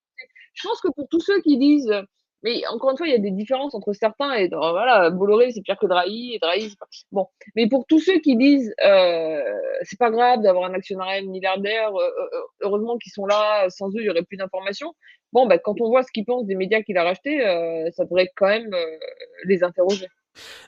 Je 0.55 0.69
pense 0.69 0.81
que 0.81 0.89
pour 0.89 1.09
tous 1.09 1.21
ceux 1.21 1.41
qui 1.41 1.59
disent, 1.59 1.93
mais 2.43 2.67
encore 2.69 2.91
une 2.91 2.97
fois, 2.97 3.09
il 3.09 3.13
y 3.13 3.17
a 3.17 3.19
des 3.19 3.31
différences 3.31 3.75
entre 3.75 3.93
certains 3.93 4.35
et 4.35 4.49
voilà, 4.49 5.11
Bolloré 5.11 5.51
c'est 5.51 5.63
pire 5.63 5.79
que 5.79 5.87
Drahi 5.87 6.35
et 6.35 6.39
Drahi 6.39 6.71
c'est 6.71 6.79
pas. 6.79 6.87
Bon, 7.11 7.27
mais 7.57 7.69
pour 7.69 7.87
tous 7.87 7.99
ceux 7.99 8.21
qui 8.21 8.37
disent, 8.37 8.73
euh, 8.85 9.43
c'est 9.83 9.99
pas 9.99 10.11
grave 10.11 10.43
d'avoir 10.43 10.71
un 10.71 10.75
actionnariat 10.75 11.23
milliardaire, 11.23 11.95
euh, 11.97 12.05
euh, 12.05 12.41
heureusement 12.61 12.99
qu'ils 12.99 13.11
sont 13.11 13.27
là, 13.27 13.69
sans 13.71 13.89
eux 13.89 14.01
il 14.01 14.05
y 14.05 14.11
aurait 14.11 14.23
plus 14.23 14.37
d'informations. 14.37 14.95
Bon, 15.33 15.47
bah, 15.47 15.59
quand 15.59 15.81
on 15.81 15.89
voit 15.89 16.05
ce 16.05 16.13
qu'ils 16.13 16.25
pensent 16.25 16.47
des 16.47 16.55
médias 16.55 16.83
qu'il 16.83 16.97
a 16.99 17.05
rachetés, 17.05 17.41
ça 17.97 18.05
devrait 18.05 18.31
quand 18.37 18.47
même 18.47 18.71
les 19.45 19.65
interroger. 19.65 20.07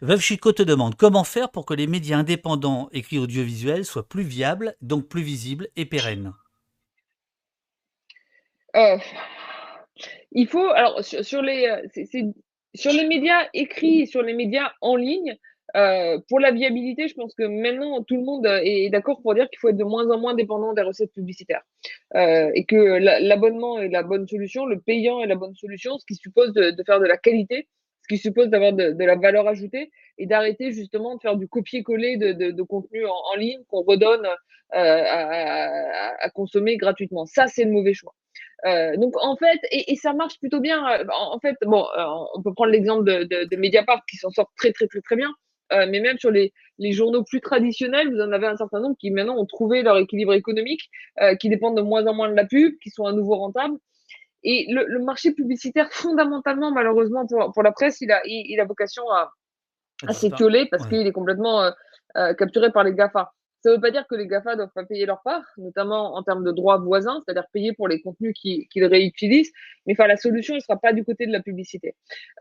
Veuve 0.02 0.20
Chico 0.20 0.52
te 0.52 0.62
demande 0.62 0.94
comment 0.94 1.24
faire 1.24 1.50
pour 1.50 1.66
que 1.66 1.74
les 1.74 1.86
médias 1.86 2.18
indépendants 2.18 2.88
écrits 2.92 3.18
audiovisuels 3.18 3.84
soient 3.84 4.08
plus 4.08 4.22
viables, 4.22 4.74
donc 4.80 5.08
plus 5.08 5.22
visibles 5.22 5.68
et 5.76 5.84
pérennes. 5.84 6.32
Euh, 8.76 8.98
il 10.32 10.46
faut, 10.46 10.68
alors 10.70 11.02
sur, 11.02 11.42
les, 11.42 11.66
euh, 11.66 12.32
sur 12.74 12.92
les 12.92 13.06
médias 13.06 13.48
écrits 13.54 14.06
sur 14.06 14.22
les 14.22 14.34
médias 14.34 14.70
en 14.80 14.96
ligne, 14.96 15.36
euh, 15.76 16.18
pour 16.28 16.40
la 16.40 16.50
viabilité, 16.50 17.08
je 17.08 17.14
pense 17.14 17.34
que 17.34 17.42
maintenant 17.42 18.02
tout 18.02 18.16
le 18.16 18.22
monde 18.24 18.46
est 18.46 18.88
d'accord 18.88 19.20
pour 19.20 19.34
dire 19.34 19.50
qu'il 19.50 19.58
faut 19.58 19.68
être 19.68 19.76
de 19.76 19.84
moins 19.84 20.08
en 20.10 20.18
moins 20.18 20.34
dépendant 20.34 20.72
des 20.72 20.82
recettes 20.82 21.12
publicitaires 21.12 21.62
et 22.14 22.64
que 22.64 22.76
l'abonnement 22.76 23.78
est 23.78 23.88
la 23.88 24.02
bonne 24.02 24.26
solution, 24.26 24.64
le 24.64 24.80
payant 24.80 25.20
est 25.20 25.26
la 25.26 25.34
bonne 25.34 25.54
solution, 25.54 25.98
ce 25.98 26.06
qui 26.06 26.14
suppose 26.14 26.52
de 26.54 26.82
faire 26.86 27.00
de 27.00 27.06
la 27.06 27.18
qualité 27.18 27.68
qui 28.08 28.18
suppose 28.18 28.48
d'avoir 28.48 28.72
de, 28.72 28.94
la 28.98 29.16
valeur 29.16 29.46
ajoutée 29.46 29.90
et 30.18 30.26
d'arrêter 30.26 30.72
justement 30.72 31.16
de 31.16 31.20
faire 31.20 31.36
du 31.36 31.48
copier-coller 31.48 32.16
de, 32.16 32.62
contenu 32.62 33.04
en, 33.06 33.34
ligne 33.36 33.60
qu'on 33.68 33.82
redonne 33.82 34.26
euh, 34.74 35.04
à, 36.20 36.30
consommer 36.30 36.76
gratuitement. 36.76 37.26
Ça, 37.26 37.46
c'est 37.46 37.64
le 37.64 37.70
mauvais 37.70 37.94
choix. 37.94 38.14
Euh, 38.66 38.96
donc 38.96 39.14
en 39.22 39.36
fait, 39.36 39.60
et, 39.70 39.94
ça 39.96 40.12
marche 40.12 40.38
plutôt 40.40 40.60
bien. 40.60 40.84
Euh, 40.90 41.04
en, 41.14 41.38
fait, 41.38 41.56
bon, 41.62 41.86
on 42.34 42.42
peut 42.42 42.52
prendre 42.54 42.72
l'exemple 42.72 43.04
de, 43.04 43.56
Mediapart 43.56 44.02
qui 44.10 44.16
s'en 44.16 44.30
sort 44.30 44.50
très 44.56 44.72
très 44.72 44.86
très 44.86 45.00
très 45.00 45.16
bien. 45.16 45.32
mais 45.70 46.00
même 46.00 46.18
sur 46.18 46.30
les, 46.30 46.52
les, 46.78 46.92
journaux 46.92 47.24
plus 47.24 47.40
traditionnels, 47.40 48.10
vous 48.10 48.20
en 48.20 48.32
avez 48.32 48.46
un 48.46 48.56
certain 48.56 48.80
nombre 48.80 48.96
qui 48.98 49.10
maintenant 49.10 49.36
ont 49.36 49.46
trouvé 49.46 49.82
leur 49.82 49.96
équilibre 49.98 50.34
économique, 50.34 50.90
qui 51.40 51.48
dépendent 51.48 51.76
de 51.76 51.82
moins 51.82 52.06
en 52.06 52.14
moins 52.14 52.30
de 52.30 52.34
la 52.34 52.46
pub, 52.46 52.74
qui 52.82 52.90
sont 52.90 53.04
à 53.04 53.12
nouveau 53.12 53.36
rentables. 53.36 53.78
Et 54.44 54.66
le, 54.70 54.98
marché 55.00 55.32
publicitaire, 55.32 55.92
fondamentalement, 55.92 56.70
malheureusement, 56.70 57.26
pour, 57.26 57.52
pour 57.52 57.62
la 57.62 57.72
presse, 57.72 58.00
il 58.00 58.12
a, 58.12 58.20
il, 58.24 58.60
a 58.60 58.64
vocation 58.64 59.08
à, 59.10 59.32
à 60.06 60.12
s'étioler 60.12 60.66
parce 60.70 60.86
qu'il 60.86 61.06
est 61.06 61.12
complètement 61.12 61.62
euh, 61.62 61.70
euh, 62.16 62.34
capturé 62.34 62.70
par 62.70 62.84
les 62.84 62.94
GAFA. 62.94 63.32
Ça 63.60 63.70
ne 63.70 63.74
veut 63.74 63.80
pas 63.80 63.90
dire 63.90 64.06
que 64.06 64.14
les 64.14 64.28
GAFA 64.28 64.52
ne 64.52 64.56
doivent 64.56 64.72
pas 64.72 64.84
payer 64.84 65.04
leur 65.04 65.20
part, 65.22 65.42
notamment 65.56 66.14
en 66.14 66.22
termes 66.22 66.44
de 66.44 66.52
droits 66.52 66.78
voisins, 66.78 67.22
c'est-à-dire 67.24 67.46
payer 67.52 67.72
pour 67.72 67.88
les 67.88 68.00
contenus 68.00 68.32
qu'ils 68.32 68.84
réutilisent, 68.84 69.52
mais 69.86 69.94
enfin, 69.94 70.06
la 70.06 70.16
solution 70.16 70.54
ne 70.54 70.60
sera 70.60 70.78
pas 70.78 70.92
du 70.92 71.04
côté 71.04 71.26
de 71.26 71.32
la 71.32 71.42
publicité. 71.42 71.96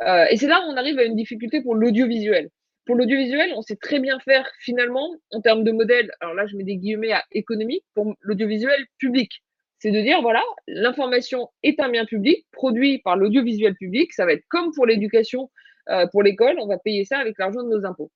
Euh, 0.07 0.25
et 0.29 0.37
c'est 0.37 0.47
là 0.47 0.61
où 0.61 0.69
on 0.69 0.77
arrive 0.77 0.99
à 0.99 1.03
une 1.03 1.15
difficulté 1.15 1.61
pour 1.61 1.73
l'audiovisuel. 1.73 2.49
pour 2.85 2.95
l'audiovisuel, 2.95 3.51
on 3.55 3.63
sait 3.63 3.75
très 3.75 3.99
bien 3.99 4.19
faire 4.19 4.47
finalement 4.59 5.09
en 5.31 5.41
termes 5.41 5.63
de 5.63 5.71
modèle. 5.71 6.11
Alors 6.21 6.35
là, 6.35 6.45
je 6.45 6.55
mets 6.55 6.63
des 6.63 6.77
guillemets 6.77 7.13
à 7.13 7.23
économique 7.31 7.83
pour 7.95 8.15
l'audiovisuel 8.21 8.85
public. 8.99 9.43
C'est 9.79 9.91
de 9.91 10.01
dire 10.01 10.21
voilà, 10.21 10.43
l'information 10.67 11.49
est 11.63 11.79
un 11.79 11.89
bien 11.89 12.05
public 12.05 12.45
produit 12.51 12.99
par 12.99 13.15
l'audiovisuel 13.15 13.75
public. 13.75 14.11
Ça 14.13 14.25
va 14.25 14.33
être 14.33 14.45
comme 14.49 14.71
pour 14.73 14.85
l'éducation, 14.85 15.51
euh, 15.89 16.07
pour 16.07 16.23
l'école, 16.23 16.57
on 16.59 16.67
va 16.67 16.77
payer 16.77 17.05
ça 17.05 17.19
avec 17.19 17.37
l'argent 17.37 17.63
de 17.63 17.69
nos 17.69 17.85
impôts. 17.85 18.11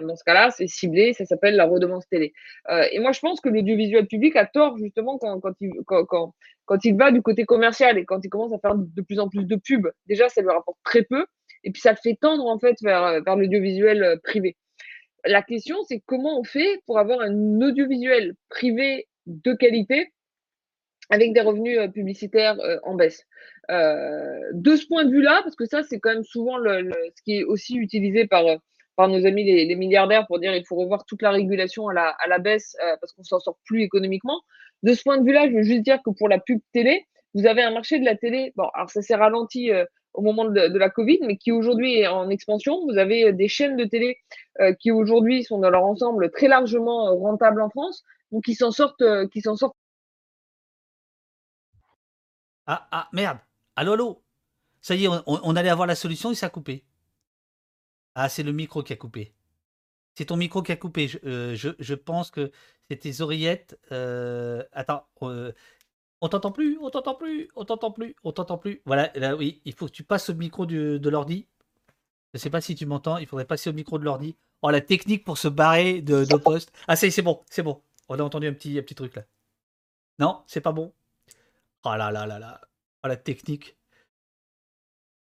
dans 0.00 0.14
ce 0.14 0.22
cas-là, 0.24 0.50
c'est 0.50 0.68
ciblé, 0.68 1.12
ça 1.12 1.24
s'appelle 1.24 1.56
la 1.56 1.64
redevance 1.64 2.08
télé. 2.08 2.32
Euh, 2.70 2.84
et 2.92 3.00
moi, 3.00 3.12
je 3.12 3.20
pense 3.20 3.40
que 3.40 3.48
l'audiovisuel 3.48 4.06
public 4.06 4.36
a 4.36 4.46
tort 4.46 4.78
justement 4.78 5.18
quand, 5.18 5.40
quand, 5.40 5.54
il, 5.60 5.72
quand, 5.86 6.04
quand, 6.04 6.34
quand 6.64 6.84
il 6.84 6.96
va 6.96 7.10
du 7.10 7.22
côté 7.22 7.44
commercial 7.44 7.98
et 7.98 8.04
quand 8.04 8.24
il 8.24 8.28
commence 8.28 8.52
à 8.52 8.58
faire 8.58 8.76
de 8.76 9.02
plus 9.02 9.18
en 9.18 9.28
plus 9.28 9.44
de 9.44 9.56
pubs. 9.56 9.90
Déjà, 10.06 10.28
ça 10.28 10.42
lui 10.42 10.50
rapporte 10.50 10.78
très 10.84 11.02
peu 11.02 11.26
et 11.64 11.72
puis 11.72 11.80
ça 11.80 11.90
le 11.90 11.98
fait 12.02 12.16
tendre 12.20 12.46
en 12.46 12.58
fait 12.58 12.76
vers, 12.82 13.22
vers 13.22 13.36
l'audiovisuel 13.36 14.02
euh, 14.02 14.16
privé. 14.22 14.56
La 15.24 15.42
question, 15.42 15.76
c'est 15.88 16.00
comment 16.06 16.38
on 16.38 16.44
fait 16.44 16.80
pour 16.86 16.98
avoir 16.98 17.20
un 17.20 17.60
audiovisuel 17.60 18.34
privé 18.48 19.06
de 19.26 19.52
qualité 19.52 20.12
avec 21.10 21.32
des 21.32 21.40
revenus 21.40 21.78
euh, 21.78 21.88
publicitaires 21.88 22.58
euh, 22.60 22.78
en 22.84 22.94
baisse. 22.94 23.26
de 23.68 24.76
ce 24.76 24.86
point 24.86 25.04
de 25.04 25.10
vue-là, 25.10 25.40
parce 25.44 25.56
que 25.56 25.66
ça, 25.66 25.82
c'est 25.82 26.00
quand 26.00 26.10
même 26.10 26.24
souvent 26.24 26.56
le, 26.56 26.90
ce 27.16 27.22
qui 27.22 27.38
est 27.38 27.44
aussi 27.44 27.76
utilisé 27.76 28.26
par, 28.26 28.44
par 28.96 29.08
nos 29.08 29.24
amis 29.26 29.44
les, 29.44 29.64
les, 29.64 29.76
milliardaires 29.76 30.26
pour 30.26 30.40
dire 30.40 30.54
il 30.54 30.64
faut 30.66 30.76
revoir 30.76 31.04
toute 31.04 31.22
la 31.22 31.30
régulation 31.30 31.88
à 31.88 31.94
la, 31.94 32.08
à 32.08 32.26
la 32.26 32.38
baisse 32.38 32.76
parce 33.00 33.12
qu'on 33.12 33.22
s'en 33.22 33.38
sort 33.38 33.58
plus 33.64 33.82
économiquement. 33.82 34.40
De 34.82 34.92
ce 34.94 35.02
point 35.02 35.18
de 35.18 35.24
vue-là, 35.24 35.48
je 35.48 35.54
veux 35.54 35.62
juste 35.62 35.82
dire 35.82 36.00
que 36.04 36.10
pour 36.10 36.28
la 36.28 36.38
pub 36.38 36.60
télé, 36.72 37.04
vous 37.34 37.46
avez 37.46 37.62
un 37.62 37.70
marché 37.70 38.00
de 38.00 38.04
la 38.04 38.16
télé. 38.16 38.52
Bon, 38.56 38.68
alors 38.74 38.90
ça 38.90 39.02
s'est 39.02 39.14
ralenti 39.14 39.70
au 40.14 40.22
moment 40.22 40.44
de, 40.44 40.78
la 40.78 40.90
Covid, 40.90 41.18
mais 41.22 41.36
qui 41.36 41.52
aujourd'hui 41.52 42.00
est 42.00 42.06
en 42.06 42.28
expansion. 42.28 42.80
Vous 42.86 42.98
avez 42.98 43.32
des 43.32 43.48
chaînes 43.48 43.76
de 43.76 43.84
télé 43.84 44.18
euh, 44.60 44.72
qui 44.74 44.90
aujourd'hui 44.90 45.44
sont 45.44 45.58
dans 45.58 45.70
leur 45.70 45.84
ensemble 45.84 46.30
très 46.30 46.48
largement 46.48 47.08
euh, 47.08 47.12
rentables 47.12 47.62
en 47.62 47.70
France, 47.70 48.02
donc 48.32 48.44
qui 48.44 48.54
s'en 48.54 48.70
sortent, 48.70 49.02
euh, 49.02 49.26
qui 49.28 49.40
s'en 49.40 49.56
sortent. 49.56 49.76
Ah 52.72 52.86
ah 52.92 53.08
merde, 53.12 53.40
allô 53.74 53.94
allô, 53.94 54.22
ça 54.80 54.94
y 54.94 55.04
est, 55.04 55.08
on, 55.08 55.56
allait 55.56 55.70
avoir 55.70 55.88
la 55.88 55.96
solution 55.96 56.30
et 56.30 56.36
ça 56.36 56.46
a 56.46 56.50
coupé. 56.50 56.84
Ah 58.14 58.28
c'est 58.28 58.44
le 58.44 58.52
micro 58.52 58.84
qui 58.84 58.92
a 58.92 58.96
coupé. 58.96 59.34
C'est 60.14 60.26
ton 60.26 60.36
micro 60.36 60.62
qui 60.62 60.70
a 60.70 60.76
coupé. 60.76 61.08
Je, 61.08 61.74
je 61.76 61.94
pense 61.94 62.30
que 62.30 62.52
c'est 62.88 62.96
tes 62.98 63.22
oreillettes. 63.22 63.76
attends, 64.72 65.04
on 65.20 66.28
t'entend 66.28 66.52
plus, 66.52 66.78
on 66.80 66.90
t'entend 66.90 67.16
plus, 67.16 67.48
on 67.56 67.64
t'entend 67.64 67.90
plus, 67.90 68.14
on 68.22 68.30
t'entend 68.30 68.56
plus. 68.56 68.82
Voilà, 68.86 69.10
là 69.16 69.34
oui, 69.34 69.60
il 69.64 69.74
faut 69.74 69.86
que 69.86 69.92
tu 69.92 70.04
passes 70.04 70.30
au 70.30 70.34
micro 70.34 70.64
de 70.64 71.08
l'ordi. 71.08 71.48
Je 72.34 72.38
sais 72.38 72.50
pas 72.50 72.60
si 72.60 72.76
tu 72.76 72.86
m'entends, 72.86 73.18
il 73.18 73.26
faudrait 73.26 73.46
passer 73.46 73.70
au 73.70 73.72
micro 73.72 73.98
de 73.98 74.04
l'ordi. 74.04 74.36
Oh, 74.62 74.70
la 74.70 74.80
technique 74.80 75.24
pour 75.24 75.38
se 75.38 75.48
barrer 75.48 76.02
de, 76.02 76.24
de 76.24 76.36
poste. 76.36 76.70
Ah, 76.86 76.94
c'est 76.94 77.22
bon, 77.22 77.42
c'est 77.50 77.64
bon. 77.64 77.82
On 78.08 78.16
a 78.16 78.22
entendu 78.22 78.46
un 78.46 78.52
petit, 78.52 78.78
un 78.78 78.82
petit 78.82 78.94
truc 78.94 79.16
là. 79.16 79.24
Non, 80.20 80.44
c'est 80.46 80.60
pas 80.60 80.70
bon. 80.70 80.92
Oh 81.84 81.94
là 81.96 82.10
là 82.10 82.26
là 82.26 82.38
là. 82.38 82.60
Oh, 83.04 83.08
la 83.08 83.16
technique. 83.16 83.76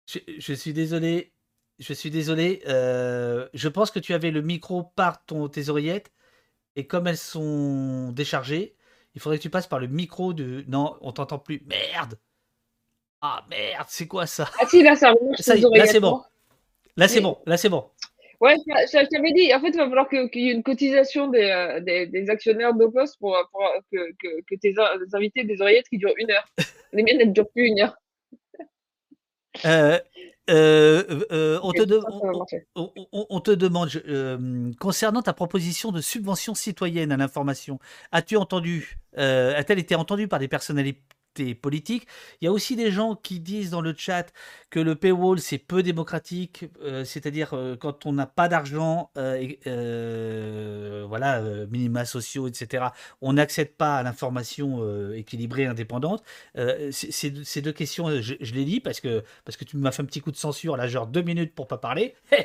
Je, 0.07 0.53
suis 0.53 0.73
désolé. 0.73 1.33
Je 1.79 1.93
suis 1.93 2.11
désolé. 2.11 2.61
Euh, 2.67 3.49
je 3.53 3.67
pense 3.67 3.89
que 3.91 3.99
tu 3.99 4.13
avais 4.13 4.31
le 4.31 4.41
micro 4.41 4.83
par 4.83 5.25
ton, 5.25 5.47
tes 5.49 5.69
oreillettes. 5.69 6.11
Et 6.75 6.85
comme 6.85 7.07
elles 7.07 7.17
sont 7.17 8.11
déchargées, 8.11 8.75
il 9.15 9.21
faudrait 9.21 9.37
que 9.37 9.43
tu 9.43 9.49
passes 9.49 9.67
par 9.67 9.79
le 9.79 9.87
micro 9.87 10.33
de. 10.33 10.63
Non, 10.67 10.97
on 11.01 11.11
t'entend 11.11 11.39
plus. 11.39 11.63
Merde 11.65 12.19
Ah 13.21 13.45
merde, 13.49 13.87
c'est 13.89 14.07
quoi 14.07 14.27
ça? 14.27 14.49
Ah 14.59 14.67
si, 14.67 14.83
là, 14.83 14.95
ça. 14.95 15.13
Ça, 15.39 15.55
là, 15.55 15.87
c'est 15.87 15.99
bon. 15.99 16.21
Là, 16.97 17.07
c'est 17.07 17.21
bon. 17.21 17.39
Là, 17.45 17.57
c'est 17.57 17.69
bon. 17.69 17.89
Ouais, 18.41 18.55
je, 18.67 19.07
t'avais 19.09 19.31
dit, 19.33 19.53
en 19.53 19.59
fait, 19.59 19.69
il 19.69 19.77
va 19.77 19.87
falloir 19.87 20.09
qu'il 20.09 20.29
y 20.33 20.49
ait 20.49 20.53
une 20.53 20.63
cotisation 20.63 21.27
des, 21.27 21.49
euh, 21.49 21.79
des, 21.79 22.07
des 22.07 22.29
actionnaires 22.29 22.73
d'Opos 22.73 23.15
pour, 23.19 23.37
pour 23.51 23.69
que, 23.91 24.11
que, 24.19 24.41
que, 24.49 24.55
tes 24.59 24.75
invités 25.13 25.43
des 25.43 25.61
oreillettes 25.61 25.89
qui 25.89 25.97
durent 25.97 26.13
une 26.17 26.31
heure. 26.31 26.45
Les 26.93 27.03
miennes, 27.03 27.19
elles 27.19 27.29
ne 27.29 27.33
durent 27.33 27.49
plus 27.49 27.67
une 27.67 27.81
heure. 27.81 27.95
Euh, 29.65 29.99
euh, 30.49 31.25
euh, 31.31 31.59
on, 31.63 31.71
te 31.71 31.81
on, 32.75 33.39
te 33.39 33.51
demande, 33.51 33.89
euh, 34.07 34.71
concernant 34.79 35.23
ta 35.23 35.33
proposition 35.33 35.91
de 35.91 36.01
subvention 36.01 36.53
citoyenne 36.53 37.11
à 37.11 37.17
l'information, 37.17 37.79
as-tu 38.11 38.37
entendu, 38.37 38.99
a-t-elle 39.15 39.79
été 39.79 39.95
entendue 39.95 40.27
par 40.27 40.39
des 40.39 40.47
personnalités 40.47 41.01
politique. 41.55 42.07
Il 42.41 42.45
y 42.45 42.47
a 42.47 42.51
aussi 42.51 42.75
des 42.75 42.91
gens 42.91 43.15
qui 43.15 43.39
disent 43.39 43.69
dans 43.69 43.81
le 43.81 43.93
chat 43.95 44.31
que 44.69 44.79
le 44.79 44.95
paywall 44.95 45.39
c'est 45.39 45.57
peu 45.57 45.83
démocratique, 45.83 46.65
euh, 46.83 47.05
c'est-à-dire 47.05 47.53
euh, 47.53 47.75
quand 47.75 48.05
on 48.05 48.13
n'a 48.13 48.25
pas 48.25 48.47
d'argent, 48.47 49.11
euh, 49.17 51.05
voilà, 51.07 51.41
minima 51.69 52.05
sociaux, 52.05 52.47
etc. 52.47 52.85
On 53.21 53.33
n'accède 53.33 53.73
pas 53.75 53.97
à 53.97 54.03
l'information 54.03 54.83
équilibrée, 55.13 55.65
indépendante. 55.65 56.23
ces 56.91 57.61
deux 57.61 57.71
questions, 57.71 58.21
je, 58.21 58.35
je, 58.39 58.53
les 58.53 58.65
lis 58.65 58.79
parce 58.79 58.99
que 58.99 59.23
parce 59.43 59.57
que 59.57 59.65
tu 59.65 59.77
m'as 59.77 59.91
fait 59.91 60.01
un 60.01 60.05
petit 60.05 60.21
coup 60.21 60.31
de 60.31 60.37
censure 60.37 60.77
là, 60.77 60.87
genre 60.87 61.07
deux 61.07 61.21
minutes 61.21 61.53
pour 61.53 61.67
pas 61.67 61.77
parler. 61.77 62.15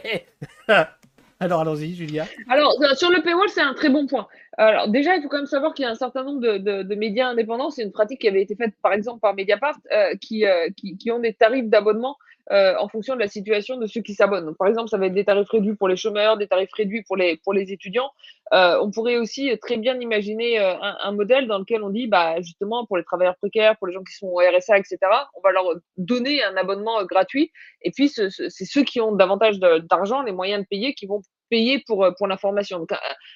Alors 1.42 1.62
allons-y, 1.62 1.94
Julia. 1.94 2.26
Alors 2.50 2.78
sur 2.94 3.10
le 3.10 3.22
paywall, 3.22 3.48
c'est 3.48 3.62
un 3.62 3.72
très 3.72 3.88
bon 3.88 4.06
point. 4.06 4.28
Alors 4.58 4.88
déjà, 4.88 5.16
il 5.16 5.22
faut 5.22 5.28
quand 5.28 5.38
même 5.38 5.46
savoir 5.46 5.72
qu'il 5.72 5.84
y 5.84 5.88
a 5.88 5.90
un 5.90 5.94
certain 5.94 6.22
nombre 6.22 6.40
de, 6.40 6.94
médias 6.94 7.28
indépendants. 7.28 7.70
C'est 7.70 7.82
une 7.82 7.92
pratique 7.92 8.20
qui 8.20 8.28
avait 8.28 8.42
été 8.42 8.54
faite 8.54 8.74
par 8.82 8.92
exemple 8.92 9.20
par 9.20 9.34
Mediapart, 9.34 9.78
euh, 9.90 10.14
qui, 10.20 10.44
euh, 10.44 10.68
qui, 10.76 10.98
qui, 10.98 11.10
ont 11.10 11.18
des 11.18 11.32
tarifs 11.32 11.68
d'abonnement 11.68 12.18
euh, 12.50 12.74
en 12.78 12.88
fonction 12.88 13.14
de 13.14 13.20
la 13.20 13.28
situation 13.28 13.76
de 13.76 13.86
ceux 13.86 14.00
qui 14.00 14.14
s'abonnent. 14.14 14.54
par 14.56 14.68
exemple, 14.68 14.88
ça 14.88 14.98
va 14.98 15.06
être 15.06 15.14
des 15.14 15.24
tarifs 15.24 15.48
réduits 15.48 15.74
pour 15.74 15.88
les 15.88 15.96
chômeurs, 15.96 16.36
des 16.36 16.48
tarifs 16.48 16.72
réduits 16.72 17.02
pour 17.02 17.16
les, 17.16 17.36
pour 17.36 17.52
les 17.52 17.72
étudiants. 17.72 18.10
Euh, 18.52 18.78
on 18.82 18.90
pourrait 18.90 19.16
aussi 19.16 19.56
très 19.62 19.76
bien 19.76 19.98
imaginer 20.00 20.58
euh, 20.58 20.74
un, 20.80 20.96
un, 21.00 21.12
modèle 21.12 21.46
dans 21.46 21.58
lequel 21.58 21.82
on 21.82 21.90
dit, 21.90 22.08
bah, 22.08 22.40
justement, 22.40 22.86
pour 22.86 22.96
les 22.96 23.04
travailleurs 23.04 23.36
précaires, 23.36 23.76
pour 23.76 23.86
les 23.86 23.92
gens 23.92 24.02
qui 24.02 24.14
sont 24.14 24.26
au 24.26 24.38
RSA, 24.38 24.78
etc., 24.78 24.98
on 25.34 25.40
va 25.42 25.52
leur 25.52 25.64
donner 25.96 26.42
un 26.42 26.56
abonnement 26.56 27.04
gratuit. 27.04 27.52
Et 27.82 27.92
puis, 27.92 28.08
c'est 28.08 28.30
ceux 28.50 28.82
qui 28.82 29.00
ont 29.00 29.12
davantage 29.14 29.60
d'argent, 29.60 30.22
les 30.22 30.32
moyens 30.32 30.62
de 30.62 30.66
payer, 30.66 30.94
qui 30.94 31.06
vont 31.06 31.22
payer 31.50 31.82
pour, 31.86 32.06
pour 32.16 32.26
l'information. 32.26 32.78
Donc, 32.78 32.92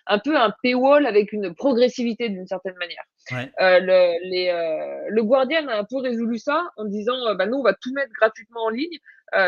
un, 0.06 0.18
peu 0.18 0.36
un 0.36 0.52
paywall 0.62 1.06
avec 1.06 1.32
une 1.32 1.54
progressivité 1.54 2.28
d'une 2.28 2.46
certaine 2.46 2.76
manière. 2.78 3.04
Euh, 3.32 3.80
le, 3.80 4.30
les, 4.30 4.48
euh, 4.48 5.08
le 5.08 5.22
Guardian 5.22 5.66
a 5.68 5.76
un 5.76 5.84
peu 5.84 5.98
résolu 5.98 6.38
ça 6.38 6.70
en 6.76 6.84
disant 6.84 7.26
euh, 7.26 7.34
bah, 7.34 7.46
nous, 7.46 7.56
on 7.56 7.62
va 7.62 7.74
tout 7.74 7.92
mettre 7.94 8.12
gratuitement 8.18 8.64
en 8.64 8.70
ligne, 8.70 8.98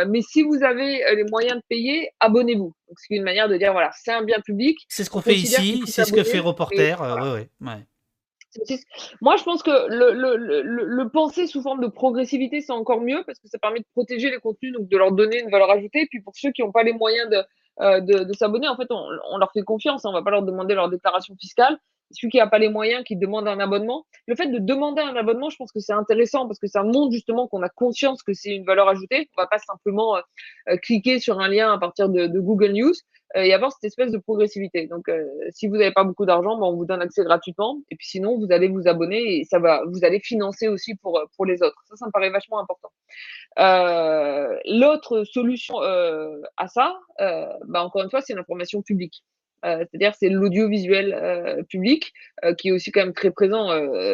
mais 0.09 0.21
si 0.21 0.43
vous 0.43 0.65
avez 0.65 1.05
les 1.15 1.25
moyens 1.31 1.57
de 1.57 1.63
payer, 1.69 2.11
abonnez-vous. 2.19 2.75
Donc, 2.89 2.97
c'est 2.97 3.15
une 3.15 3.23
manière 3.23 3.49
de 3.49 3.57
dire 3.57 3.73
voilà, 3.73 3.91
c'est 3.95 4.13
un 4.13 4.25
bien 4.25 4.41
public. 4.41 4.79
C'est 4.89 5.05
ce 5.05 5.11
qu'on 5.11 5.21
fait 5.21 5.35
ici, 5.35 5.83
c'est 5.87 6.05
ce 6.05 6.13
que 6.13 6.25
fait 6.25 6.41
Reporter. 6.41 7.01
ouais, 7.01 7.49
ouais. 7.61 7.87
Moi, 9.21 9.37
je 9.37 9.45
pense 9.45 9.63
que 9.63 9.71
le, 9.89 10.13
le, 10.13 10.37
le, 10.37 10.63
le, 10.63 11.09
penser 11.11 11.47
sous 11.47 11.63
forme 11.63 11.83
de 11.83 11.89
progressivité, 11.89 12.63
c'est 12.63 12.73
encore 12.73 13.01
mieux 13.01 13.23
parce 13.27 13.39
que 13.39 13.49
ça 13.49 13.59
permet 13.59 13.81
de 13.81 13.87
protéger 13.93 14.31
les 14.31 14.39
contenus, 14.39 14.73
donc 14.73 14.89
de 14.89 14.97
leur 14.97 15.13
donner 15.13 15.41
une 15.41 15.51
valeur 15.51 15.71
ajoutée. 15.71 16.03
Et 16.03 16.07
puis 16.07 16.21
pour 16.21 16.35
ceux 16.37 16.51
qui 16.53 16.63
n'ont 16.63 16.73
pas 16.73 16.83
les 16.83 16.95
moyens 16.95 17.29
de, 17.29 17.43
de, 17.81 18.25
de 18.25 18.33
s'abonner, 18.33 18.69
en 18.69 18.77
fait, 18.77 18.87
on, 18.91 19.09
on, 19.31 19.39
leur 19.39 19.53
fait 19.53 19.63
confiance. 19.63 20.05
Hein, 20.05 20.11
on 20.11 20.13
ne 20.13 20.19
va 20.19 20.25
pas 20.25 20.31
leur 20.31 20.43
demander 20.43 20.75
leur 20.75 20.89
déclaration 20.89 21.35
fiscale 21.37 21.79
celui 22.11 22.31
qui 22.31 22.39
n'a 22.39 22.47
pas 22.47 22.59
les 22.59 22.69
moyens, 22.69 23.05
qui 23.05 23.17
demande 23.17 23.49
un 23.49 23.59
abonnement. 23.59 24.07
Le 24.27 24.35
fait 24.35 24.47
de 24.47 24.59
demander 24.59 25.03
un 25.03 25.17
abonnement, 25.17 25.51
je 25.51 25.57
pense 25.57 25.73
que 25.73 25.81
c'est 25.81 25.93
intéressant 25.93 26.47
parce 26.47 26.59
que 26.59 26.67
ça 26.67 26.83
montre 26.83 27.13
justement 27.13 27.49
qu'on 27.49 27.63
a 27.63 27.69
conscience 27.69 28.23
que 28.23 28.33
c'est 28.33 28.55
une 28.55 28.65
valeur 28.65 28.89
ajoutée. 28.89 29.29
On 29.37 29.43
va 29.43 29.49
pas 29.49 29.59
simplement 29.59 30.17
euh, 30.17 30.21
euh, 30.69 30.77
cliquer 30.77 31.19
sur 31.19 31.41
un 31.41 31.49
lien 31.49 31.73
à 31.73 31.79
partir 31.79 32.09
de, 32.09 32.27
de 32.27 32.41
Google 32.41 32.73
News 32.73 32.95
euh, 33.37 33.43
et 33.43 33.53
avoir 33.53 33.73
cette 33.73 33.85
espèce 33.85 34.13
de 34.13 34.19
progressivité. 34.19 34.87
Donc, 34.87 35.11
si 35.51 35.67
vous 35.67 35.77
n'avez 35.77 35.93
pas 35.93 36.05
beaucoup 36.05 36.27
d'argent, 36.27 36.57
ben, 36.59 36.67
on 36.67 36.77
vous 36.77 36.87
donne 36.87 37.03
accès 37.03 37.25
gratuitement. 37.25 37.81
Et 37.91 37.97
puis 37.97 38.07
sinon, 38.07 38.39
vous 38.39 38.51
allez 38.51 38.69
vous 38.69 38.87
abonner 38.87 39.41
et 39.41 39.45
ça 39.45 39.59
va, 39.59 39.83
vous 39.87 40.05
allez 40.05 40.21
financer 40.21 40.69
aussi 40.69 40.95
pour 40.97 41.21
pour 41.37 41.45
les 41.45 41.63
autres. 41.63 41.83
Ça, 41.89 41.97
ça 41.97 42.07
me 42.07 42.13
paraît 42.13 42.31
vachement 42.31 42.61
important. 42.61 42.91
L'autre 44.65 45.25
solution 45.25 45.79
à 45.81 46.69
ça, 46.69 46.95
ben, 47.19 47.81
encore 47.81 48.03
une 48.03 48.11
fois, 48.11 48.21
c'est 48.21 48.35
l'information 48.35 48.83
publique. 48.83 49.23
Euh, 49.65 49.79
c'est-à-dire 49.79 50.15
c'est 50.15 50.29
l'audiovisuel 50.29 51.15
euh, 51.15 51.63
public 51.65 52.13
euh, 52.45 52.55
qui 52.55 52.69
est 52.69 52.73
aussi 52.73 52.93
quand 52.93 53.01
même 53.01 53.15
très 53.15 53.31
présent 53.31 53.71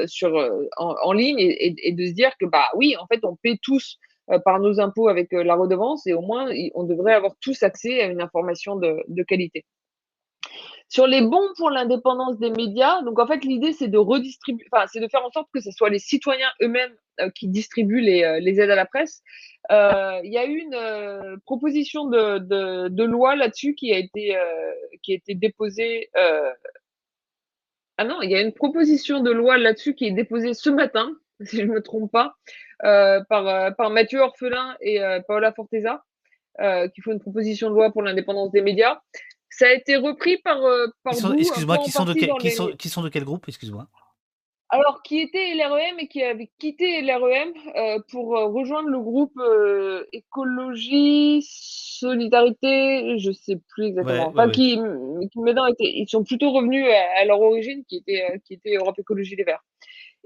sur 0.07 0.32
en, 0.76 1.12
ligne 1.12 1.38
et, 1.38 1.93
de 1.93 2.07
se 2.07 2.12
dire 2.12 2.30
que 2.38 2.47
bah 2.47 2.68
oui 2.76 2.97
en 2.97 3.07
fait 3.07 3.20
on 3.24 3.36
paie 3.36 3.59
tous 3.61 3.99
par 4.45 4.61
nos 4.61 4.80
impôts 4.80 5.09
avec 5.09 5.32
la 5.32 5.55
redevance 5.55 6.07
et 6.07 6.12
au 6.12 6.22
moins 6.22 6.49
on 6.74 6.84
devrait 6.84 7.12
avoir 7.12 7.34
tous 7.40 7.62
accès 7.62 8.01
à 8.03 8.07
une 8.07 8.22
information 8.22 8.76
de 8.76 9.22
qualité. 9.24 9.64
Sur 10.93 11.07
les 11.07 11.22
bons 11.22 11.49
pour 11.57 11.70
l'indépendance 11.70 12.38
des 12.38 12.51
médias, 12.51 13.01
donc 13.01 13.18
en 13.18 13.26
fait 13.26 13.47
l'idée 13.47 13.72
c'est 13.72 13.88
de 13.88 13.97
redistribuer, 13.97 14.66
enfin 14.70 14.86
c'est 14.93 15.01
de 15.01 15.09
faire 15.09 15.24
en 15.24 15.30
sorte 15.30 15.49
que 15.51 15.59
ce 15.59 15.70
soit 15.70 15.88
les 15.88 15.99
citoyens 15.99 16.51
eux-mêmes 16.61 16.95
euh, 17.20 17.30
qui 17.30 17.49
distribuent 17.49 18.03
les, 18.03 18.24
euh, 18.24 18.40
les, 18.40 18.61
aides 18.61 18.68
à 18.68 18.74
la 18.74 18.84
presse. 18.84 19.22
Euh, 19.70 20.20
il 20.22 20.30
y 20.30 20.36
a 20.36 20.45
eu 20.45 20.59
une 20.59 21.40
proposition 21.47 22.09
de, 22.09 22.88
de, 22.88 23.05
loi 23.05 23.36
là-dessus 23.36 23.74
qui 23.74 23.90
a 23.95 23.97
été 23.97 24.36
qui 25.03 25.12
a 25.12 25.14
été 25.14 25.34
déposée. 25.34 26.11
Ah 27.97 28.05
non, 28.05 28.20
il 28.20 28.30
y 28.30 28.34
a 28.34 28.43
une 28.43 28.53
proposition 28.53 29.20
de 29.20 29.30
loi 29.30 29.57
là-dessus 29.57 29.95
qui 29.95 30.05
est 30.05 30.12
déposée 30.12 30.53
ce 30.53 30.68
matin, 30.68 31.11
si 31.40 31.57
je 31.57 31.62
ne 31.62 31.72
me 31.72 31.80
trompe 31.80 32.12
pas, 32.12 32.34
par 32.80 33.74
par 33.76 33.88
Mathieu 33.88 34.20
Orphelin 34.20 34.76
et 34.82 35.01
Paola 35.26 35.55
Forteza. 35.55 36.05
qui 36.95 37.01
font 37.01 37.12
une 37.12 37.20
proposition 37.20 37.70
de 37.70 37.76
loi 37.76 37.90
pour 37.93 38.03
l'indépendance 38.03 38.51
des 38.51 38.61
médias. 38.61 39.01
Ça 39.59 39.66
a 39.66 39.72
été 39.72 39.96
repris 39.96 40.38
par, 40.38 40.61
par 41.03 41.12
Excuse-moi, 41.12 41.78
qui, 41.78 41.90
sont 41.90 42.05
de 42.05 42.14
qui, 42.14 42.50
sont, 42.50 42.68
qui 42.68 42.88
sont 42.88 43.03
de 43.03 43.09
quel 43.09 43.24
groupe 43.24 43.44
Excuse-moi? 43.48 43.86
Alors, 44.74 45.03
qui 45.03 45.18
était 45.18 45.55
LREM 45.55 45.98
et 45.98 46.09
qui 46.09 46.22
avait 46.22 46.50
quitté 46.59 47.03
LREM 47.03 47.53
euh, 47.76 47.98
pour 48.11 48.38
euh, 48.38 48.46
rejoindre 48.46 48.88
le 48.88 49.00
groupe 49.00 49.36
euh, 49.36 50.07
Écologie, 50.14 51.46
Solidarité, 51.46 53.18
je 53.18 53.32
sais 53.32 53.61
plus 53.68 53.88
exactement. 53.88 54.28
enfin, 54.28 54.48
qui, 54.48 54.78
qui 55.30 55.40
maintenant 55.40 55.66
étaient, 55.66 55.92
ils 55.94 56.09
sont 56.09 56.24
plutôt 56.24 56.53
revenus 56.53 56.86
à, 57.20 57.22
leur 57.26 57.42
origine, 57.42 57.84
qui 57.86 57.96
était, 57.96 58.40
qui 58.46 58.55
était 58.55 58.76
Europe 58.76 58.98
Écologie 58.98 59.36
Les 59.36 59.44
Verts. 59.44 59.62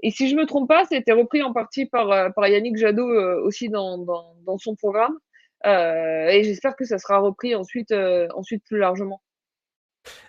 Et 0.01 0.11
si 0.11 0.29
je 0.29 0.37
me 0.37 0.45
trompe 0.45 0.69
pas, 0.69 0.85
c'était 0.85 1.11
repris 1.11 1.43
en 1.43 1.51
partie 1.51 1.85
par, 1.85 2.33
par 2.33 2.47
Yannick 2.47 2.77
Jadot 2.77 3.43
aussi 3.43 3.67
dans, 3.67 3.97
dans, 3.97 4.33
dans, 4.45 4.57
son 4.57 4.75
programme. 4.75 5.17
Et 5.65 6.41
j'espère 6.43 6.75
que 6.75 6.85
ça 6.85 6.97
sera 6.97 7.19
repris 7.19 7.55
ensuite, 7.55 7.93
ensuite 8.33 8.63
plus 8.65 8.79
largement. 8.79 9.21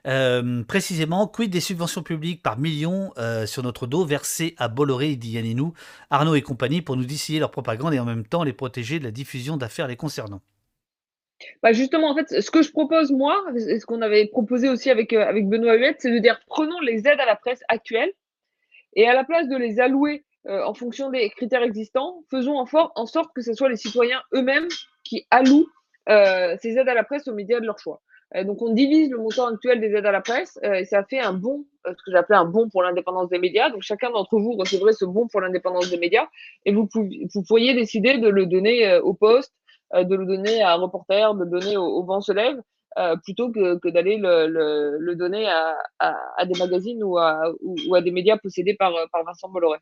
Euh, 0.07 0.62
précisément, 0.64 1.26
quid 1.26 1.51
des 1.51 1.61
subventions 1.61 2.03
publiques 2.03 2.43
par 2.43 2.59
millions 2.59 3.12
euh, 3.18 3.47
sur 3.47 3.62
notre 3.62 3.87
dos 3.87 4.05
versées 4.05 4.55
à 4.59 4.68
Bolloré, 4.68 5.16
dit 5.16 5.33
Yanninou, 5.33 5.72
Arnaud 6.11 6.35
et 6.35 6.43
compagnie 6.43 6.83
pour 6.83 6.97
nous 6.97 7.05
distiller 7.05 7.39
leur 7.39 7.51
propagande 7.51 7.95
et 7.95 7.99
en 7.99 8.05
même 8.05 8.26
temps 8.26 8.45
les 8.45 8.53
protéger 8.53 8.99
de 8.99 9.05
la 9.05 9.11
diffusion 9.11 9.57
d'affaires 9.57 9.89
les 9.89 9.97
concernant? 9.97 10.41
Bah 11.62 11.72
justement, 11.72 12.11
en 12.11 12.14
fait, 12.16 12.41
ce 12.41 12.51
que 12.51 12.62
je 12.62 12.72
propose, 12.72 13.12
moi, 13.12 13.45
et 13.55 13.79
ce 13.79 13.87
qu'on 13.87 14.03
avait 14.03 14.26
proposé 14.26 14.68
aussi 14.68 14.91
avec, 14.91 15.12
euh, 15.12 15.24
avec 15.24 15.49
Benoît 15.49 15.76
Huette, 15.76 15.99
c'est 16.01 16.11
de 16.11 16.18
dire 16.18 16.41
prenons 16.47 16.81
les 16.81 17.07
aides 17.07 17.20
à 17.20 17.26
la 17.26 17.37
presse 17.37 17.61
actuelles 17.68 18.12
et 18.95 19.07
à 19.07 19.14
la 19.14 19.24
place 19.24 19.49
de 19.49 19.57
les 19.57 19.81
allouer 19.81 20.24
en 20.49 20.72
fonction 20.72 21.11
des 21.11 21.29
critères 21.29 21.62
existants, 21.62 22.22
faisons 22.31 22.57
en, 22.57 22.66
en, 22.72 23.07
sorte 23.07 23.35
que 23.35 23.43
ce 23.43 23.53
soit 23.53 23.68
les 23.68 23.76
citoyens 23.76 24.22
eux-mêmes 24.33 24.68
qui 25.09 25.26
allouent 25.30 25.68
ces 26.09 26.78
aides 26.78 26.88
à 26.88 26.94
la 26.94 27.04
presse 27.04 27.28
aux 27.28 27.34
médias 27.34 27.61
de 27.61 27.66
leur 27.66 27.78
choix. 27.78 28.00
Euh, 28.36 28.44
donc 28.44 28.61
on 28.61 28.72
divise 28.72 29.11
le 29.11 29.18
montant 29.18 29.46
actuel 29.46 29.80
des 29.80 29.94
aides 29.94 30.04
à 30.04 30.12
la 30.12 30.20
presse 30.20 30.59
euh, 30.62 30.74
et 30.74 30.84
ça 30.84 31.02
fait 31.02 31.18
un 31.18 31.32
bon, 31.32 31.64
euh, 31.86 31.94
ce 31.96 32.02
que 32.02 32.11
j'appelais 32.11 32.36
un 32.36 32.44
bon 32.44 32.68
pour 32.68 32.82
l'indépendance 32.82 33.30
des 33.30 33.38
médias. 33.38 33.70
Donc 33.70 33.82
chacun 33.82 34.11
d'entre 34.11 34.38
vous 34.38 34.52
recevrait 34.52 34.92
ce 34.92 35.04
bon 35.04 35.28
pour 35.28 35.40
l'indépendance 35.40 35.88
des 35.90 35.96
médias 35.96 36.26
et 36.66 36.72
vous, 36.72 36.88
pourriez 37.46 37.74
décider 37.74 38.18
de 38.18 38.28
le 38.28 38.46
donner 38.46 38.98
au 38.98 39.14
poste, 39.14 39.54
de 39.94 40.14
le 40.14 40.26
donner 40.26 40.62
à 40.62 40.72
un 40.72 40.76
reporter, 40.76 41.34
de 41.34 41.44
le 41.44 41.50
donner 41.50 41.76
au, 41.76 42.04
vent 42.04 42.20
se 42.20 42.32
lève. 42.32 42.61
plutôt 43.22 43.50
que, 43.50 43.88
d'aller 43.88 44.18
le, 44.18 45.14
donner 45.14 45.48
à, 45.48 46.44
des 46.44 46.59
magazines 46.59 47.02
ou 47.02 47.16
à, 47.16 47.50
ou, 47.62 47.94
à 47.94 48.02
des 48.02 48.11
médias 48.11 48.36
possédés 48.36 48.74
par, 48.74 48.92
par 49.11 49.24
Vincent 49.24 49.48
Bolloré. 49.48 49.78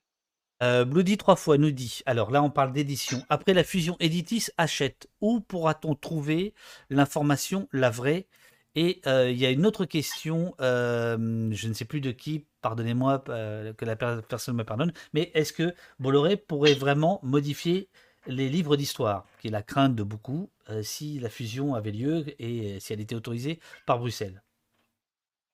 Euh, 0.62 0.84
Bloody 0.84 1.18
trois 1.18 1.36
fois 1.36 1.58
nous 1.58 1.70
dit, 1.70 2.00
alors 2.06 2.30
là 2.30 2.42
on 2.42 2.50
parle 2.50 2.72
d'édition, 2.72 3.22
après 3.28 3.52
la 3.52 3.62
fusion 3.62 3.96
Editis 4.00 4.46
achète, 4.56 5.08
où 5.20 5.40
pourra-t-on 5.40 5.94
trouver 5.94 6.54
l'information, 6.88 7.68
la 7.72 7.90
vraie? 7.90 8.26
Et 8.74 9.00
euh, 9.06 9.30
il 9.30 9.38
y 9.38 9.46
a 9.46 9.50
une 9.50 9.66
autre 9.66 9.84
question, 9.84 10.54
euh, 10.60 11.48
je 11.52 11.68
ne 11.68 11.74
sais 11.74 11.84
plus 11.84 12.00
de 12.00 12.10
qui, 12.10 12.46
pardonnez-moi 12.62 13.20
que 13.20 13.84
la 13.84 13.96
personne 13.96 14.56
me 14.56 14.64
pardonne, 14.64 14.92
mais 15.12 15.30
est-ce 15.34 15.52
que 15.52 15.74
Bolloré 15.98 16.36
pourrait 16.36 16.74
vraiment 16.74 17.20
modifier 17.22 17.88
les 18.26 18.48
livres 18.48 18.76
d'histoire, 18.76 19.26
qui 19.40 19.48
est 19.48 19.50
la 19.50 19.62
crainte 19.62 19.94
de 19.94 20.02
beaucoup, 20.02 20.50
si 20.82 21.18
la 21.20 21.30
fusion 21.30 21.74
avait 21.74 21.92
lieu 21.92 22.24
et 22.42 22.80
si 22.80 22.92
elle 22.92 23.00
était 23.00 23.14
autorisée 23.14 23.60
par 23.86 23.98
Bruxelles 23.98 24.42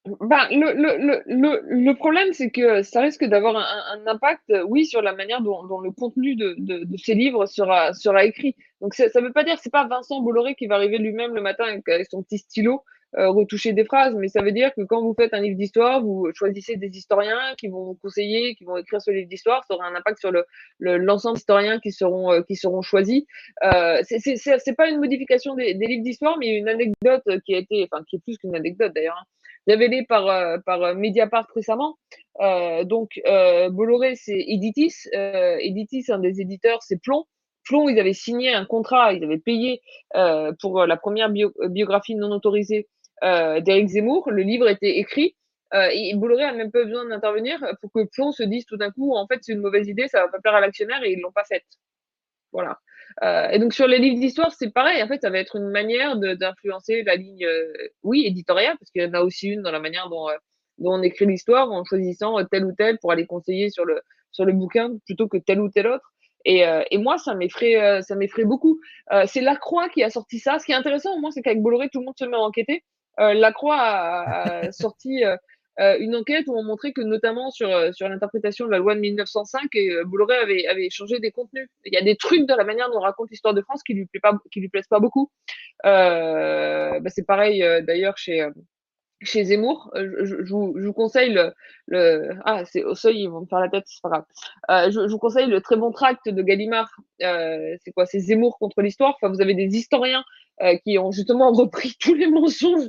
ben, 0.05 0.49
le, 0.51 0.73
le, 0.73 1.23
le, 1.27 1.61
le, 1.65 1.95
problème, 1.95 2.33
c'est 2.33 2.51
que 2.51 2.83
ça 2.83 3.01
risque 3.01 3.25
d'avoir 3.25 3.57
un, 3.57 4.01
un, 4.01 4.07
impact, 4.09 4.51
euh, 4.51 4.65
oui, 4.69 4.85
sur 4.85 5.01
la 5.01 5.15
manière 5.15 5.43
dont, 5.43 5.65
dont 5.65 5.79
le 5.79 5.93
contenu 5.93 6.35
de, 6.35 6.57
de, 6.59 6.85
de, 6.85 6.97
ces 6.97 7.15
livres 7.15 7.47
sera, 7.47 7.93
sera 7.93 8.25
écrit. 8.25 8.57
Donc, 8.81 8.95
ça 8.95 9.05
ne 9.05 9.21
veut 9.21 9.33
pas 9.33 9.45
dire 9.45 9.55
que 9.55 9.61
c'est 9.63 9.71
pas 9.71 9.87
Vincent 9.87 10.21
Bolloré 10.21 10.57
qui 10.57 10.67
va 10.67 10.75
arriver 10.75 10.99
lui-même 10.99 11.35
le 11.37 11.41
matin 11.41 11.65
avec, 11.65 12.07
son 12.11 12.25
petit 12.25 12.39
stylo 12.39 12.83
euh, 13.17 13.29
retoucher 13.29 13.75
des 13.75 13.85
phrases, 13.85 14.17
mais 14.17 14.27
ça 14.27 14.43
veut 14.43 14.51
dire 14.51 14.75
que 14.75 14.81
quand 14.81 15.03
vous 15.03 15.15
faites 15.15 15.35
un 15.35 15.41
livre 15.41 15.57
d'histoire, 15.57 16.03
vous 16.03 16.31
choisissez 16.35 16.77
des 16.77 16.89
historiens 16.89 17.55
qui 17.57 17.69
vont 17.69 17.85
vous 17.85 17.95
conseiller, 17.95 18.57
qui 18.57 18.65
vont 18.65 18.79
écrire 18.79 19.01
ce 19.01 19.11
livre 19.13 19.29
d'histoire, 19.29 19.65
ça 19.69 19.75
aura 19.75 19.87
un 19.87 19.95
impact 19.95 20.19
sur 20.19 20.33
le 20.33 20.47
l'ensemble 20.81 21.37
d'historiens 21.37 21.79
qui 21.79 21.93
seront 21.93 22.33
euh, 22.33 22.41
qui 22.41 22.57
seront 22.57 22.83
choisis. 22.83 23.23
Euh, 23.63 24.01
c'est 24.03 24.77
pas 24.77 24.89
une 24.89 24.99
modification 24.99 25.55
des, 25.55 25.75
des 25.75 25.87
livres 25.87 26.03
d'histoire, 26.03 26.39
mais 26.39 26.57
une 26.57 26.69
anecdote 26.69 27.23
qui 27.45 27.55
a 27.55 27.59
été, 27.59 27.87
enfin 27.93 28.03
qui 28.09 28.17
est 28.17 28.21
plus 28.21 28.39
qu'une 28.39 28.57
anecdote 28.57 28.93
d'ailleurs. 28.95 29.19
Hein, 29.21 29.27
révélé 29.67 30.05
par, 30.09 30.27
euh, 30.27 30.59
par 30.65 30.83
euh, 30.83 30.95
Mediapart 30.95 31.47
récemment. 31.55 31.97
Euh, 32.41 32.85
donc, 32.85 33.21
Bolloré, 33.71 34.15
c'est 34.17 34.39
Editis. 34.39 34.95
Editis, 35.13 36.07
un 36.09 36.19
des 36.19 36.41
éditeurs, 36.41 36.83
c'est 36.83 37.01
Plomb. 37.01 37.25
Plomb, 37.65 37.89
ils 37.89 37.99
avaient 38.01 38.13
signé 38.13 38.53
un 38.53 38.65
contrat, 38.65 39.13
ils 39.13 39.23
avaient 39.23 39.39
payé 39.39 39.81
pour 40.61 40.85
la 40.85 40.97
première 40.97 41.31
biographie 41.31 42.17
non 42.17 42.33
autorisée 42.33 42.89
d'Éric 43.23 43.89
Zemmour. 43.89 44.31
Le 44.31 44.43
livre 44.43 44.69
était 44.69 44.99
écrit. 44.99 45.37
et 45.75 46.15
Bolloré 46.17 46.45
a 46.45 46.53
même 46.53 46.73
pas 46.73 46.85
besoin 46.85 47.05
d'intervenir 47.05 47.61
pour 47.81 47.93
que 47.93 48.05
Plomb 48.11 48.33
se 48.33 48.43
dise 48.43 48.65
tout 48.67 48.77
d'un 48.77 48.91
coup, 48.91 49.15
en 49.15 49.27
fait, 49.29 49.39
c'est 49.43 49.53
une 49.53 49.61
mauvaise 49.61 49.87
idée, 49.87 50.09
ça 50.09 50.23
va 50.23 50.29
pas 50.29 50.41
plaire 50.41 50.55
à 50.55 50.61
l'actionnaire 50.61 51.05
et 51.05 51.13
ils 51.13 51.21
l'ont 51.21 51.33
pas 51.33 51.45
faite. 51.45 51.67
Voilà. 52.51 52.81
Euh, 53.23 53.49
et 53.51 53.59
donc 53.59 53.73
sur 53.73 53.87
les 53.87 53.99
livres 53.99 54.21
d'histoire, 54.21 54.53
c'est 54.53 54.71
pareil. 54.71 55.03
En 55.03 55.09
fait, 55.09 55.21
ça 55.21 55.31
va 55.31 55.39
être 55.39 55.57
une 55.57 55.69
manière 55.69 56.17
d'influencer 56.17 57.03
la 57.03 57.17
ligne, 57.17 57.45
euh, 57.45 57.73
oui, 58.03 58.25
éditoriale, 58.27 58.77
parce 58.79 58.91
qu'il 58.91 59.03
y 59.03 59.07
en 59.07 59.15
a 59.15 59.21
aussi 59.21 59.49
une 59.49 59.63
dans 59.63 59.71
la 59.71 59.81
manière 59.81 60.09
dont, 60.09 60.29
euh, 60.29 60.37
dont 60.79 60.95
on 60.95 61.03
écrit 61.03 61.27
l'histoire, 61.27 61.71
en 61.71 61.85
choisissant 61.85 62.37
tel 62.51 62.65
ou 62.65 62.73
tel 62.73 62.99
pour 62.99 63.13
aller 63.13 63.27
conseiller 63.27 63.71
sur 63.71 63.85
le 63.85 64.01
sur 64.31 64.47
le 64.47 64.53
bouquin 64.55 64.91
plutôt 65.05 65.29
que 65.29 65.37
tel 65.37 65.61
ou 65.61 65.69
tel 65.69 65.87
autre. 65.89 66.05
Et, 66.45 66.65
et 66.91 66.99
moi, 66.99 67.19
ça 67.19 67.35
m'effraie, 67.35 68.03
ça 68.03 68.17
m'effraie 68.17 68.45
beaucoup. 68.45 68.81
c'est 69.27 69.43
Lacroix 69.43 69.89
qui 69.91 70.03
a 70.03 70.11
sorti 70.11 70.39
ça. 70.41 70.59
Ce 70.59 70.65
qui 70.65 70.73
est 70.73 70.75
intéressant, 70.75 71.21
moi, 71.21 71.31
c'est 71.31 71.43
qu'avec 71.43 71.61
Bolloré, 71.61 71.89
tout 71.93 72.01
le 72.01 72.07
monde 72.07 72.19
se 72.19 72.25
met 72.25 72.37
à 72.37 72.41
enquêter. 72.41 72.83
Lacroix 73.19 73.77
a, 73.77 74.65
a 74.65 74.73
sorti 74.73 75.23
euh, 75.81 75.97
une 75.99 76.15
enquête 76.15 76.45
où 76.49 76.57
on 76.57 76.63
montrait 76.63 76.93
que 76.93 77.01
notamment 77.01 77.51
sur, 77.51 77.71
euh, 77.71 77.93
sur 77.93 78.09
l'interprétation 78.09 78.67
de 78.67 78.71
la 78.71 78.79
loi 78.79 78.95
de 78.95 79.01
1905, 79.01 79.75
et, 79.75 79.91
euh, 79.91 80.05
avait, 80.43 80.67
avait 80.67 80.91
changé 80.91 81.19
des 81.19 81.31
contenus. 81.31 81.69
Il 81.87 81.95
y 81.95 81.97
a 81.97 82.03
des 82.03 82.17
trucs 82.17 82.47
dans 82.47 82.57
la 82.57 82.65
manière 82.65 82.91
dont 82.91 82.99
on 82.99 83.01
raconte 83.01 83.31
l'histoire 83.31 83.55
de 83.55 83.63
France 83.63 83.83
qui 83.83 83.95
lui 83.95 84.07
plaît 84.07 84.21
pas, 84.21 84.39
qui 84.51 84.61
lui 84.61 84.69
plaisent 84.69 84.89
pas 84.89 85.01
beaucoup. 85.01 85.31
Bah 85.83 87.01
c'est 87.09 87.27
pareil 87.27 87.61
d'ailleurs 87.83 88.19
chez 88.19 88.47
chez 89.23 89.45
Zemmour. 89.45 89.91
Je, 89.95 90.37
vous, 90.45 90.75
je, 90.77 90.87
vous, 90.87 90.93
conseille 90.93 91.37
le, 91.87 92.31
ah 92.45 92.65
c'est 92.65 92.85
au 92.85 92.95
seuil 92.95 93.23
ils 93.23 93.29
vont 93.29 93.41
me 93.41 93.47
faire 93.47 93.61
la 93.61 93.69
tête 93.69 93.85
c'est 93.87 94.03
pas 94.03 94.09
grave. 94.69 94.91
Je, 94.91 95.11
vous 95.11 95.19
conseille 95.19 95.47
le 95.47 95.61
très 95.61 95.77
bon 95.77 95.91
tract 95.91 96.29
de 96.29 96.43
Gallimard. 96.43 96.91
C'est 97.19 97.93
quoi 97.95 98.07
C'est 98.07 98.21
Zemmour 98.21 98.59
contre 98.59 98.83
l'histoire. 98.83 99.17
Enfin 99.21 99.33
vous 99.33 99.41
avez 99.41 99.55
des 99.55 99.77
historiens 99.77 100.25
qui 100.85 100.99
ont 100.99 101.11
justement 101.11 101.51
repris 101.53 101.97
tous 101.99 102.15
les 102.15 102.29
mensonges 102.29 102.89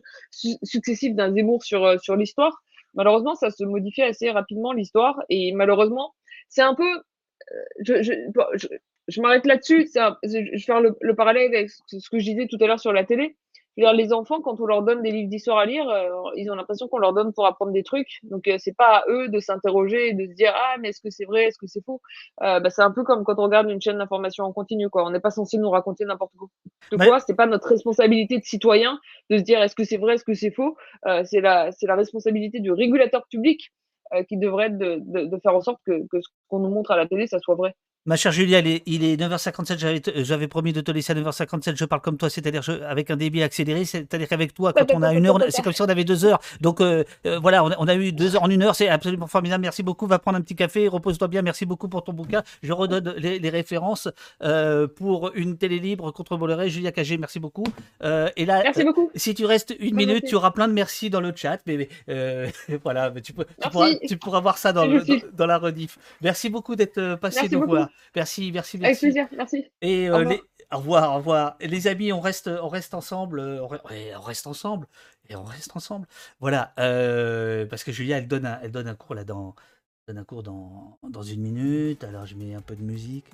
successifs 0.63 1.15
d'un 1.15 1.33
Zemmour 1.33 1.63
sur 1.63 1.99
sur 2.01 2.15
l'histoire 2.15 2.61
malheureusement, 2.93 3.35
ça 3.35 3.51
se 3.51 3.63
modifie 3.63 4.03
assez 4.03 4.29
rapidement 4.31 4.73
l'histoire 4.73 5.21
et 5.29 5.53
malheureusement, 5.53 6.13
c'est 6.49 6.61
un 6.61 6.75
peu, 6.75 6.89
euh, 6.89 8.01
je, 8.03 8.67
je 9.07 9.21
m'arrête 9.21 9.45
là-dessus. 9.45 9.89
Je 9.93 10.37
vais 10.37 10.59
faire 10.59 10.81
le, 10.81 10.95
le, 11.01 11.15
parallèle 11.15 11.53
avec 11.53 11.69
ce 11.69 12.09
que 12.09 12.19
je 12.19 12.25
disais 12.25 12.47
tout 12.47 12.57
à 12.61 12.67
l'heure 12.67 12.79
sur 12.79 12.93
la 12.93 13.03
télé 13.03 13.35
les 13.77 14.13
enfants, 14.13 14.41
quand 14.41 14.59
on 14.59 14.65
leur 14.65 14.83
donne 14.83 15.01
des 15.01 15.11
livres 15.11 15.29
d'histoire 15.29 15.57
à 15.57 15.65
lire, 15.65 15.87
euh, 15.89 16.09
ils 16.35 16.49
ont 16.51 16.55
l'impression 16.55 16.87
qu'on 16.87 16.99
leur 16.99 17.13
donne 17.13 17.33
pour 17.33 17.45
apprendre 17.45 17.71
des 17.71 17.83
trucs. 17.83 18.19
Donc, 18.23 18.47
euh, 18.47 18.57
c'est 18.59 18.75
pas 18.75 18.97
à 18.97 19.03
eux 19.09 19.29
de 19.29 19.39
s'interroger 19.39 20.09
et 20.09 20.13
de 20.13 20.25
se 20.25 20.35
dire 20.35 20.53
ah 20.55 20.75
mais 20.79 20.89
est-ce 20.89 21.01
que 21.01 21.09
c'est 21.09 21.25
vrai, 21.25 21.45
est-ce 21.45 21.57
que 21.57 21.67
c'est 21.67 21.83
faux? 21.83 22.01
Euh, 22.43 22.59
bah, 22.59 22.69
c'est 22.69 22.81
un 22.81 22.91
peu 22.91 23.03
comme 23.03 23.23
quand 23.23 23.39
on 23.39 23.43
regarde 23.43 23.69
une 23.69 23.81
chaîne 23.81 23.97
d'information 23.97 24.43
en 24.43 24.53
continu 24.53 24.89
quoi. 24.89 25.05
On 25.05 25.09
n'est 25.09 25.19
pas 25.19 25.31
censé 25.31 25.57
nous 25.57 25.69
raconter 25.69 26.05
n'importe 26.05 26.33
quoi. 26.37 26.47
Mais... 26.91 27.07
quoi 27.07 27.19
c'est 27.19 27.35
pas 27.35 27.47
notre 27.47 27.67
responsabilité 27.67 28.37
de 28.37 28.43
citoyen 28.43 28.99
de 29.29 29.37
se 29.37 29.43
dire 29.43 29.61
est-ce 29.61 29.75
que 29.75 29.83
c'est 29.83 29.97
vrai, 29.97 30.15
est-ce 30.15 30.25
que 30.25 30.33
c'est 30.33 30.51
faux? 30.51 30.75
Euh, 31.07 31.23
c'est 31.25 31.41
la 31.41 31.71
c'est 31.71 31.87
la 31.87 31.95
responsabilité 31.95 32.59
du 32.59 32.71
régulateur 32.71 33.25
public 33.29 33.71
qui 34.29 34.37
devrait 34.37 34.67
être 34.67 34.77
de, 34.77 34.99
de, 34.99 35.25
de, 35.25 35.39
faire 35.41 35.55
en 35.55 35.61
sorte 35.61 35.79
que, 35.87 36.05
que 36.07 36.21
ce 36.21 36.27
qu'on 36.47 36.59
nous 36.59 36.69
montre 36.69 36.91
à 36.91 36.97
la 36.97 37.07
télé 37.07 37.25
ça 37.25 37.39
soit 37.39 37.55
vrai. 37.55 37.73
Ma 38.05 38.17
chère 38.17 38.33
Julia, 38.33 38.59
il 38.59 38.67
est, 38.67 38.83
il 38.85 39.05
est 39.05 39.15
9h57, 39.15 40.23
j'avais 40.23 40.49
promis 40.49 40.73
de 40.73 40.81
te 40.81 40.91
laisser 40.91 41.13
à 41.13 41.15
9h57, 41.15 41.77
je 41.77 41.85
parle 41.85 42.01
comme 42.01 42.17
toi, 42.17 42.29
c'est-à-dire 42.29 42.61
avec 42.85 43.09
un 43.09 43.15
débit 43.15 43.41
accéléré, 43.41 43.85
c'est-à-dire 43.85 44.27
qu'avec 44.27 44.53
toi, 44.53 44.73
quand 44.73 44.93
on 44.93 45.01
a 45.03 45.13
une 45.13 45.25
heure, 45.25 45.39
c'est 45.47 45.61
comme 45.61 45.71
si 45.71 45.81
on 45.81 45.85
avait 45.85 46.03
deux 46.03 46.25
heures. 46.25 46.41
Donc 46.59 46.81
euh, 46.81 47.05
euh, 47.25 47.39
voilà, 47.39 47.63
on 47.63 47.71
a, 47.71 47.75
on 47.79 47.87
a, 47.87 47.95
eu 47.95 48.11
deux 48.11 48.35
heures 48.35 48.43
en 48.43 48.49
une 48.49 48.61
heure, 48.61 48.75
c'est 48.75 48.89
absolument 48.89 49.27
formidable. 49.27 49.61
Merci 49.61 49.83
beaucoup, 49.83 50.05
va 50.05 50.19
prendre 50.19 50.37
un 50.37 50.41
petit 50.41 50.57
café, 50.57 50.89
repose-toi 50.89 51.29
bien, 51.29 51.43
merci 51.43 51.65
beaucoup 51.65 51.87
pour 51.87 52.03
ton 52.03 52.11
bouquin. 52.11 52.43
Je 52.61 52.73
redonne 52.73 53.13
les, 53.17 53.39
les 53.39 53.49
références 53.49 54.09
euh, 54.43 54.85
pour 54.85 55.31
une 55.33 55.57
télé 55.57 55.79
libre 55.79 56.11
contre 56.11 56.35
Bolloré, 56.35 56.69
Julia 56.69 56.91
Cagé, 56.91 57.17
merci 57.17 57.39
beaucoup. 57.39 57.63
Euh, 58.03 58.27
et 58.35 58.45
là, 58.45 58.63
merci 58.63 58.83
beaucoup. 58.83 59.11
si 59.15 59.33
tu 59.33 59.45
restes 59.45 59.73
une 59.79 59.95
minute, 59.95 60.25
tu 60.27 60.35
auras 60.35 60.51
plein 60.51 60.67
de 60.67 60.73
merci 60.73 61.09
dans 61.09 61.21
le 61.21 61.31
chat, 61.33 61.59
mais, 61.65 61.87
mais 62.09 62.51
voilà, 62.83 63.11
tu, 63.23 63.31
peux, 63.31 63.45
tu, 63.45 63.69
pourras, 63.69 63.89
tu, 64.05 64.17
pourras, 64.17 64.41
voir 64.41 64.57
ça 64.57 64.73
dans, 64.73 64.85
le, 64.85 65.05
dans, 65.05 65.15
dans, 65.31 65.45
la 65.45 65.57
rediff. 65.57 65.97
Merci 66.21 66.49
beaucoup 66.49 66.75
d'être 66.75 67.15
passé 67.15 67.47
nous 67.47 67.65
voir. 67.65 67.87
Merci, 68.15 68.51
merci, 68.51 68.77
merci. 68.77 68.85
Avec 68.85 68.99
plaisir, 68.99 69.27
merci. 69.35 69.71
Et 69.81 70.07
euh, 70.07 70.13
au, 70.13 70.17
revoir. 70.17 70.33
Les... 70.33 70.41
au 70.71 70.77
revoir, 70.77 71.13
au 71.13 71.17
revoir. 71.17 71.55
Et 71.59 71.67
les 71.67 71.87
amis, 71.87 72.11
on 72.11 72.19
reste, 72.19 72.47
on 72.47 72.67
reste 72.67 72.93
ensemble. 72.93 73.39
Euh, 73.39 73.61
on, 73.61 74.21
reste 74.21 74.47
ensemble. 74.47 74.87
Et 75.29 75.35
on 75.35 75.43
reste 75.43 75.75
ensemble. 75.75 76.07
Voilà. 76.39 76.73
Euh, 76.79 77.65
parce 77.65 77.83
que 77.83 77.91
Julia, 77.91 78.17
elle 78.17 78.27
donne 78.27 78.45
un, 78.45 78.59
elle 78.61 78.71
donne 78.71 78.87
un 78.87 78.95
cours 78.95 79.15
là 79.15 79.23
dans, 79.23 79.55
donne 80.07 80.17
un 80.17 80.23
cours 80.23 80.43
dans, 80.43 80.99
dans 81.09 81.23
une 81.23 81.41
minute. 81.41 82.03
Alors 82.03 82.25
je 82.25 82.35
mets 82.35 82.53
un 82.53 82.61
peu 82.61 82.75
de 82.75 82.83
musique. 82.83 83.25